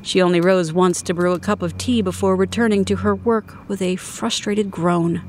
[0.00, 3.68] She only rose once to brew a cup of tea before returning to her work
[3.68, 5.20] with a frustrated groan.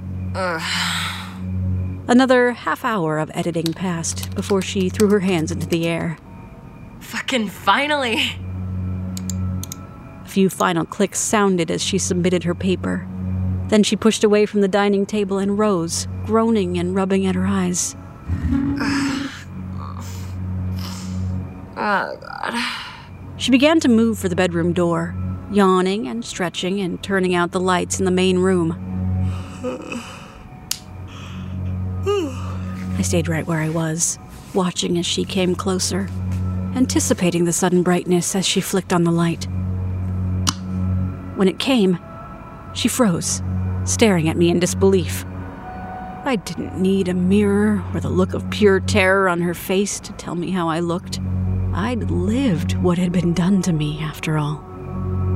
[2.05, 6.17] Another half hour of editing passed before she threw her hands into the air.
[6.99, 8.21] Fucking finally!
[10.23, 13.07] A few final clicks sounded as she submitted her paper.
[13.69, 17.47] Then she pushed away from the dining table and rose, groaning and rubbing at her
[17.47, 17.95] eyes.
[21.77, 22.53] Oh, God.
[23.37, 25.15] She began to move for the bedroom door,
[25.51, 28.92] yawning and stretching and turning out the lights in the main room.
[33.03, 34.17] Stayed right where I was,
[34.55, 36.09] watching as she came closer,
[36.75, 39.47] anticipating the sudden brightness as she flicked on the light.
[41.35, 41.99] When it came,
[42.73, 43.43] she froze,
[43.85, 45.25] staring at me in disbelief.
[46.25, 50.13] I didn't need a mirror or the look of pure terror on her face to
[50.13, 51.19] tell me how I looked.
[51.73, 54.63] I'd lived what had been done to me, after all.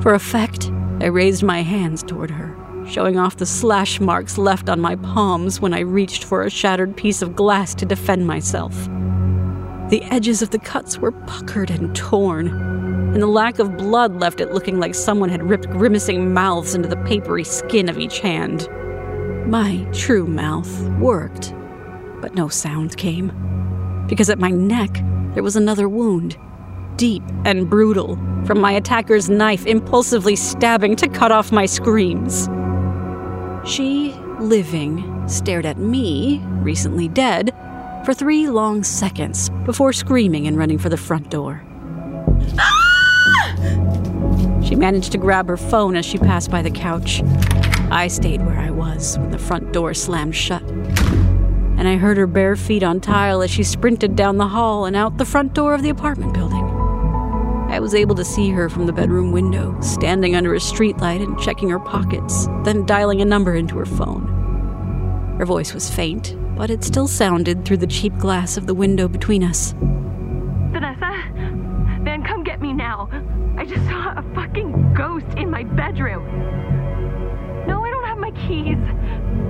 [0.01, 2.55] For effect, I raised my hands toward her,
[2.87, 6.95] showing off the slash marks left on my palms when I reached for a shattered
[6.95, 8.73] piece of glass to defend myself.
[9.89, 14.41] The edges of the cuts were puckered and torn, and the lack of blood left
[14.41, 18.67] it looking like someone had ripped grimacing mouths into the papery skin of each hand.
[19.47, 21.53] My true mouth worked,
[22.21, 23.31] but no sound came,
[24.07, 25.01] because at my neck
[25.33, 26.37] there was another wound,
[26.97, 32.49] deep and brutal, from my attacker's knife impulsively stabbing to cut off my screams.
[33.65, 37.53] She, living, stared at me, recently dead,
[38.05, 41.63] for three long seconds before screaming and running for the front door.
[42.57, 42.87] Ah!
[44.63, 47.21] She managed to grab her phone as she passed by the couch.
[47.89, 50.61] I stayed where I was when the front door slammed shut.
[50.61, 54.95] And I heard her bare feet on tile as she sprinted down the hall and
[54.95, 56.56] out the front door of the apartment building.
[57.77, 61.39] I was able to see her from the bedroom window, standing under a streetlight and
[61.39, 65.35] checking her pockets, then dialing a number into her phone.
[65.37, 69.07] Her voice was faint, but it still sounded through the cheap glass of the window
[69.07, 69.75] between us.
[70.71, 71.11] Vanessa?
[72.01, 73.09] Van, come get me now.
[73.59, 76.25] I just saw a fucking ghost in my bedroom.
[77.67, 78.79] No, I don't have my keys.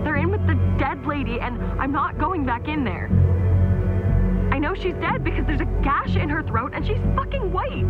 [0.03, 3.09] They're in with the dead lady, and I'm not going back in there.
[4.81, 7.87] She's dead because there's a gash in her throat and she's fucking white.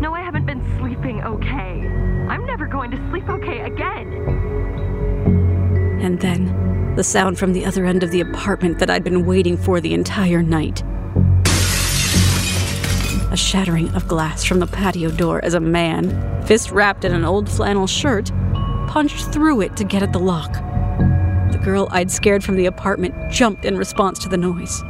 [0.00, 1.86] No, I haven't been sleeping okay.
[2.28, 4.12] I'm never going to sleep okay again.
[6.02, 9.56] And then, the sound from the other end of the apartment that I'd been waiting
[9.56, 10.82] for the entire night.
[13.30, 17.24] A shattering of glass from the patio door as a man, fist wrapped in an
[17.24, 18.30] old flannel shirt,
[18.88, 20.52] punched through it to get at the lock.
[21.52, 24.82] The girl I'd scared from the apartment jumped in response to the noise.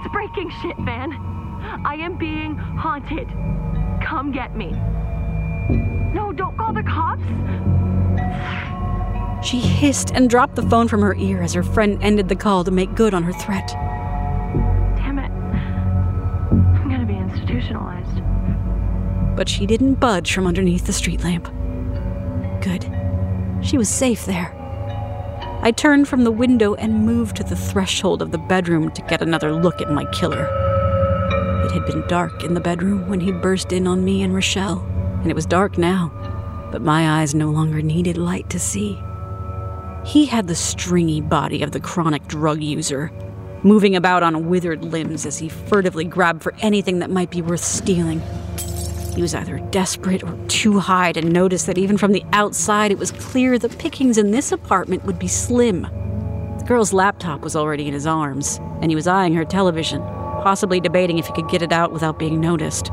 [0.00, 1.12] It's breaking shit, Van.
[1.84, 3.28] I am being haunted.
[4.02, 4.70] Come get me.
[6.14, 7.22] No, don't call the cops.
[9.46, 12.64] She hissed and dropped the phone from her ear as her friend ended the call
[12.64, 13.68] to make good on her threat.
[14.96, 15.30] Damn it.
[15.30, 18.22] I'm gonna be institutionalized.
[19.36, 21.44] But she didn't budge from underneath the street lamp.
[22.62, 22.90] Good.
[23.62, 24.54] She was safe there.
[25.62, 29.20] I turned from the window and moved to the threshold of the bedroom to get
[29.20, 30.46] another look at my killer.
[31.66, 34.82] It had been dark in the bedroom when he burst in on me and Rachele,
[35.20, 36.10] and it was dark now,
[36.72, 38.98] but my eyes no longer needed light to see.
[40.02, 43.12] He had the stringy body of the chronic drug user,
[43.62, 47.62] moving about on withered limbs as he furtively grabbed for anything that might be worth
[47.62, 48.22] stealing.
[49.20, 52.96] He was either desperate or too high to notice that even from the outside it
[52.96, 55.82] was clear the pickings in this apartment would be slim.
[55.82, 60.80] The girl's laptop was already in his arms, and he was eyeing her television, possibly
[60.80, 62.90] debating if he could get it out without being noticed.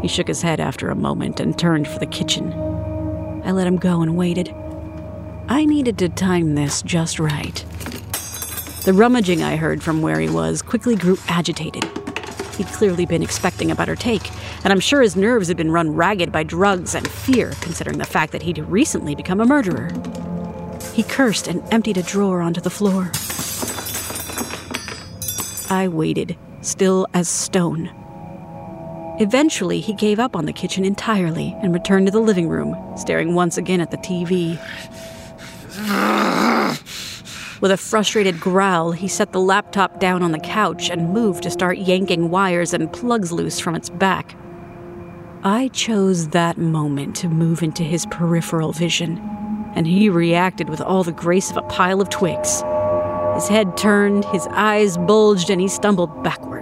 [0.00, 2.52] He shook his head after a moment and turned for the kitchen.
[3.44, 4.54] I let him go and waited.
[5.48, 7.64] I needed to time this just right.
[8.84, 11.84] The rummaging I heard from where he was quickly grew agitated.
[12.56, 14.30] He'd clearly been expecting a better take,
[14.64, 18.04] and I'm sure his nerves had been run ragged by drugs and fear, considering the
[18.04, 19.90] fact that he'd recently become a murderer.
[20.94, 23.10] He cursed and emptied a drawer onto the floor.
[25.68, 27.90] I waited, still as stone.
[29.18, 33.34] Eventually, he gave up on the kitchen entirely and returned to the living room, staring
[33.34, 34.58] once again at the TV.
[37.60, 41.50] With a frustrated growl, he set the laptop down on the couch and moved to
[41.50, 44.36] start yanking wires and plugs loose from its back.
[45.42, 49.18] I chose that moment to move into his peripheral vision,
[49.74, 52.62] and he reacted with all the grace of a pile of twigs.
[53.34, 56.55] His head turned, his eyes bulged, and he stumbled backward.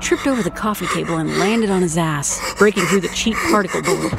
[0.00, 3.82] Tripped over the coffee table and landed on his ass, breaking through the cheap particle
[3.82, 4.12] board.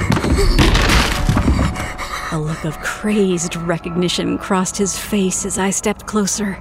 [2.31, 6.53] A look of crazed recognition crossed his face as I stepped closer,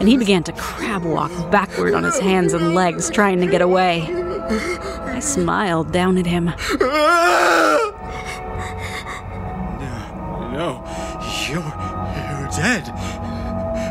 [0.00, 3.60] and he began to crab walk backward on his hands and legs, trying to get
[3.60, 4.02] away.
[4.02, 6.46] I smiled down at him.
[9.76, 10.84] No, no,
[11.48, 11.62] you're
[12.30, 12.88] you're dead.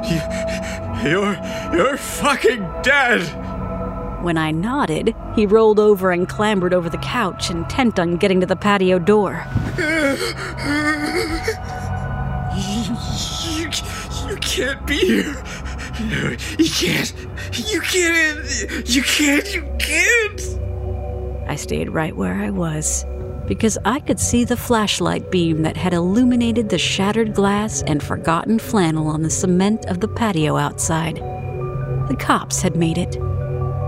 [0.09, 1.37] You, you're
[1.73, 3.21] you're fucking dead.
[4.23, 8.45] When I nodded, he rolled over and clambered over the couch, intent on getting to
[8.45, 9.45] the patio door.
[12.55, 13.69] You,
[14.29, 15.43] you can't be here.
[15.99, 17.13] No, you can't.
[17.69, 18.87] You can't.
[18.87, 19.53] You can't.
[19.53, 20.59] You can't.
[21.49, 23.05] I stayed right where I was
[23.45, 28.57] because I could see the flashlight beam that had illuminated the shattered glass and forgotten
[28.57, 31.17] flannel on the cement of the patio outside.
[31.17, 33.17] The cops had made it.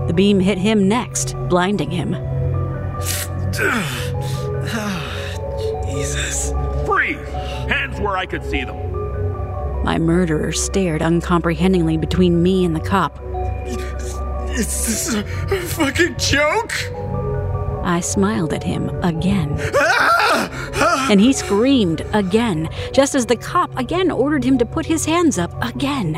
[0.06, 2.12] The beam hit him next, blinding him.
[5.86, 6.52] Jesus.
[6.86, 7.18] Freeze!
[7.68, 8.76] Hands where I could see them.
[9.82, 13.18] My murderer stared uncomprehendingly between me and the cop.
[14.50, 16.72] Is this a, a fucking joke?
[17.84, 19.56] I smiled at him again.
[19.74, 21.06] Ah!
[21.10, 25.38] and he screamed again, just as the cop again ordered him to put his hands
[25.38, 26.14] up again.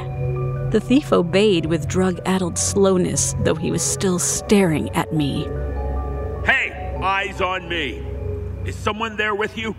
[0.70, 5.44] The thief obeyed with drug addled slowness, though he was still staring at me.
[6.44, 8.06] Hey, eyes on me.
[8.66, 9.74] Is someone there with you?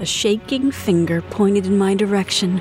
[0.00, 2.60] A shaking finger pointed in my direction,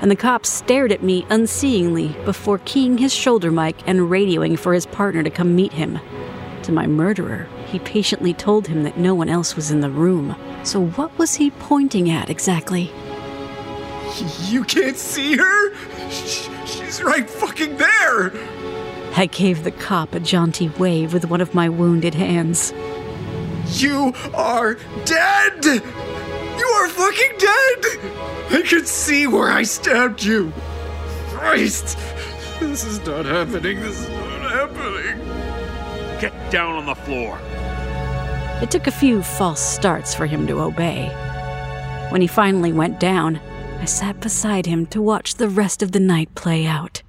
[0.00, 4.72] and the cop stared at me unseeingly before keying his shoulder mic and radioing for
[4.72, 5.98] his partner to come meet him.
[6.62, 10.34] To my murderer, he patiently told him that no one else was in the room.
[10.62, 12.90] So, what was he pointing at exactly?
[14.46, 16.57] You can't see her?
[16.68, 18.32] Sh- She's right fucking there.
[19.16, 22.72] I gave the cop a jaunty wave with one of my wounded hands.
[23.80, 24.74] You are
[25.04, 25.64] dead.
[25.64, 27.84] You are fucking dead.
[28.50, 30.52] I could see where I stabbed you.
[31.30, 31.98] Christ.
[32.60, 33.80] This is not happening.
[33.80, 35.18] This is not happening.
[36.20, 37.38] Get down on the floor.
[38.62, 41.06] It took a few false starts for him to obey.
[42.10, 43.38] When he finally went down,
[43.78, 47.02] I sat beside him to watch the rest of the night play out.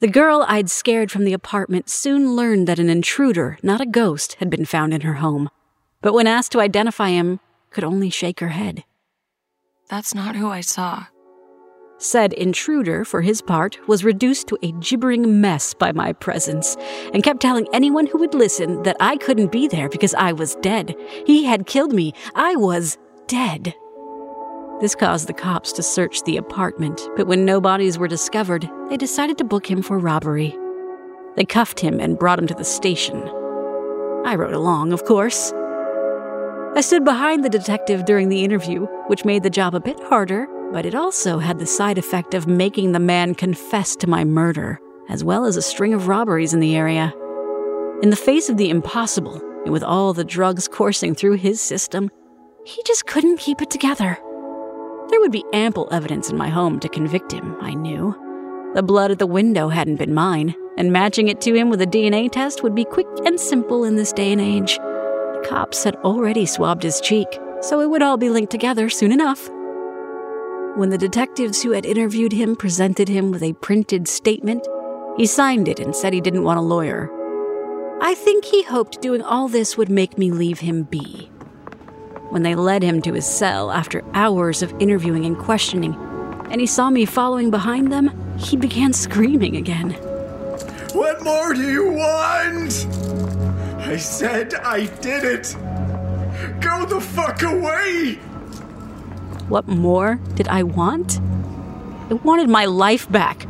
[0.00, 4.34] The girl I'd scared from the apartment soon learned that an intruder, not a ghost,
[4.34, 5.50] had been found in her home.
[6.02, 7.40] But when asked to identify him,
[7.70, 8.84] could only shake her head.
[9.88, 11.06] That's not who I saw.
[12.00, 16.76] Said intruder, for his part, was reduced to a gibbering mess by my presence,
[17.12, 20.54] and kept telling anyone who would listen that I couldn't be there because I was
[20.56, 20.94] dead.
[21.26, 22.14] He had killed me.
[22.36, 23.74] I was dead.
[24.80, 28.96] This caused the cops to search the apartment, but when no bodies were discovered, they
[28.96, 30.56] decided to book him for robbery.
[31.34, 33.20] They cuffed him and brought him to the station.
[34.24, 35.52] I rode along, of course.
[36.76, 40.46] I stood behind the detective during the interview, which made the job a bit harder,
[40.72, 44.78] but it also had the side effect of making the man confess to my murder,
[45.08, 47.12] as well as a string of robberies in the area.
[48.02, 52.10] In the face of the impossible, and with all the drugs coursing through his system,
[52.64, 54.18] he just couldn't keep it together.
[55.10, 58.14] There would be ample evidence in my home to convict him, I knew.
[58.74, 61.86] The blood at the window hadn't been mine, and matching it to him with a
[61.86, 64.76] DNA test would be quick and simple in this day and age.
[64.76, 67.26] The cops had already swabbed his cheek,
[67.62, 69.48] so it would all be linked together soon enough.
[70.78, 74.64] When the detectives who had interviewed him presented him with a printed statement,
[75.16, 77.10] he signed it and said he didn't want a lawyer.
[78.00, 81.32] I think he hoped doing all this would make me leave him be.
[82.30, 85.96] When they led him to his cell after hours of interviewing and questioning,
[86.48, 89.94] and he saw me following behind them, he began screaming again.
[90.92, 92.86] What more do you want?
[93.80, 95.56] I said I did it.
[96.60, 98.20] Go the fuck away.
[99.48, 101.20] What more did I want?
[102.10, 103.46] I wanted my life back,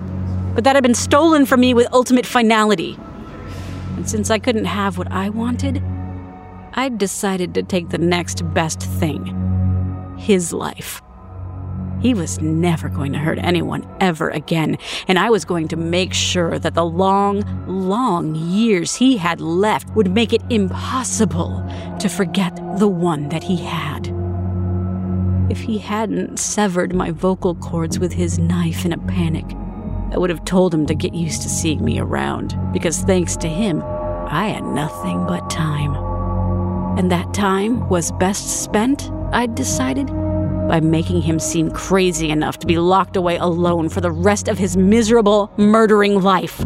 [0.55, 2.97] but that had been stolen from me with ultimate finality.
[3.97, 5.83] And since I couldn't have what I wanted,
[6.75, 9.35] I'd decided to take the next best thing
[10.19, 11.03] his life.
[12.01, 16.15] He was never going to hurt anyone ever again, and I was going to make
[16.15, 21.65] sure that the long, long years he had left would make it impossible
[21.99, 24.18] to forget the one that he had.
[25.51, 29.47] If he hadn't severed my vocal cords with his knife in a panic,
[30.13, 33.49] I would have told him to get used to seeing me around, because thanks to
[33.49, 35.95] him, I had nothing but time.
[36.99, 40.09] And that time was best spent, I'd decided,
[40.69, 44.59] by making him seem crazy enough to be locked away alone for the rest of
[44.59, 46.63] his miserable, murdering life.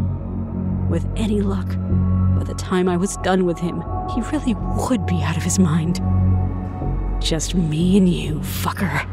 [0.91, 1.69] With any luck,
[2.37, 3.81] by the time I was done with him,
[4.13, 4.55] he really
[4.89, 6.01] would be out of his mind.
[7.23, 9.07] Just me and you, fucker.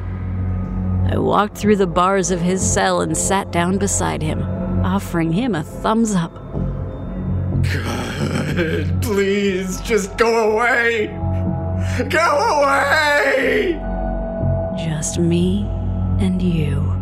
[1.12, 4.42] I walked through the bars of his cell and sat down beside him,
[4.84, 6.34] offering him a thumbs up.
[7.64, 11.08] God, please, just go away!
[12.10, 13.80] Go away!
[14.78, 15.66] Just me
[16.20, 16.99] and you.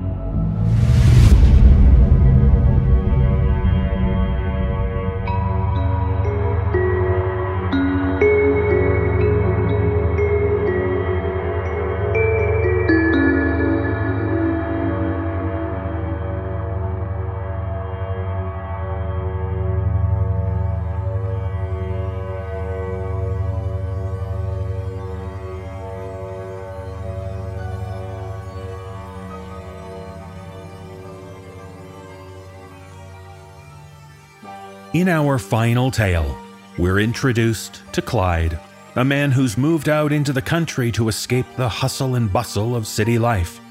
[34.97, 36.35] In our final tale,
[36.79, 38.59] we're introduced to Clyde,
[38.95, 42.87] a man who's moved out into the country to escape the hustle and bustle of
[42.87, 43.61] city life.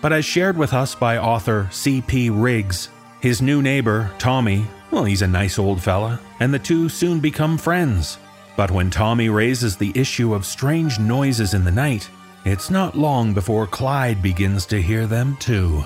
[0.00, 2.30] But as shared with us by author C.P.
[2.30, 2.88] Riggs,
[3.20, 7.58] his new neighbor, Tommy, well, he's a nice old fella, and the two soon become
[7.58, 8.16] friends.
[8.56, 12.08] But when Tommy raises the issue of strange noises in the night,
[12.46, 15.84] it's not long before Clyde begins to hear them too.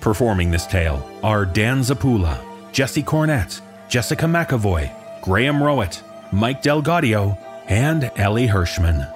[0.00, 2.40] Performing this tale are Dan Zappulla,
[2.72, 4.90] Jesse Cornett, Jessica McEvoy,
[5.22, 6.02] Graham Rowat,
[6.32, 7.38] Mike DelGaudio,
[7.68, 9.12] and Elie Hirschman.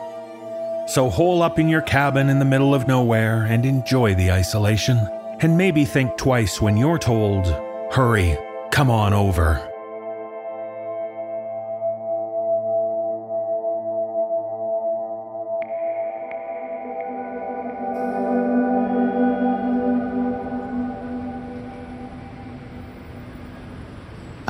[0.89, 4.99] So hole up in your cabin in the middle of nowhere and enjoy the isolation.
[5.41, 7.47] And maybe think twice when you're told,
[7.93, 8.37] hurry,
[8.73, 9.70] come on over.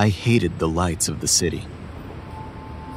[0.00, 1.62] I hated the lights of the city.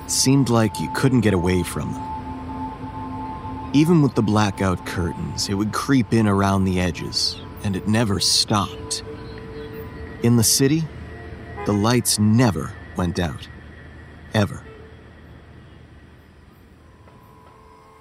[0.05, 3.71] It seemed like you couldn't get away from them.
[3.73, 7.35] Even with the blackout curtains, it would creep in around the edges,
[7.65, 9.03] and it never stopped.
[10.23, 10.85] In the city,
[11.65, 13.49] the lights never went out.
[14.33, 14.63] Ever.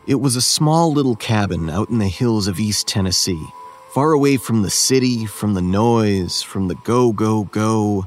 [0.06, 3.44] It was a small little cabin out in the hills of East Tennessee,
[3.92, 8.06] far away from the city, from the noise, from the go, go, go,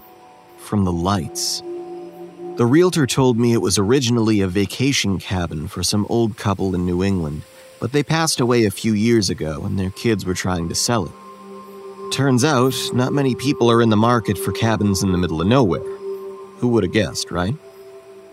[0.65, 1.61] from the lights.
[2.57, 6.85] The realtor told me it was originally a vacation cabin for some old couple in
[6.85, 7.43] New England,
[7.79, 11.05] but they passed away a few years ago and their kids were trying to sell
[11.05, 11.11] it.
[12.13, 15.47] Turns out, not many people are in the market for cabins in the middle of
[15.47, 15.83] nowhere.
[16.59, 17.55] Who would have guessed, right?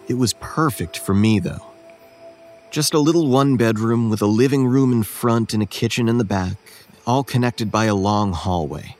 [0.09, 1.67] It was perfect for me, though.
[2.71, 6.19] Just a little one bedroom with a living room in front and a kitchen in
[6.19, 6.57] the back,
[7.07, 8.97] all connected by a long hallway.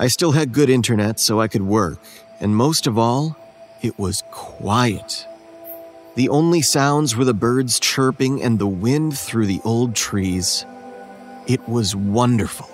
[0.00, 1.98] I still had good internet so I could work,
[2.38, 3.36] and most of all,
[3.82, 5.26] it was quiet.
[6.14, 10.64] The only sounds were the birds chirping and the wind through the old trees.
[11.48, 12.68] It was wonderful.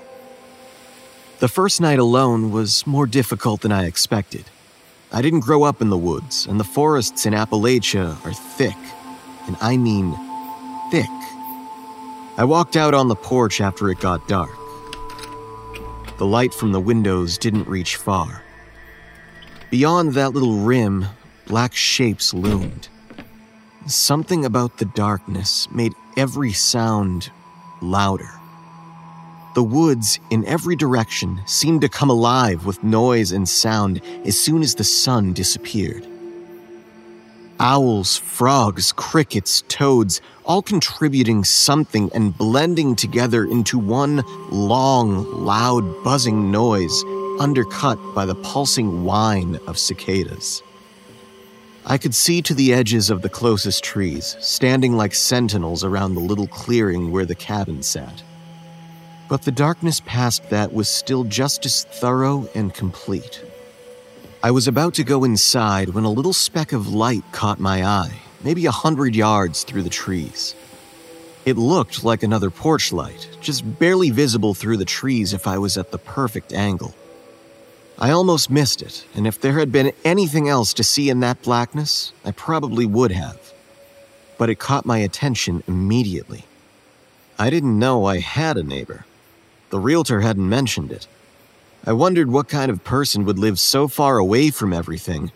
[1.39, 4.45] The first night alone was more difficult than I expected.
[5.11, 8.77] I didn't grow up in the woods, and the forests in Appalachia are thick,
[9.47, 10.13] and I mean
[10.91, 11.09] thick.
[12.37, 14.64] I walked out on the porch after it got dark.
[16.17, 18.43] The light from the windows didn't reach far.
[19.71, 21.07] Beyond that little rim,
[21.47, 22.89] black shapes loomed.
[23.87, 27.31] Something about the darkness made every sound
[27.83, 28.31] louder.
[29.57, 34.63] The woods in every direction seemed to come alive with noise and sound as soon
[34.63, 36.07] as the sun disappeared.
[37.59, 46.51] Owls, frogs, crickets, toads, all contributing something and blending together into one long, loud, buzzing
[46.51, 47.05] noise,
[47.41, 50.63] undercut by the pulsing whine of cicadas.
[51.87, 56.21] I could see to the edges of the closest trees, standing like sentinels around the
[56.21, 58.23] little clearing where the cabin sat.
[59.29, 63.43] But the darkness past that was still just as thorough and complete.
[64.43, 68.15] I was about to go inside when a little speck of light caught my eye,
[68.45, 70.55] maybe a hundred yards through the trees.
[71.45, 75.77] It looked like another porch light, just barely visible through the trees if I was
[75.77, 76.95] at the perfect angle.
[77.99, 81.43] I almost missed it, and if there had been anything else to see in that
[81.43, 83.53] blackness, I probably would have.
[84.37, 86.45] But it caught my attention immediately.
[87.39, 89.07] I didn't know I had a neighbor.
[89.71, 91.07] The realtor hadn't mentioned it.
[91.87, 95.31] I wondered what kind of person would live so far away from everything.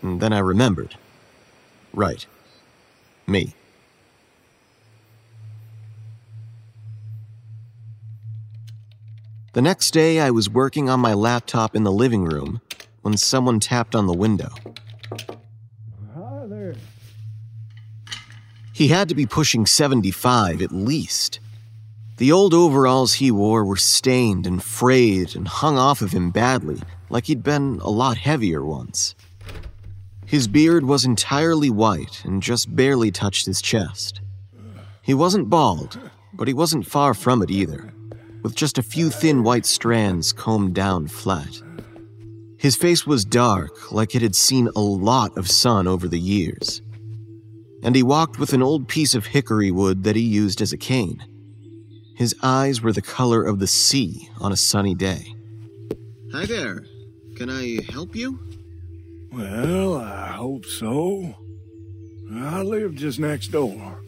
[0.00, 0.96] And then I remembered.
[1.92, 2.26] Right
[3.26, 3.54] me.
[9.54, 12.62] The next day, I was working on my laptop in the living room
[13.02, 14.48] when someone tapped on the window.
[16.14, 16.74] Hi there.
[18.72, 21.38] He had to be pushing 75 at least.
[22.16, 26.80] The old overalls he wore were stained and frayed and hung off of him badly,
[27.10, 29.14] like he'd been a lot heavier once.
[30.32, 34.22] His beard was entirely white and just barely touched his chest.
[35.02, 36.00] He wasn't bald,
[36.32, 37.92] but he wasn't far from it either,
[38.42, 41.60] with just a few thin white strands combed down flat.
[42.56, 46.80] His face was dark, like it had seen a lot of sun over the years.
[47.82, 50.78] And he walked with an old piece of hickory wood that he used as a
[50.78, 51.22] cane.
[52.16, 55.34] His eyes were the color of the sea on a sunny day.
[56.32, 56.86] Hi there.
[57.36, 58.38] Can I help you?
[59.32, 61.34] Well, I hope so.
[62.34, 64.02] I live just next door.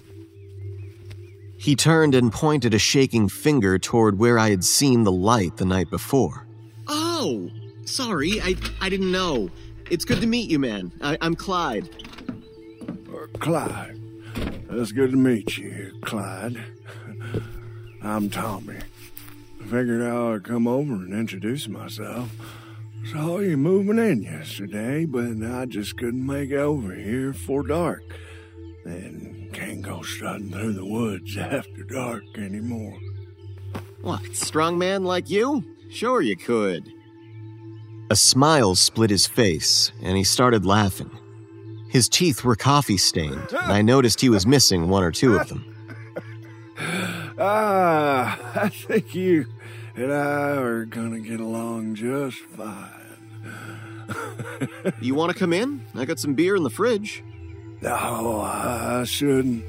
[1.57, 5.65] He turned and pointed a shaking finger toward where I had seen the light the
[5.65, 6.47] night before.
[6.89, 7.51] Oh,
[7.87, 9.49] sorry, I, I didn't know.
[9.91, 10.93] It's good to meet you, man.
[11.01, 11.89] I, I'm Clyde.
[13.09, 13.99] Uh, Clyde.
[14.69, 16.63] That's good to meet you, Clyde.
[18.03, 18.77] I'm Tommy.
[19.61, 22.31] I figured I'd come over and introduce myself.
[23.13, 28.03] Saw you moving in yesterday, but I just couldn't make it over here before dark.
[28.85, 32.99] And can't go strutting through the woods after dark anymore.
[34.01, 35.65] What, strong man like you?
[35.91, 36.91] Sure you could.
[38.11, 41.11] A smile split his face, and he started laughing.
[41.89, 45.49] His teeth were coffee stained, and I noticed he was missing one or two of
[45.49, 45.65] them.
[47.37, 49.47] Ah, I think you
[49.97, 52.91] and I are gonna get along just fine.
[55.01, 55.85] you want to come in?
[55.95, 57.23] I got some beer in the fridge.
[57.81, 59.65] No, I shouldn't.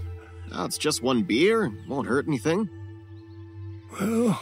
[0.52, 1.72] Oh, it's just one beer.
[1.88, 2.70] Won't hurt anything.
[4.00, 4.42] Well,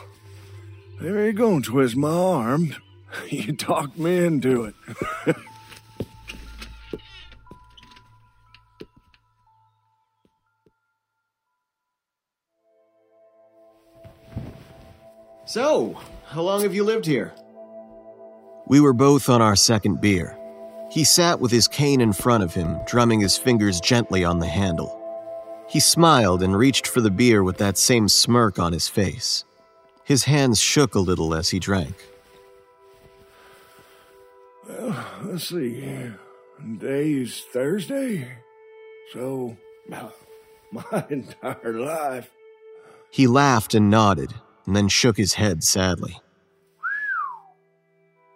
[1.00, 2.76] there you go, twist my arm.
[3.30, 5.36] You talked me into it.
[15.54, 17.32] So, how long have you lived here?
[18.66, 20.36] We were both on our second beer.
[20.90, 24.48] He sat with his cane in front of him, drumming his fingers gently on the
[24.48, 25.00] handle.
[25.70, 29.46] He smiled and reached for the beer with that same smirk on his face.
[30.04, 32.04] His hands shook a little as he drank.
[34.68, 36.10] Well, let's see.
[36.60, 38.28] Today's Thursday,
[39.12, 39.56] so
[39.88, 42.32] my entire life.
[43.12, 44.34] He laughed and nodded,
[44.66, 46.20] and then shook his head sadly.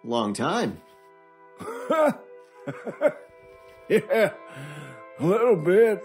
[0.04, 0.80] Long time.
[3.88, 4.32] yeah,
[5.18, 6.02] a little bit.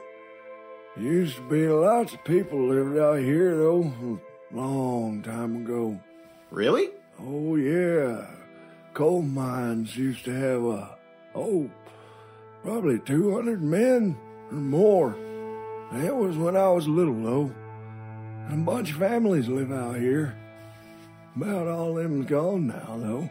[0.97, 4.19] Used to be lots of people lived out here, though,
[4.51, 5.99] a long time ago.
[6.51, 6.89] Really?
[7.19, 8.27] Oh, yeah.
[8.93, 10.97] Coal mines used to have a,
[11.33, 11.69] oh,
[12.63, 14.15] probably 200 men
[14.51, 15.15] or more.
[15.93, 17.51] That was when I was little, though.
[18.51, 20.35] A bunch of families live out here.
[21.35, 23.29] About all them's gone now, though.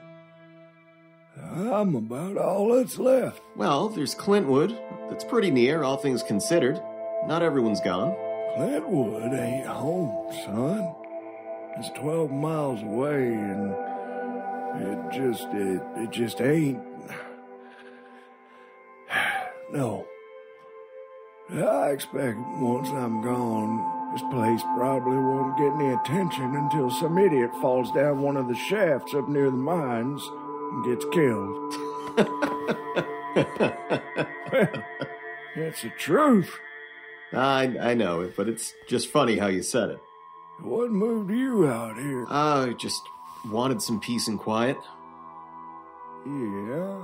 [1.41, 3.41] I'm about all that's left.
[3.57, 4.77] Well, there's Clintwood.
[5.11, 6.81] That's pretty near, all things considered.
[7.27, 8.13] Not everyone's gone.
[8.57, 10.95] Clintwood ain't home, son.
[11.79, 13.75] It's 12 miles away, and
[14.83, 16.83] it just, it, it just ain't.
[19.73, 20.07] No.
[21.51, 27.51] I expect once I'm gone, this place probably won't get any attention until some idiot
[27.61, 30.23] falls down one of the shafts up near the mines
[30.73, 31.75] and gets killed.
[35.55, 36.59] Well, it's the truth.
[37.33, 40.01] I, I know it, but it's just funny how you said it.
[40.61, 42.27] What moved you out here?
[42.29, 43.03] I just
[43.47, 44.77] wanted some peace and quiet.
[46.27, 47.01] Yeah?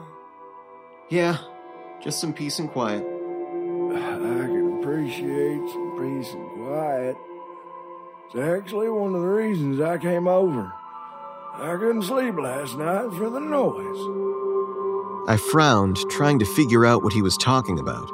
[1.09, 1.39] Yeah,
[2.03, 3.03] just some peace and quiet.
[3.03, 4.17] I
[4.47, 7.17] can appreciate peace and quiet.
[8.27, 10.73] It's actually one of the reasons I came over.
[11.55, 14.29] I couldn't sleep last night for the noise.
[15.29, 18.11] I frowned, trying to figure out what he was talking about.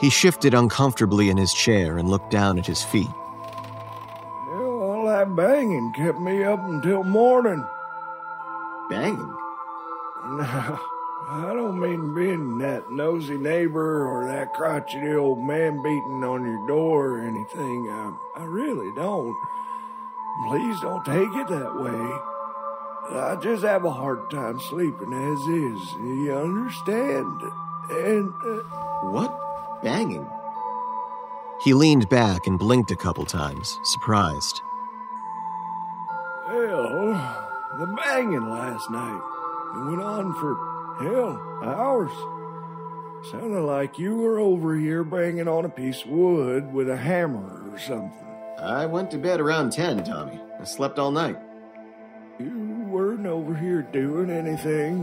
[0.00, 3.08] He shifted uncomfortably in his chair and looked down at his feet.
[4.48, 7.64] Well, all that banging kept me up until morning.
[8.90, 9.34] Banging?
[10.26, 10.80] No,
[11.28, 16.66] I don't mean being that nosy neighbor or that crotchety old man beating on your
[16.68, 17.88] door or anything.
[17.90, 19.34] I, I really don't.
[20.48, 23.18] Please don't take it that way.
[23.18, 25.92] I just have a hard time sleeping as is.
[25.94, 27.40] You understand?
[27.90, 28.32] And.
[28.44, 28.62] Uh,
[29.10, 29.82] what?
[29.82, 30.28] Banging?
[31.62, 34.60] He leaned back and blinked a couple times, surprised.
[36.48, 37.46] Well,
[37.78, 39.22] the banging last night.
[39.74, 40.56] It went on for,
[40.98, 42.12] hell, hours.
[43.30, 47.70] Sounded like you were over here banging on a piece of wood with a hammer
[47.72, 48.26] or something.
[48.58, 50.40] I went to bed around 10, Tommy.
[50.60, 51.36] I slept all night.
[52.38, 55.02] You weren't over here doing anything.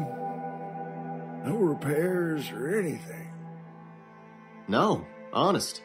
[1.45, 3.28] No repairs or anything.
[4.68, 5.82] No, honest.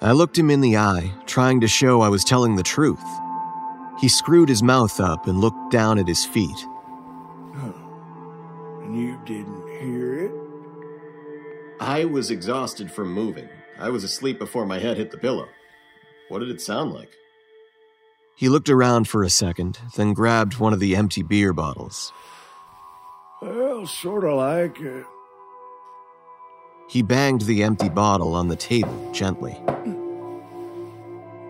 [0.00, 3.02] I looked him in the eye, trying to show I was telling the truth.
[3.98, 6.66] He screwed his mouth up and looked down at his feet.
[8.98, 10.32] And you didn't hear it?
[11.78, 13.48] I was exhausted from moving.
[13.78, 15.46] I was asleep before my head hit the pillow.
[16.28, 17.12] What did it sound like?
[18.34, 22.12] He looked around for a second, then grabbed one of the empty beer bottles.
[23.40, 24.80] Well, sort of like.
[24.80, 25.06] it.
[26.88, 29.60] He banged the empty bottle on the table gently.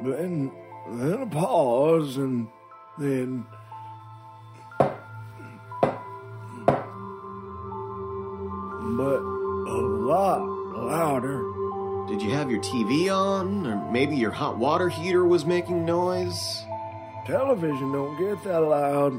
[0.05, 0.53] then,
[0.91, 2.49] then a pause, and
[2.99, 3.47] then.
[8.99, 11.45] But a lot louder.
[12.09, 13.65] Did you have your TV on?
[13.65, 16.65] Or maybe your hot water heater was making noise?
[17.25, 19.13] Television don't get that loud.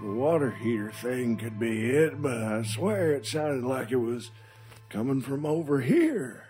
[0.00, 4.30] The water heater thing could be it, but I swear it sounded like it was
[4.90, 6.44] coming from over here.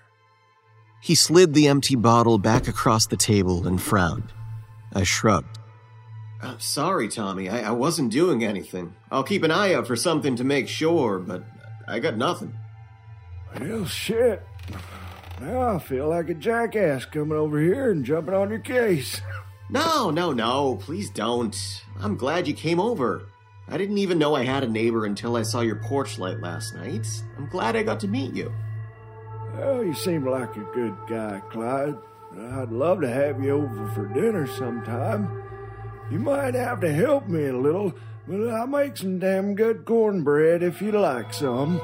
[1.01, 4.35] He slid the empty bottle back across the table and frowned.
[4.93, 5.59] I shrugged.
[6.43, 7.49] Uh, sorry, Tommy.
[7.49, 8.95] I, I wasn't doing anything.
[9.11, 11.43] I'll keep an eye out for something to make sure, but
[11.89, 12.53] I got nothing.
[13.61, 14.47] Well, shit.
[15.41, 19.21] Now I feel like a jackass coming over here and jumping on your case.
[19.69, 20.77] No, no, no.
[20.77, 21.57] Please don't.
[21.99, 23.23] I'm glad you came over.
[23.69, 26.73] I didn't even know I had a neighbor until I saw your porch light last
[26.77, 27.05] night.
[27.37, 28.53] I'm glad I got to meet you.
[29.55, 31.97] Well, you seem like a good guy, Clyde.
[32.39, 35.43] I'd love to have you over for dinner sometime.
[36.13, 37.93] You might have to help me a little,
[38.29, 41.81] but I make some damn good cornbread if you like some.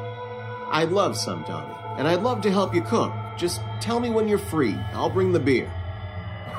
[0.73, 3.13] I'd love some, Tommy, and I'd love to help you cook.
[3.37, 4.75] Just tell me when you're free.
[4.95, 5.71] I'll bring the beer.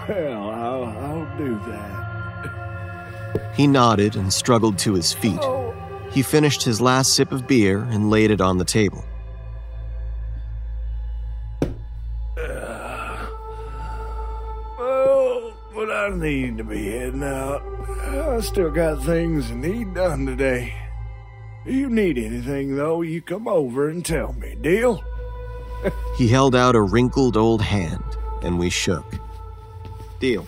[0.07, 3.53] Well, I'll, I'll do that.
[3.55, 5.39] He nodded and struggled to his feet.
[5.41, 5.73] Oh.
[6.11, 9.03] He finished his last sip of beer and laid it on the table.
[12.37, 13.25] Uh,
[14.77, 17.63] well, but I need to be heading out.
[18.11, 20.82] I still got things to need done today.
[21.65, 24.55] If you need anything, though, you come over and tell me.
[24.55, 25.03] Deal?
[26.17, 28.03] He held out a wrinkled old hand,
[28.41, 29.05] and we shook.
[30.19, 30.45] Deal.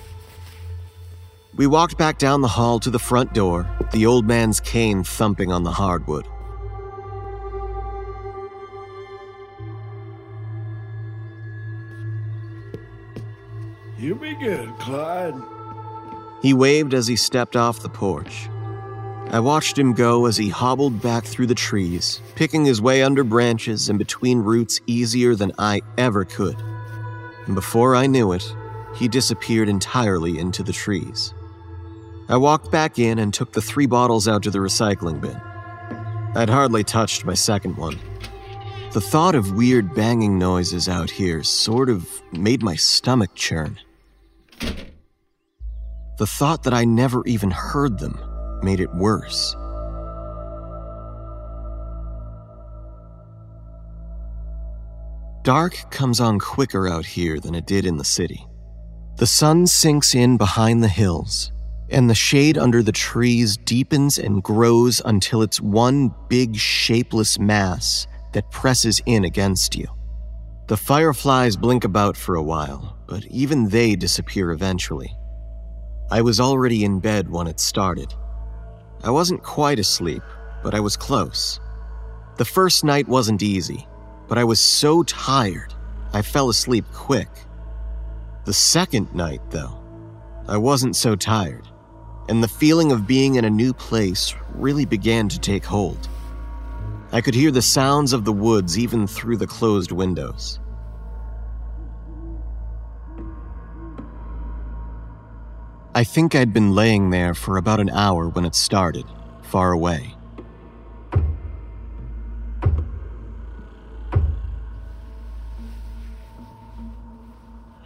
[1.58, 5.52] We walked back down the hall to the front door, the old man's cane thumping
[5.52, 6.26] on the hardwood.
[13.98, 15.36] You be good, Clyde.
[16.42, 18.48] He waved as he stepped off the porch.
[19.30, 23.24] I watched him go as he hobbled back through the trees, picking his way under
[23.24, 26.56] branches and between roots easier than I ever could.
[27.46, 28.56] And before I knew it,
[28.96, 31.34] he disappeared entirely into the trees.
[32.30, 35.40] I walked back in and took the three bottles out to the recycling bin.
[36.36, 38.00] I'd hardly touched my second one.
[38.94, 43.80] The thought of weird banging noises out here sort of made my stomach churn.
[46.18, 48.18] The thought that I never even heard them
[48.64, 49.56] made it worse.
[55.44, 58.48] Dark comes on quicker out here than it did in the city.
[59.18, 61.52] The sun sinks in behind the hills,
[61.90, 68.08] and the shade under the trees deepens and grows until it's one big shapeless mass
[68.34, 69.88] that presses in against you.
[70.68, 75.16] The fireflies blink about for a while, but even they disappear eventually.
[76.10, 78.16] I was already in bed when it started.
[79.04, 80.24] I wasn't quite asleep,
[80.64, 81.60] but I was close.
[82.38, 83.88] The first night wasn't easy,
[84.28, 85.74] but I was so tired,
[86.14, 87.30] I fell asleep quick.
[88.46, 89.80] The second night, though,
[90.48, 91.68] I wasn't so tired,
[92.30, 96.08] and the feeling of being in a new place really began to take hold.
[97.12, 100.60] I could hear the sounds of the woods even through the closed windows.
[105.98, 109.06] I think I'd been laying there for about an hour when it started,
[109.44, 110.14] far away.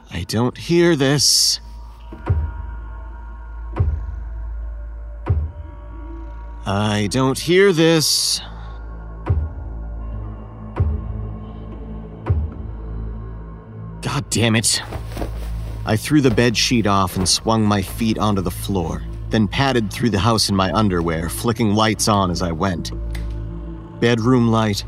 [0.09, 1.59] I don't hear this.
[6.65, 8.41] I don't hear this.
[14.01, 14.81] God damn it.
[15.85, 19.91] I threw the bed sheet off and swung my feet onto the floor, then padded
[19.91, 22.91] through the house in my underwear, flicking lights on as I went.
[23.99, 24.85] Bedroom light,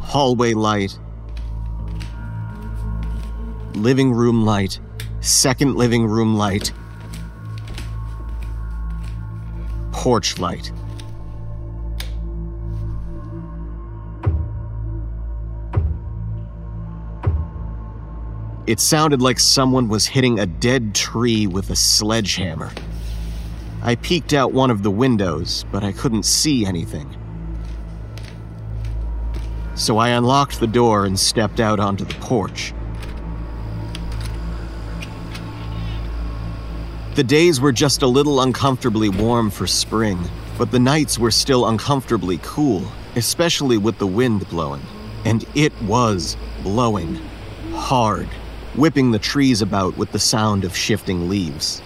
[0.00, 0.98] hallway light,
[3.74, 4.80] living room light,
[5.20, 6.72] second living room light,
[9.92, 10.72] porch light.
[18.66, 22.72] It sounded like someone was hitting a dead tree with a sledgehammer.
[23.80, 27.16] I peeked out one of the windows, but I couldn't see anything.
[29.76, 32.74] So I unlocked the door and stepped out onto the porch.
[37.14, 40.18] The days were just a little uncomfortably warm for spring,
[40.58, 42.84] but the nights were still uncomfortably cool,
[43.14, 44.82] especially with the wind blowing.
[45.24, 47.20] And it was blowing
[47.72, 48.28] hard,
[48.76, 51.80] whipping the trees about with the sound of shifting leaves.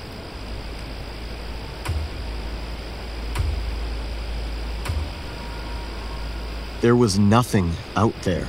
[6.81, 8.49] There was nothing out there.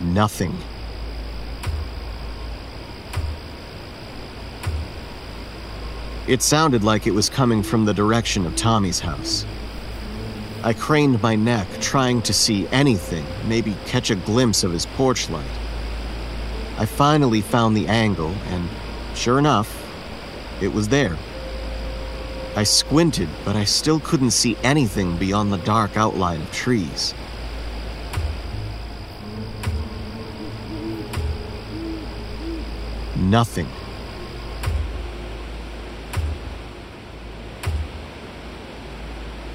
[0.00, 0.56] Nothing.
[6.26, 9.46] It sounded like it was coming from the direction of Tommy's house.
[10.62, 15.30] I craned my neck, trying to see anything, maybe catch a glimpse of his porch
[15.30, 15.46] light.
[16.78, 18.68] I finally found the angle, and
[19.14, 19.84] sure enough,
[20.60, 21.16] it was there.
[22.56, 27.14] I squinted, but I still couldn't see anything beyond the dark outline of trees.
[33.14, 33.68] Nothing.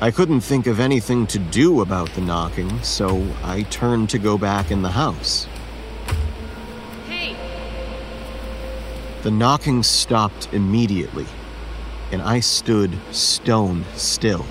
[0.03, 4.37] I couldn't think of anything to do about the knocking, so I turned to go
[4.37, 5.47] back in the house.
[7.07, 7.37] Hey!
[9.21, 11.25] The knocking stopped immediately,
[12.11, 14.45] and I stood stone still.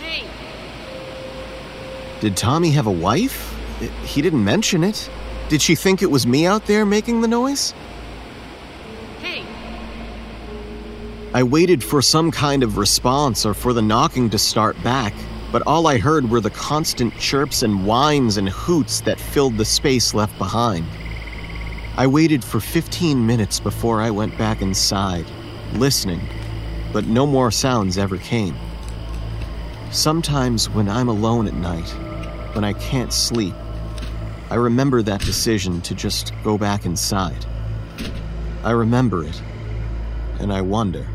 [0.00, 0.24] Hey!
[2.20, 3.58] Did Tommy have a wife?
[4.04, 5.10] He didn't mention it.
[5.48, 7.74] Did she think it was me out there making the noise?
[9.20, 9.44] Hey!
[11.32, 15.14] I waited for some kind of response or for the knocking to start back,
[15.52, 19.64] but all I heard were the constant chirps and whines and hoots that filled the
[19.64, 20.84] space left behind.
[21.96, 25.24] I waited for 15 minutes before I went back inside,
[25.74, 26.20] listening,
[26.92, 28.56] but no more sounds ever came.
[29.92, 31.88] Sometimes when I'm alone at night,
[32.56, 33.54] when I can't sleep,
[34.50, 37.46] I remember that decision to just go back inside.
[38.64, 39.40] I remember it,
[40.40, 41.06] and I wonder.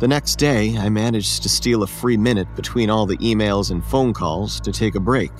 [0.00, 3.84] The next day, I managed to steal a free minute between all the emails and
[3.84, 5.30] phone calls to take a break.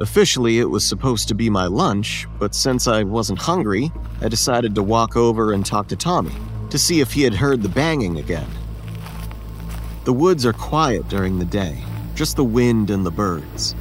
[0.00, 4.74] Officially, it was supposed to be my lunch, but since I wasn't hungry, I decided
[4.74, 6.34] to walk over and talk to Tommy
[6.70, 8.48] to see if he had heard the banging again.
[10.06, 11.84] The woods are quiet during the day,
[12.16, 13.76] just the wind and the birds.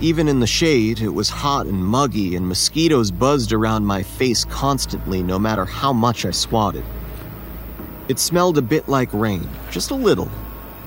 [0.00, 4.44] Even in the shade, it was hot and muggy, and mosquitoes buzzed around my face
[4.44, 6.84] constantly, no matter how much I swatted.
[8.08, 10.30] It smelled a bit like rain, just a little,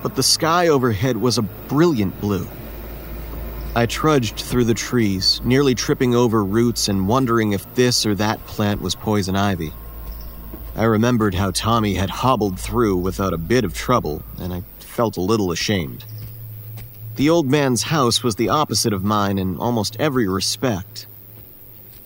[0.02, 2.46] but the sky overhead was a brilliant blue.
[3.74, 8.44] I trudged through the trees, nearly tripping over roots and wondering if this or that
[8.46, 9.72] plant was poison ivy.
[10.74, 15.18] I remembered how Tommy had hobbled through without a bit of trouble, and I felt
[15.18, 16.04] a little ashamed.
[17.16, 21.06] The old man's house was the opposite of mine in almost every respect.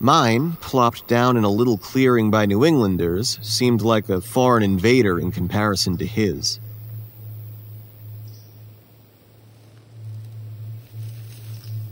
[0.05, 5.19] Mine, plopped down in a little clearing by New Englanders, seemed like a foreign invader
[5.19, 6.61] in comparison to his.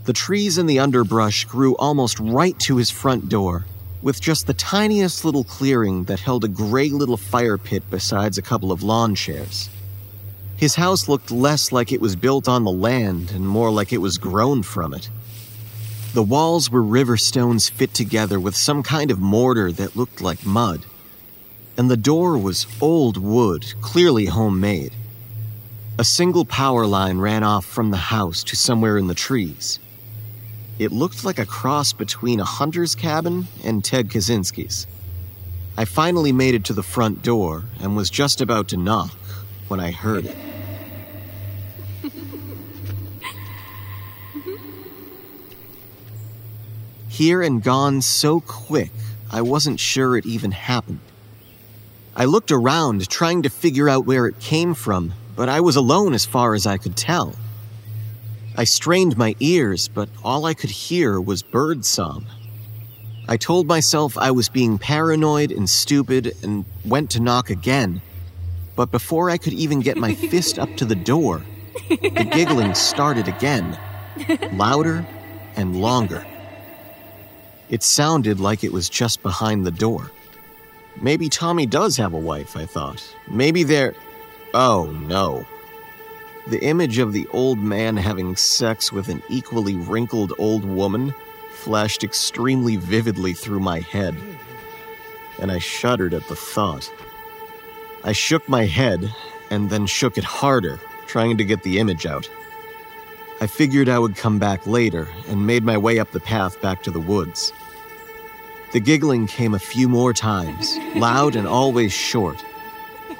[0.05, 3.65] The trees and the underbrush grew almost right to his front door,
[4.03, 8.43] with just the tiniest little clearing that held a gray little fire pit besides a
[8.43, 9.71] couple of lawn chairs.
[10.55, 14.01] His house looked less like it was built on the land and more like it
[14.01, 15.09] was grown from it.
[16.13, 20.45] The walls were river stones fit together with some kind of mortar that looked like
[20.45, 20.85] mud.
[21.75, 24.93] And the door was old wood, clearly homemade.
[25.97, 29.79] A single power line ran off from the house to somewhere in the trees.
[30.77, 34.85] It looked like a cross between a hunter's cabin and Ted Kaczynski's.
[35.75, 39.13] I finally made it to the front door and was just about to knock
[39.67, 40.52] when I heard it.
[47.13, 48.89] Here and gone so quick,
[49.29, 50.97] I wasn't sure it even happened.
[52.15, 56.15] I looked around, trying to figure out where it came from, but I was alone
[56.15, 57.35] as far as I could tell.
[58.57, 62.25] I strained my ears, but all I could hear was bird song.
[63.27, 68.01] I told myself I was being paranoid and stupid and went to knock again.
[68.75, 71.45] But before I could even get my fist up to the door,
[71.89, 73.77] the giggling started again,
[74.53, 75.05] louder
[75.55, 76.25] and longer.
[77.73, 80.11] It sounded like it was just behind the door.
[81.01, 83.03] Maybe Tommy does have a wife, I thought.
[83.27, 83.95] Maybe they're.
[84.53, 85.47] Oh no.
[86.45, 91.15] The image of the old man having sex with an equally wrinkled old woman
[91.51, 94.15] flashed extremely vividly through my head,
[95.39, 96.87] and I shuddered at the thought.
[98.03, 99.11] I shook my head
[99.49, 102.29] and then shook it harder, trying to get the image out.
[103.41, 106.83] I figured I would come back later and made my way up the path back
[106.83, 107.51] to the woods.
[108.73, 112.43] The giggling came a few more times, loud and always short,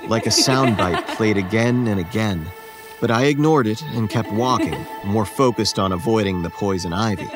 [0.08, 2.48] like a soundbite played again and again.
[3.00, 7.30] But I ignored it and kept walking, more focused on avoiding the poison ivy.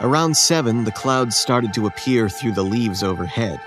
[0.00, 3.60] Around 7, the clouds started to appear through the leaves overhead.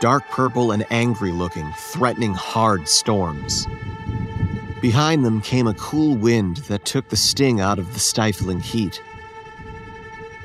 [0.00, 3.68] Dark purple and angry looking, threatening hard storms.
[4.80, 9.02] Behind them came a cool wind that took the sting out of the stifling heat.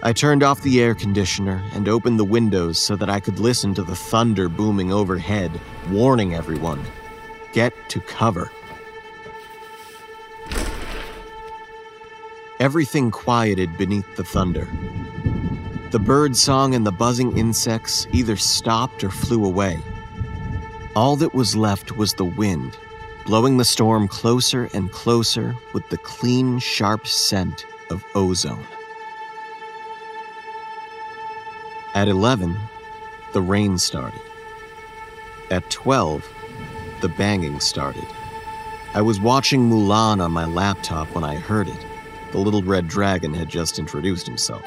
[0.03, 3.73] I turned off the air conditioner and opened the windows so that I could listen
[3.75, 5.59] to the thunder booming overhead,
[5.89, 6.83] warning everyone
[7.53, 8.51] get to cover.
[12.59, 14.67] Everything quieted beneath the thunder.
[15.91, 19.79] The bird song and the buzzing insects either stopped or flew away.
[20.97, 22.77] All that was left was the wind,
[23.25, 28.65] blowing the storm closer and closer with the clean, sharp scent of ozone.
[31.95, 32.55] At 11,
[33.33, 34.21] the rain started.
[35.49, 36.27] At 12,
[37.01, 38.07] the banging started.
[38.93, 41.85] I was watching Mulan on my laptop when I heard it.
[42.31, 44.63] The little red dragon had just introduced himself.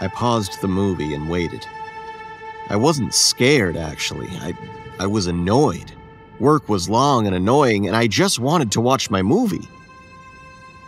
[0.00, 1.66] I paused the movie and waited.
[2.68, 4.28] I wasn't scared, actually.
[4.38, 4.54] I,
[4.98, 5.92] I was annoyed.
[6.38, 9.68] Work was long and annoying, and I just wanted to watch my movie.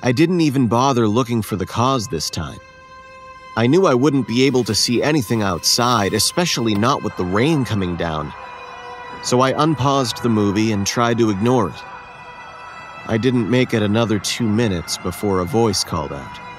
[0.03, 2.59] I didn't even bother looking for the cause this time.
[3.55, 7.67] I knew I wouldn't be able to see anything outside, especially not with the rain
[7.67, 8.33] coming down.
[9.23, 11.85] So I unpaused the movie and tried to ignore it.
[13.07, 16.52] I didn't make it another two minutes before a voice called out.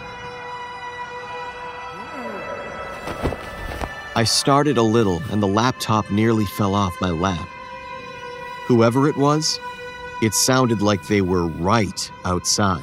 [4.15, 7.47] I started a little, and the laptop nearly fell off my lap.
[8.67, 9.59] Whoever it was,
[10.21, 12.81] it sounded like they were right outside.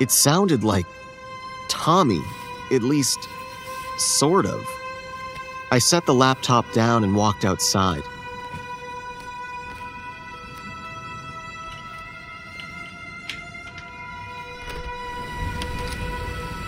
[0.00, 0.86] It sounded like
[1.68, 2.22] Tommy,
[2.70, 3.26] at least,
[3.96, 4.62] sort of.
[5.70, 8.02] I set the laptop down and walked outside.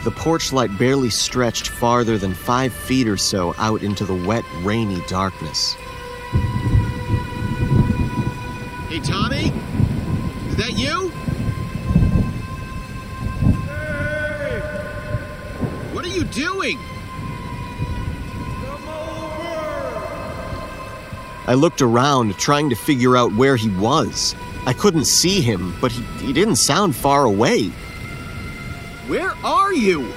[0.05, 4.45] The porch light barely stretched farther than five feet or so out into the wet,
[4.62, 5.74] rainy darkness.
[8.89, 9.53] Hey, Tommy?
[10.49, 11.09] Is that you?
[13.69, 14.61] Hey!
[15.93, 16.79] What are you doing?
[18.66, 19.53] Come over!
[21.47, 24.35] I looked around, trying to figure out where he was.
[24.66, 27.70] I couldn't see him, but he, he didn't sound far away.
[29.12, 30.10] Where are you?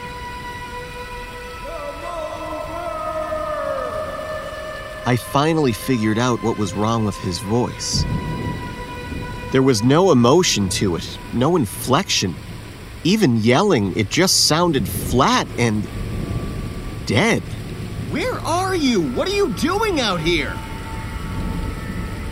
[5.06, 8.06] I finally figured out what was wrong with his voice.
[9.52, 12.34] There was no emotion to it, no inflection.
[13.04, 15.86] Even yelling, it just sounded flat and
[17.06, 17.42] dead.
[18.12, 19.12] Where are you?
[19.12, 20.54] What are you doing out here?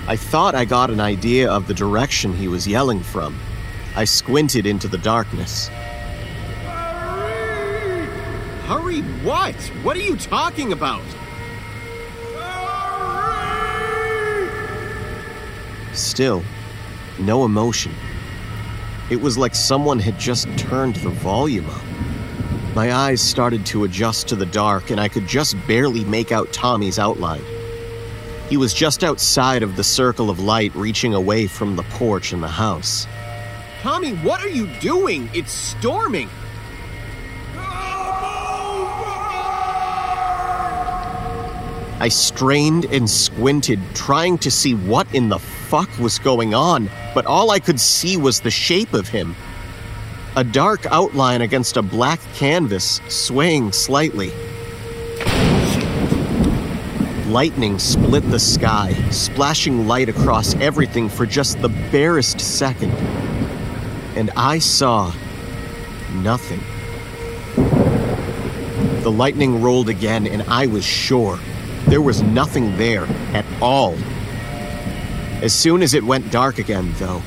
[0.07, 3.37] I thought I got an idea of the direction he was yelling from.
[3.97, 5.69] I squinted into the darkness.
[8.65, 9.55] Hurry what?
[9.83, 11.03] What are you talking about?
[15.93, 16.41] Still,
[17.19, 17.91] no emotion.
[19.09, 21.83] It was like someone had just turned the volume up.
[22.73, 26.51] My eyes started to adjust to the dark, and I could just barely make out
[26.53, 27.43] Tommy's outline.
[28.49, 32.39] He was just outside of the circle of light reaching away from the porch in
[32.39, 33.07] the house.
[33.81, 35.29] Tommy, what are you doing?
[35.33, 36.29] It's storming.
[42.03, 47.25] I strained and squinted, trying to see what in the fuck was going on, but
[47.25, 49.37] all I could see was the shape of him.
[50.35, 54.33] A dark outline against a black canvas, swaying slightly.
[57.27, 62.91] Lightning split the sky, splashing light across everything for just the barest second.
[64.17, 65.13] And I saw
[66.15, 66.59] nothing.
[69.03, 71.39] The lightning rolled again, and I was sure
[71.93, 73.05] there was nothing there
[73.35, 73.93] at all.
[75.43, 77.21] As soon as it went dark again, though,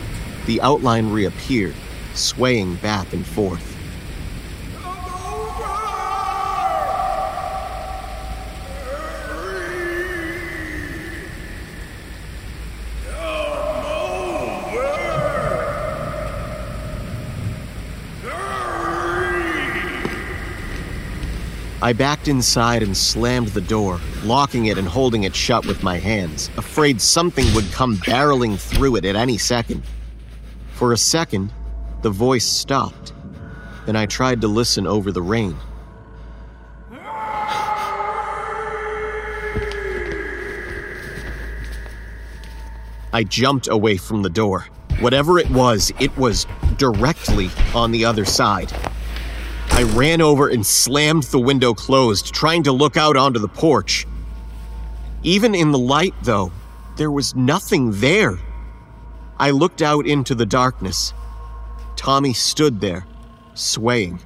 [0.46, 1.76] the outline reappeared,
[2.14, 3.76] swaying back and forth.
[21.80, 25.98] I backed inside and slammed the door, locking it and holding it shut with my
[25.98, 29.82] hands, afraid something would come barreling through it at any second.
[30.72, 31.52] For a second,
[32.02, 33.12] the voice stopped.
[33.86, 35.56] Then I tried to listen over the rain.
[43.12, 44.66] I jumped away from the door.
[45.00, 46.46] Whatever it was, it was
[46.76, 48.70] directly on the other side.
[49.70, 54.06] I ran over and slammed the window closed, trying to look out onto the porch.
[55.22, 56.52] Even in the light, though,
[56.96, 58.38] there was nothing there.
[59.38, 61.12] I looked out into the darkness.
[61.96, 63.06] Tommy stood there,
[63.54, 64.20] swaying.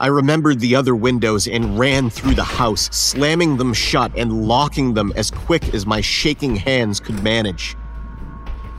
[0.00, 4.92] I remembered the other windows and ran through the house, slamming them shut and locking
[4.92, 7.74] them as quick as my shaking hands could manage.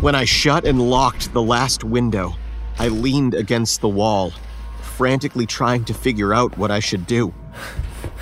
[0.02, 2.36] When I shut and locked the last window,
[2.78, 4.34] I leaned against the wall,
[4.96, 7.34] frantically trying to figure out what I should do.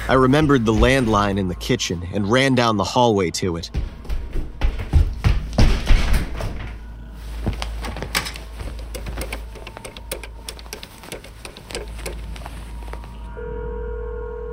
[0.09, 3.69] I remembered the landline in the kitchen and ran down the hallway to it.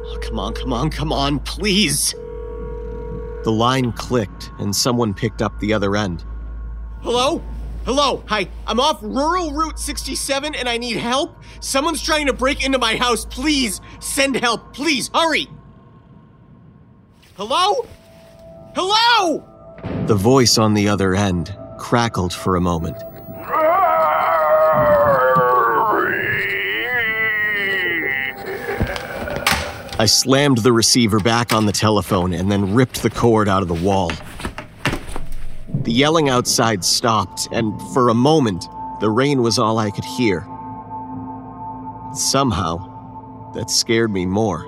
[0.05, 2.15] Oh, come on, come on, come on, please!
[3.45, 6.27] The line clicked and someone picked up the other end.
[7.01, 7.43] Hello?
[7.87, 8.47] Hello, hi.
[8.67, 11.37] I'm off rural Route 67 and I need help.
[11.61, 13.25] Someone's trying to break into my house.
[13.25, 14.75] Please send help.
[14.75, 15.49] Please hurry.
[17.37, 17.87] Hello?
[18.75, 19.47] Hello?
[20.07, 22.97] The voice on the other end crackled for a moment.
[29.99, 33.69] I slammed the receiver back on the telephone and then ripped the cord out of
[33.69, 34.13] the wall.
[35.83, 38.69] The yelling outside stopped, and for a moment,
[39.01, 40.47] the rain was all I could hear.
[42.13, 44.67] Somehow, that scared me more.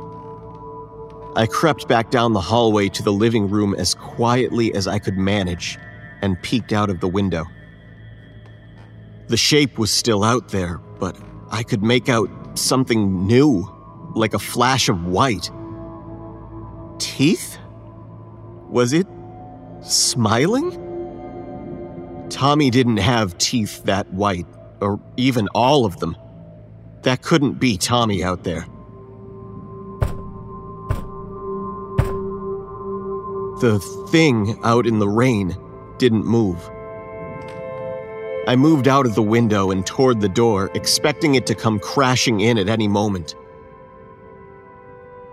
[1.36, 5.18] I crept back down the hallway to the living room as quietly as I could
[5.18, 5.78] manage
[6.22, 7.44] and peeked out of the window.
[9.28, 11.16] The shape was still out there, but
[11.50, 13.68] I could make out something new,
[14.14, 15.50] like a flash of white.
[16.98, 17.58] Teeth?
[18.68, 19.06] Was it
[19.82, 20.91] smiling?
[22.32, 24.46] Tommy didn't have teeth that white,
[24.80, 26.16] or even all of them.
[27.02, 28.66] That couldn't be Tommy out there.
[33.60, 33.78] The
[34.08, 35.54] thing out in the rain
[35.98, 36.58] didn't move.
[38.48, 42.40] I moved out of the window and toward the door, expecting it to come crashing
[42.40, 43.36] in at any moment.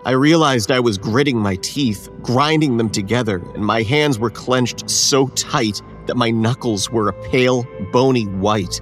[0.05, 4.89] I realized I was gritting my teeth, grinding them together, and my hands were clenched
[4.89, 8.81] so tight that my knuckles were a pale, bony white.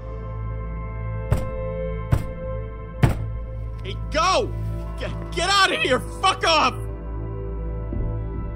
[3.83, 4.49] Hey, go!
[4.97, 5.99] Get, get out of here!
[6.21, 6.73] Fuck off!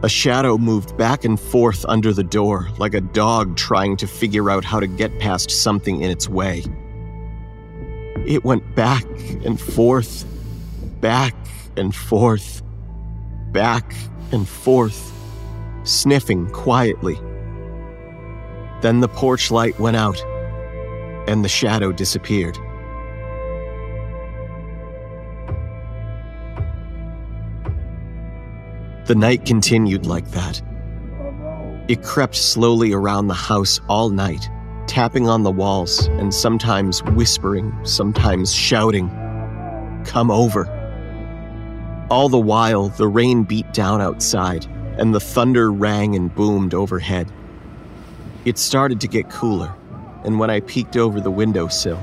[0.03, 4.49] A shadow moved back and forth under the door, like a dog trying to figure
[4.49, 6.63] out how to get past something in its way.
[8.25, 9.05] It went back
[9.43, 10.25] and forth,
[11.01, 11.35] back
[11.75, 12.63] and forth,
[13.51, 13.93] back
[14.31, 15.11] and forth,
[15.83, 17.19] sniffing quietly.
[18.81, 20.19] Then the porch light went out,
[21.27, 22.57] and the shadow disappeared.
[29.05, 30.61] The night continued like that.
[31.87, 34.49] It crept slowly around the house all night,
[34.87, 39.09] tapping on the walls and sometimes whispering, sometimes shouting,
[40.05, 40.65] Come over.
[42.09, 44.65] All the while, the rain beat down outside,
[44.97, 47.31] and the thunder rang and boomed overhead.
[48.43, 49.71] It started to get cooler,
[50.23, 52.01] and when I peeked over the windowsill,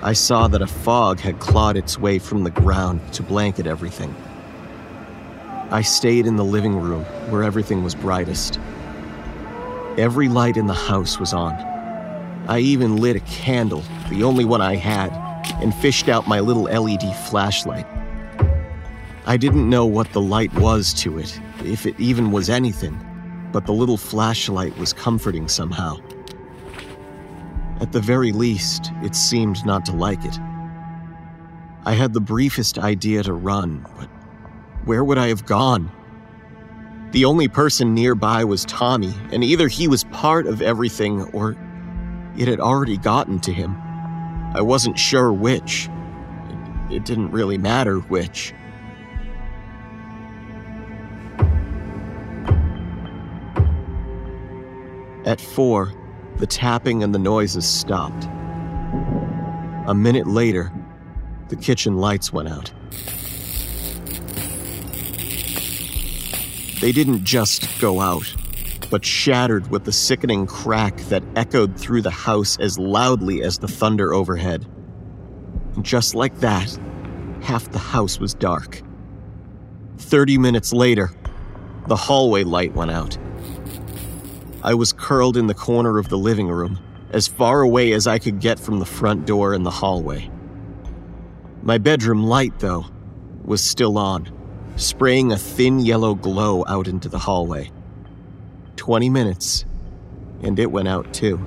[0.00, 4.14] I saw that a fog had clawed its way from the ground to blanket everything.
[5.72, 8.60] I stayed in the living room where everything was brightest.
[9.98, 11.54] Every light in the house was on.
[12.46, 15.10] I even lit a candle, the only one I had,
[15.60, 17.86] and fished out my little LED flashlight.
[19.26, 23.00] I didn't know what the light was to it, if it even was anything,
[23.52, 25.98] but the little flashlight was comforting somehow.
[27.80, 30.38] At the very least, it seemed not to like it.
[31.84, 34.08] I had the briefest idea to run, but
[34.84, 35.90] where would I have gone?
[37.10, 41.56] The only person nearby was Tommy, and either he was part of everything or
[42.38, 43.76] it had already gotten to him.
[44.54, 45.90] I wasn't sure which.
[46.90, 48.54] It, didn't really matter which.
[55.24, 55.92] At four,
[56.36, 58.24] the tapping and the noises stopped.
[59.86, 60.72] A minute later,
[61.48, 62.72] the kitchen lights went out.
[66.80, 68.34] They didn't just go out,
[68.90, 73.68] but shattered with the sickening crack that echoed through the house as loudly as the
[73.68, 74.66] thunder overhead.
[75.76, 76.76] And just like that,
[77.40, 78.82] half the house was dark.
[79.98, 81.12] Thirty minutes later,
[81.86, 83.16] the hallway light went out.
[84.62, 86.78] I was curled in the corner of the living room,
[87.10, 90.30] as far away as I could get from the front door and the hallway.
[91.62, 92.86] My bedroom light, though,
[93.44, 94.30] was still on,
[94.76, 97.70] spraying a thin yellow glow out into the hallway.
[98.76, 99.64] Twenty minutes,
[100.42, 101.40] and it went out too.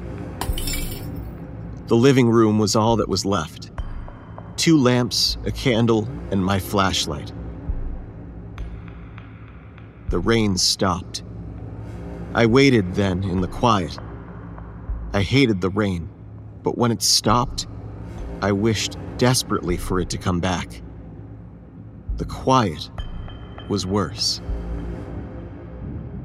[1.88, 3.72] The living room was all that was left
[4.58, 7.32] two lamps, a candle, and my flashlight.
[10.10, 11.24] The rain stopped.
[12.36, 13.98] I waited then in the quiet.
[15.14, 16.10] I hated the rain,
[16.64, 17.66] but when it stopped,
[18.42, 20.82] I wished desperately for it to come back.
[22.18, 22.90] The quiet
[23.70, 24.42] was worse.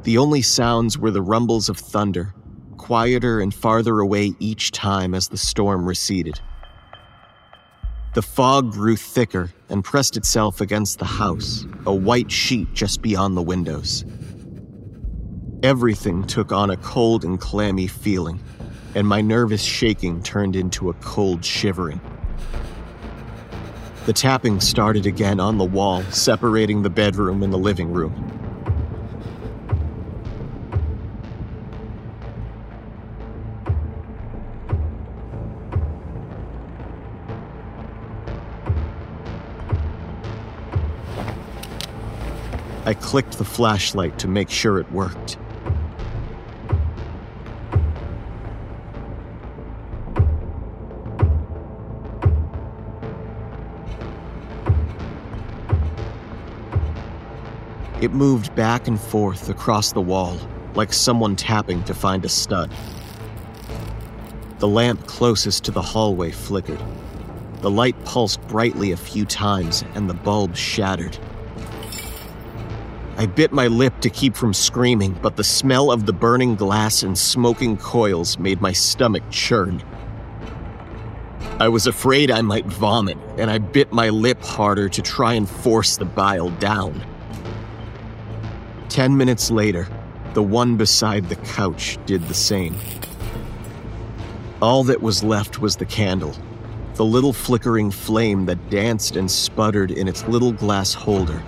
[0.02, 2.34] The only sounds were the rumbles of thunder,
[2.76, 6.40] quieter and farther away each time as the storm receded.
[8.14, 13.36] The fog grew thicker and pressed itself against the house, a white sheet just beyond
[13.36, 14.04] the windows.
[15.62, 18.40] Everything took on a cold and clammy feeling,
[18.94, 22.00] and my nervous shaking turned into a cold shivering.
[24.06, 28.14] The tapping started again on the wall, separating the bedroom and the living room.
[42.86, 45.36] I clicked the flashlight to make sure it worked.
[58.00, 60.38] It moved back and forth across the wall,
[60.74, 62.72] like someone tapping to find a stud.
[64.58, 66.80] The lamp closest to the hallway flickered.
[67.60, 71.18] The light pulsed brightly a few times, and the bulb shattered.
[73.18, 77.02] I bit my lip to keep from screaming, but the smell of the burning glass
[77.02, 79.82] and smoking coils made my stomach churn.
[81.58, 85.46] I was afraid I might vomit, and I bit my lip harder to try and
[85.46, 87.04] force the bile down.
[88.90, 89.86] Ten minutes later,
[90.34, 92.76] the one beside the couch did the same.
[94.60, 96.34] All that was left was the candle,
[96.94, 101.40] the little flickering flame that danced and sputtered in its little glass holder.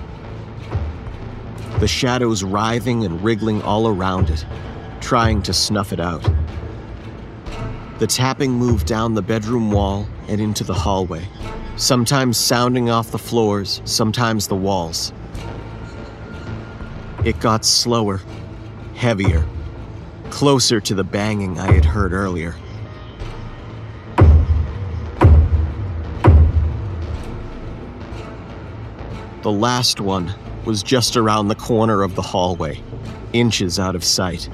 [1.81, 4.47] The shadows writhing and wriggling all around it,
[5.01, 6.23] trying to snuff it out.
[7.99, 11.27] The tapping moved down the bedroom wall and into the hallway,
[11.77, 15.12] sometimes sounding off the floors, sometimes the walls.
[17.25, 18.20] It got slower,
[18.94, 19.47] heavier,
[20.31, 22.57] closer to the banging I had heard earlier.
[29.42, 30.34] The last one
[30.65, 32.83] was just around the corner of the hallway,
[33.33, 34.49] inches out of sight.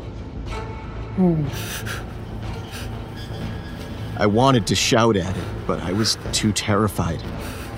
[4.19, 7.23] I wanted to shout at it, but I was too terrified.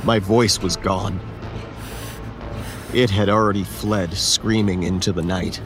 [0.05, 1.21] My voice was gone.
[2.93, 5.61] It had already fled, screaming into the night.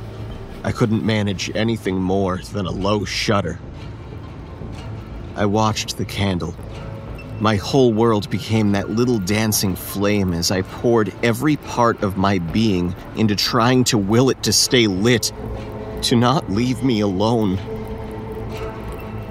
[0.63, 3.59] I couldn't manage anything more than a low shudder.
[5.35, 6.55] I watched the candle.
[7.41, 12.41] My whole world became that little dancing flame as I poured every part of my
[12.41, 15.33] being into trying to will it to stay lit,
[16.03, 17.59] to not leave me alone.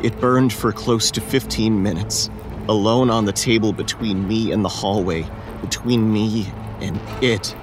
[0.02, 2.32] It burned for close to 15 minutes,
[2.68, 5.28] alone on the table between me and the hallway,
[5.62, 7.56] between me and it.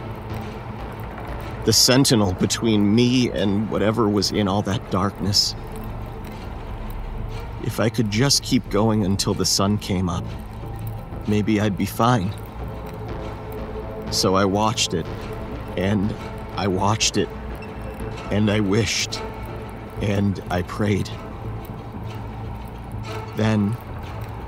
[1.66, 5.54] The sentinel between me and whatever was in all that darkness.
[7.62, 10.24] If I could just keep going until the sun came up,
[11.28, 12.32] maybe I'd be fine.
[14.10, 15.06] So I watched it,
[15.76, 16.14] and
[16.56, 17.28] I watched it,
[18.30, 19.20] and I wished,
[20.00, 21.10] and I prayed.
[23.36, 23.76] Then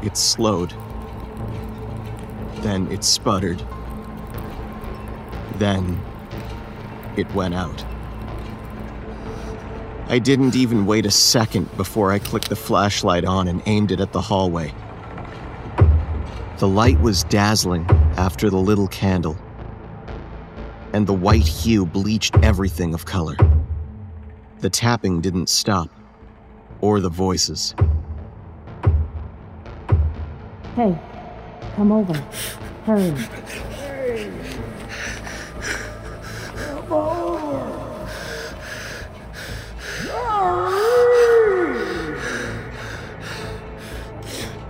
[0.02, 0.72] it slowed.
[2.62, 3.62] Then it sputtered.
[5.56, 6.00] Then
[7.16, 7.84] it went out.
[10.08, 14.00] I didn't even wait a second before I clicked the flashlight on and aimed it
[14.00, 14.74] at the hallway.
[16.58, 19.36] The light was dazzling after the little candle,
[20.92, 23.36] and the white hue bleached everything of color.
[24.58, 25.88] The tapping didn't stop,
[26.80, 27.74] or the voices.
[30.76, 30.98] Hey,
[31.74, 32.14] come over.
[32.84, 33.14] Hurry.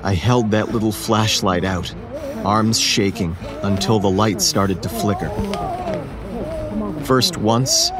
[0.02, 1.94] I held that little flashlight out,
[2.44, 5.30] arms shaking, until the light started to flicker.
[7.04, 7.90] First once,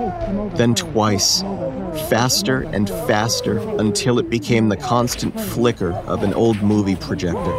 [0.57, 1.43] then twice,
[2.09, 7.53] faster and faster until it became the constant flicker of an old movie projector.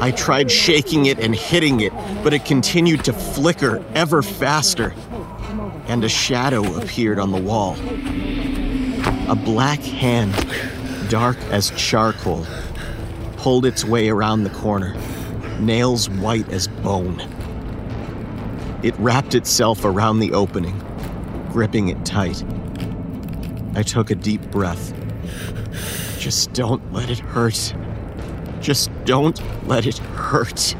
[0.00, 1.92] I tried shaking it and hitting it,
[2.24, 4.94] but it continued to flicker ever faster,
[5.86, 7.76] and a shadow appeared on the wall.
[9.30, 10.32] A black hand,
[11.10, 12.46] dark as charcoal,
[13.40, 14.94] pulled its way around the corner,
[15.60, 17.18] nails white as bone.
[18.82, 20.78] It wrapped itself around the opening,
[21.50, 22.44] gripping it tight.
[23.74, 24.92] I took a deep breath.
[26.18, 27.74] Just don't let it hurt.
[28.60, 30.74] Just don't let it hurt.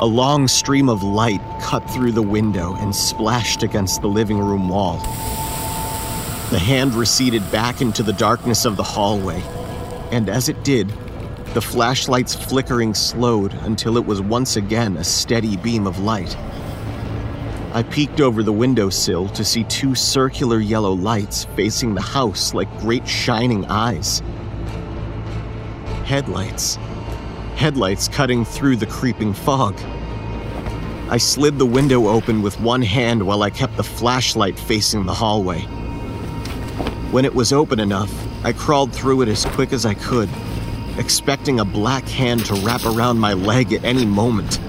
[0.00, 4.68] A long stream of light cut through the window and splashed against the living room
[4.68, 4.98] wall.
[6.50, 9.42] The hand receded back into the darkness of the hallway,
[10.10, 10.88] and as it did,
[11.54, 16.36] the flashlight's flickering slowed until it was once again a steady beam of light.
[17.72, 22.80] I peeked over the windowsill to see two circular yellow lights facing the house like
[22.80, 24.22] great shining eyes.
[26.04, 26.76] Headlights.
[27.56, 29.78] Headlights cutting through the creeping fog.
[31.10, 35.14] I slid the window open with one hand while I kept the flashlight facing the
[35.14, 35.60] hallway.
[37.10, 38.12] When it was open enough,
[38.44, 40.28] I crawled through it as quick as I could,
[40.96, 44.60] expecting a black hand to wrap around my leg at any moment.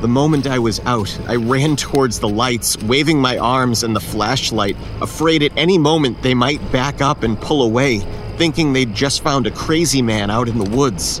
[0.00, 4.00] The moment I was out, I ran towards the lights, waving my arms and the
[4.00, 7.98] flashlight, afraid at any moment they might back up and pull away,
[8.36, 11.20] thinking they'd just found a crazy man out in the woods.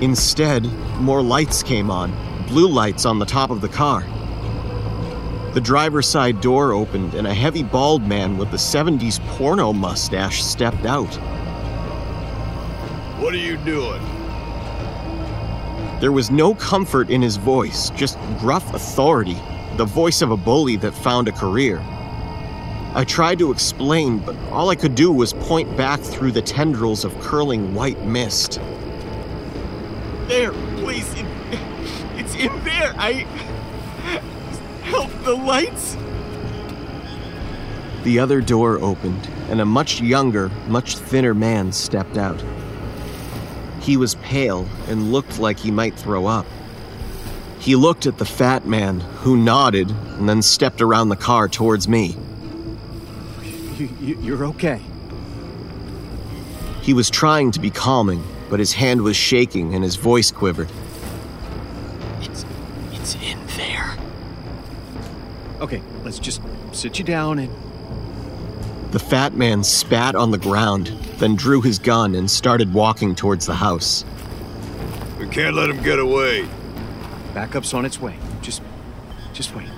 [0.00, 0.64] Instead,
[0.98, 2.12] more lights came on,
[2.48, 4.04] blue lights on the top of the car.
[5.54, 10.42] The driver's side door opened, and a heavy bald man with the 70s porno mustache
[10.42, 11.14] stepped out.
[13.20, 14.00] What are you doing?
[16.00, 19.36] There was no comfort in his voice, just gruff authority,
[19.76, 21.80] the voice of a bully that found a career.
[22.94, 27.04] I tried to explain, but all I could do was point back through the tendrils
[27.04, 28.58] of curling white mist.
[30.28, 31.12] There, please.
[31.12, 31.26] It,
[32.16, 32.94] it's in there.
[32.96, 33.26] I.
[35.24, 35.96] The lights.
[38.02, 42.42] The other door opened, and a much younger, much thinner man stepped out.
[43.80, 46.46] He was pale and looked like he might throw up.
[47.60, 51.86] He looked at the fat man, who nodded and then stepped around the car towards
[51.86, 52.16] me.
[54.00, 54.80] You're okay.
[56.80, 60.68] He was trying to be calming, but his hand was shaking and his voice quivered.
[65.62, 66.42] Okay, let's just
[66.72, 67.48] sit you down and.
[68.90, 73.46] The fat man spat on the ground, then drew his gun and started walking towards
[73.46, 74.04] the house.
[75.20, 76.48] We can't let him get away.
[77.32, 78.16] Backup's on its way.
[78.42, 78.60] Just,
[79.32, 79.68] just wait.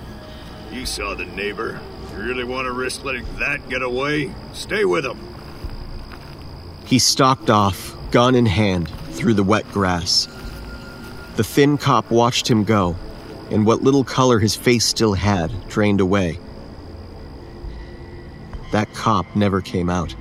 [0.71, 1.79] You saw the neighbor.
[2.11, 4.33] You really want to risk letting that get away?
[4.53, 5.19] Stay with him.
[6.85, 10.27] He stalked off, gun in hand, through the wet grass.
[11.35, 12.95] The thin cop watched him go,
[13.51, 16.39] and what little color his face still had drained away.
[18.71, 20.15] That cop never came out.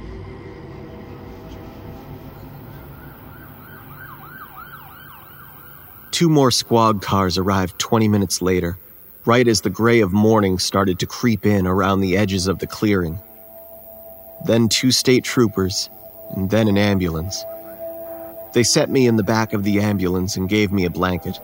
[6.11, 8.78] Two more squad cars arrived 20 minutes later,
[9.25, 12.69] right as the gray of morning started to creep in around the edges of the
[12.69, 13.19] clearing.
[14.47, 15.91] Then two state troopers,
[16.36, 17.44] and then an ambulance.
[18.53, 21.41] They set me in the back of the ambulance and gave me a blanket.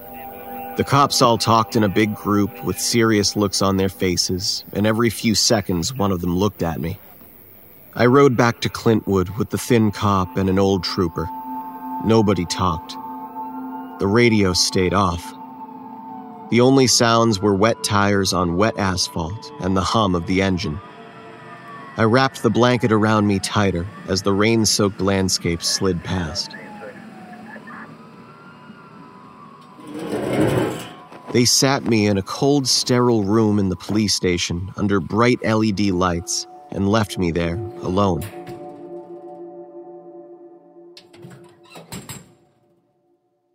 [0.81, 4.86] The cops all talked in a big group with serious looks on their faces, and
[4.86, 6.99] every few seconds one of them looked at me.
[7.94, 11.28] I rode back to Clintwood with the thin cop and an old trooper.
[12.07, 12.92] Nobody talked.
[13.99, 15.23] The radio stayed off.
[16.49, 20.81] The only sounds were wet tires on wet asphalt and the hum of the engine.
[21.99, 26.57] I wrapped the blanket around me tighter as the rain soaked landscape slid past.
[31.33, 35.81] They sat me in a cold, sterile room in the police station under bright LED
[35.91, 38.25] lights and left me there alone.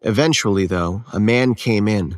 [0.04, 2.18] Eventually, though, a man came in.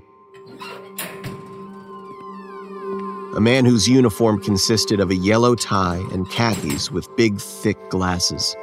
[3.35, 8.55] A man whose uniform consisted of a yellow tie and khakis with big, thick glasses.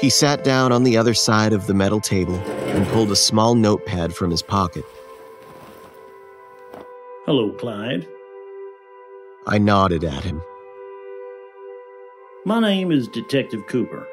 [0.00, 3.56] He sat down on the other side of the metal table and pulled a small
[3.56, 4.84] notepad from his pocket.
[7.30, 8.08] Hello, Clyde.
[9.46, 10.42] I nodded at him.
[12.44, 14.04] My name is Detective Cooper.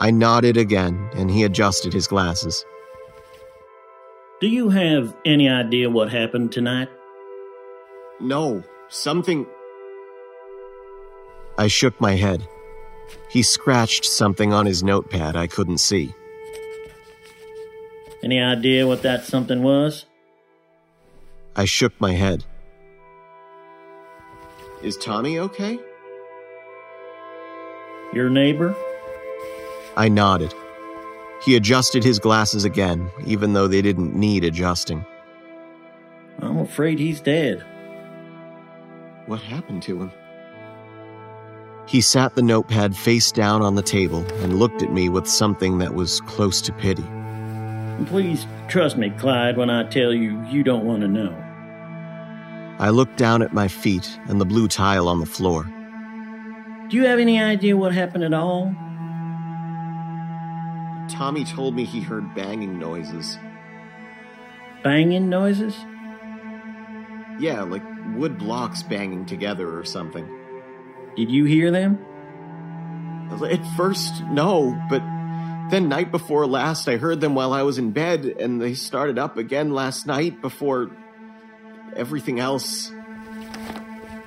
[0.00, 2.64] I nodded again, and he adjusted his glasses.
[4.40, 6.88] Do you have any idea what happened tonight?
[8.18, 9.46] No, something.
[11.58, 12.48] I shook my head.
[13.28, 16.14] He scratched something on his notepad I couldn't see.
[18.22, 20.05] Any idea what that something was?
[21.58, 22.44] I shook my head.
[24.82, 25.80] Is Tommy okay?
[28.12, 28.76] Your neighbor?
[29.96, 30.52] I nodded.
[31.42, 35.04] He adjusted his glasses again, even though they didn't need adjusting.
[36.40, 37.64] I'm afraid he's dead.
[39.24, 40.12] What happened to him?
[41.86, 45.78] He sat the notepad face down on the table and looked at me with something
[45.78, 47.04] that was close to pity.
[48.06, 51.45] Please trust me, Clyde, when I tell you you don't want to know.
[52.78, 55.64] I looked down at my feet and the blue tile on the floor.
[56.88, 58.74] Do you have any idea what happened at all?
[61.08, 63.38] Tommy told me he heard banging noises.
[64.84, 65.74] Banging noises?
[67.40, 67.82] Yeah, like
[68.14, 70.28] wood blocks banging together or something.
[71.16, 71.98] Did you hear them?
[73.42, 75.00] At first, no, but
[75.70, 79.18] then night before last, I heard them while I was in bed, and they started
[79.18, 80.90] up again last night before
[81.96, 82.92] everything else.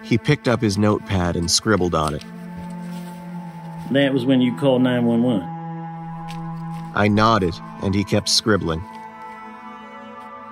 [0.04, 2.24] He picked up his notepad and scribbled on it.
[3.92, 5.42] That was when you called 911.
[6.96, 8.82] I nodded, and he kept scribbling.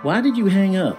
[0.04, 0.98] Why did you hang up?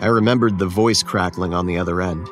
[0.00, 2.26] I remembered the voice crackling on the other end.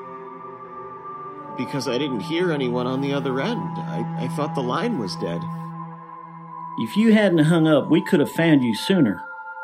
[1.56, 3.58] Because I didn't hear anyone on the other end.
[3.58, 5.40] I, I thought the line was dead.
[6.78, 9.20] If you hadn't hung up, we could have found you sooner.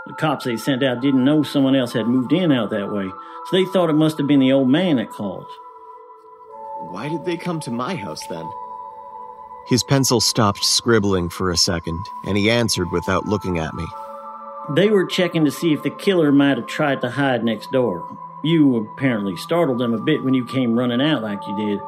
[0.07, 3.08] The cops they sent out didn't know someone else had moved in out that way,
[3.08, 5.47] so they thought it must have been the old man that called.
[6.91, 8.44] Why did they come to my house then?
[9.66, 13.86] His pencil stopped scribbling for a second, and he answered without looking at me.
[14.74, 18.07] They were checking to see if the killer might have tried to hide next door.
[18.42, 21.81] You apparently startled them a bit when you came running out like you did.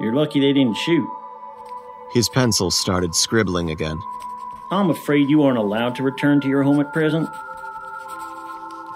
[0.00, 1.08] You're lucky they didn't shoot.
[2.12, 4.00] His pencil started scribbling again.
[4.70, 7.28] I'm afraid you aren't allowed to return to your home at present.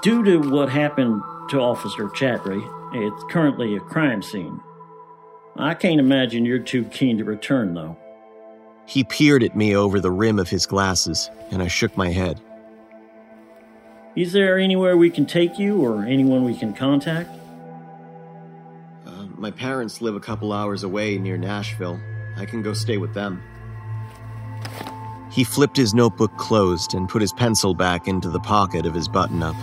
[0.03, 2.61] Due to what happened to Officer Chatry,
[2.93, 4.61] it's currently a crime scene.
[5.55, 7.97] I can't imagine you're too keen to return, though.
[8.85, 12.41] He peered at me over the rim of his glasses, and I shook my head.
[14.17, 17.31] Is there anywhere we can take you or anyone we can contact?
[19.07, 22.01] Uh, my parents live a couple hours away near Nashville.
[22.37, 23.41] I can go stay with them.
[25.31, 29.07] He flipped his notebook closed and put his pencil back into the pocket of his
[29.07, 29.55] button up.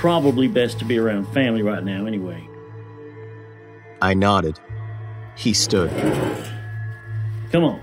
[0.00, 2.48] Probably best to be around family right now, anyway.
[4.00, 4.58] I nodded.
[5.36, 5.90] He stood.
[7.52, 7.82] Come on.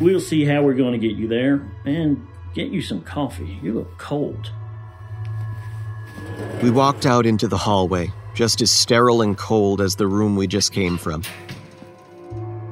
[0.00, 3.60] We'll see how we're going to get you there and get you some coffee.
[3.62, 4.50] You look cold.
[6.64, 10.48] We walked out into the hallway, just as sterile and cold as the room we
[10.48, 11.22] just came from.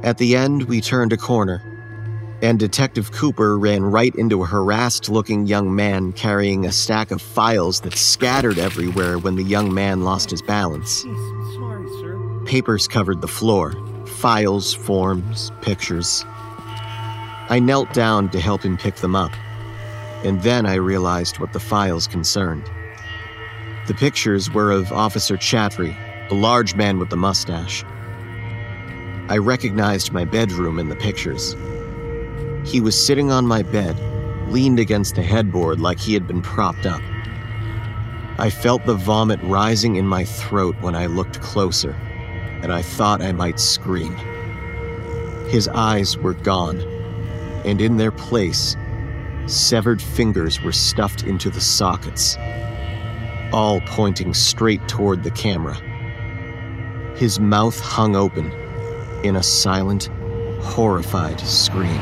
[0.02, 1.69] At the end, we turned a corner,
[2.42, 7.20] and Detective Cooper ran right into a harassed looking young man carrying a stack of
[7.20, 11.02] files that scattered everywhere when the young man lost his balance.
[11.02, 12.42] Sorry, sir.
[12.46, 13.74] Papers covered the floor
[14.06, 16.24] files, forms, pictures.
[17.48, 19.32] I knelt down to help him pick them up,
[20.24, 22.68] and then I realized what the files concerned.
[23.86, 25.96] The pictures were of Officer Chatry,
[26.28, 27.84] the large man with the mustache.
[29.28, 31.56] I recognized my bedroom in the pictures.
[32.64, 33.98] He was sitting on my bed,
[34.48, 37.02] leaned against the headboard like he had been propped up.
[38.38, 41.92] I felt the vomit rising in my throat when I looked closer,
[42.62, 44.14] and I thought I might scream.
[45.48, 46.80] His eyes were gone,
[47.64, 48.76] and in their place,
[49.46, 52.36] severed fingers were stuffed into the sockets,
[53.52, 55.74] all pointing straight toward the camera.
[57.16, 58.52] His mouth hung open
[59.24, 60.08] in a silent,
[60.62, 62.00] horrified scream.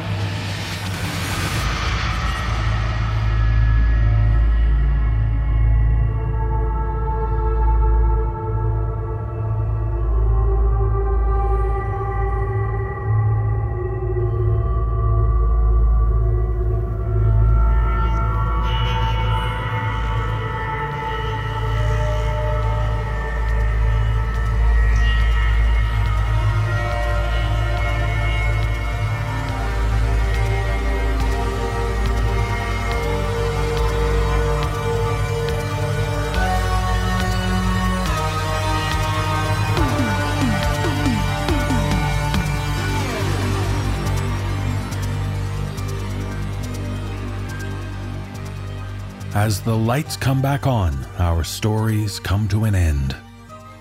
[49.48, 53.16] As the lights come back on, our stories come to an end.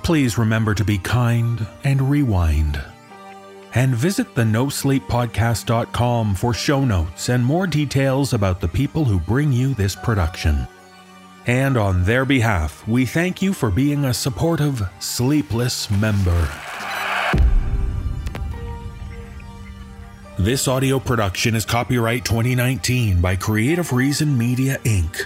[0.01, 2.81] Please remember to be kind and rewind.
[3.75, 9.51] And visit the NoSleepPodcast.com for show notes and more details about the people who bring
[9.51, 10.69] you this production.
[11.47, 16.49] And on their behalf, we thank you for being a supportive, sleepless member.
[20.39, 25.25] This audio production is copyright 2019 by Creative Reason Media Inc.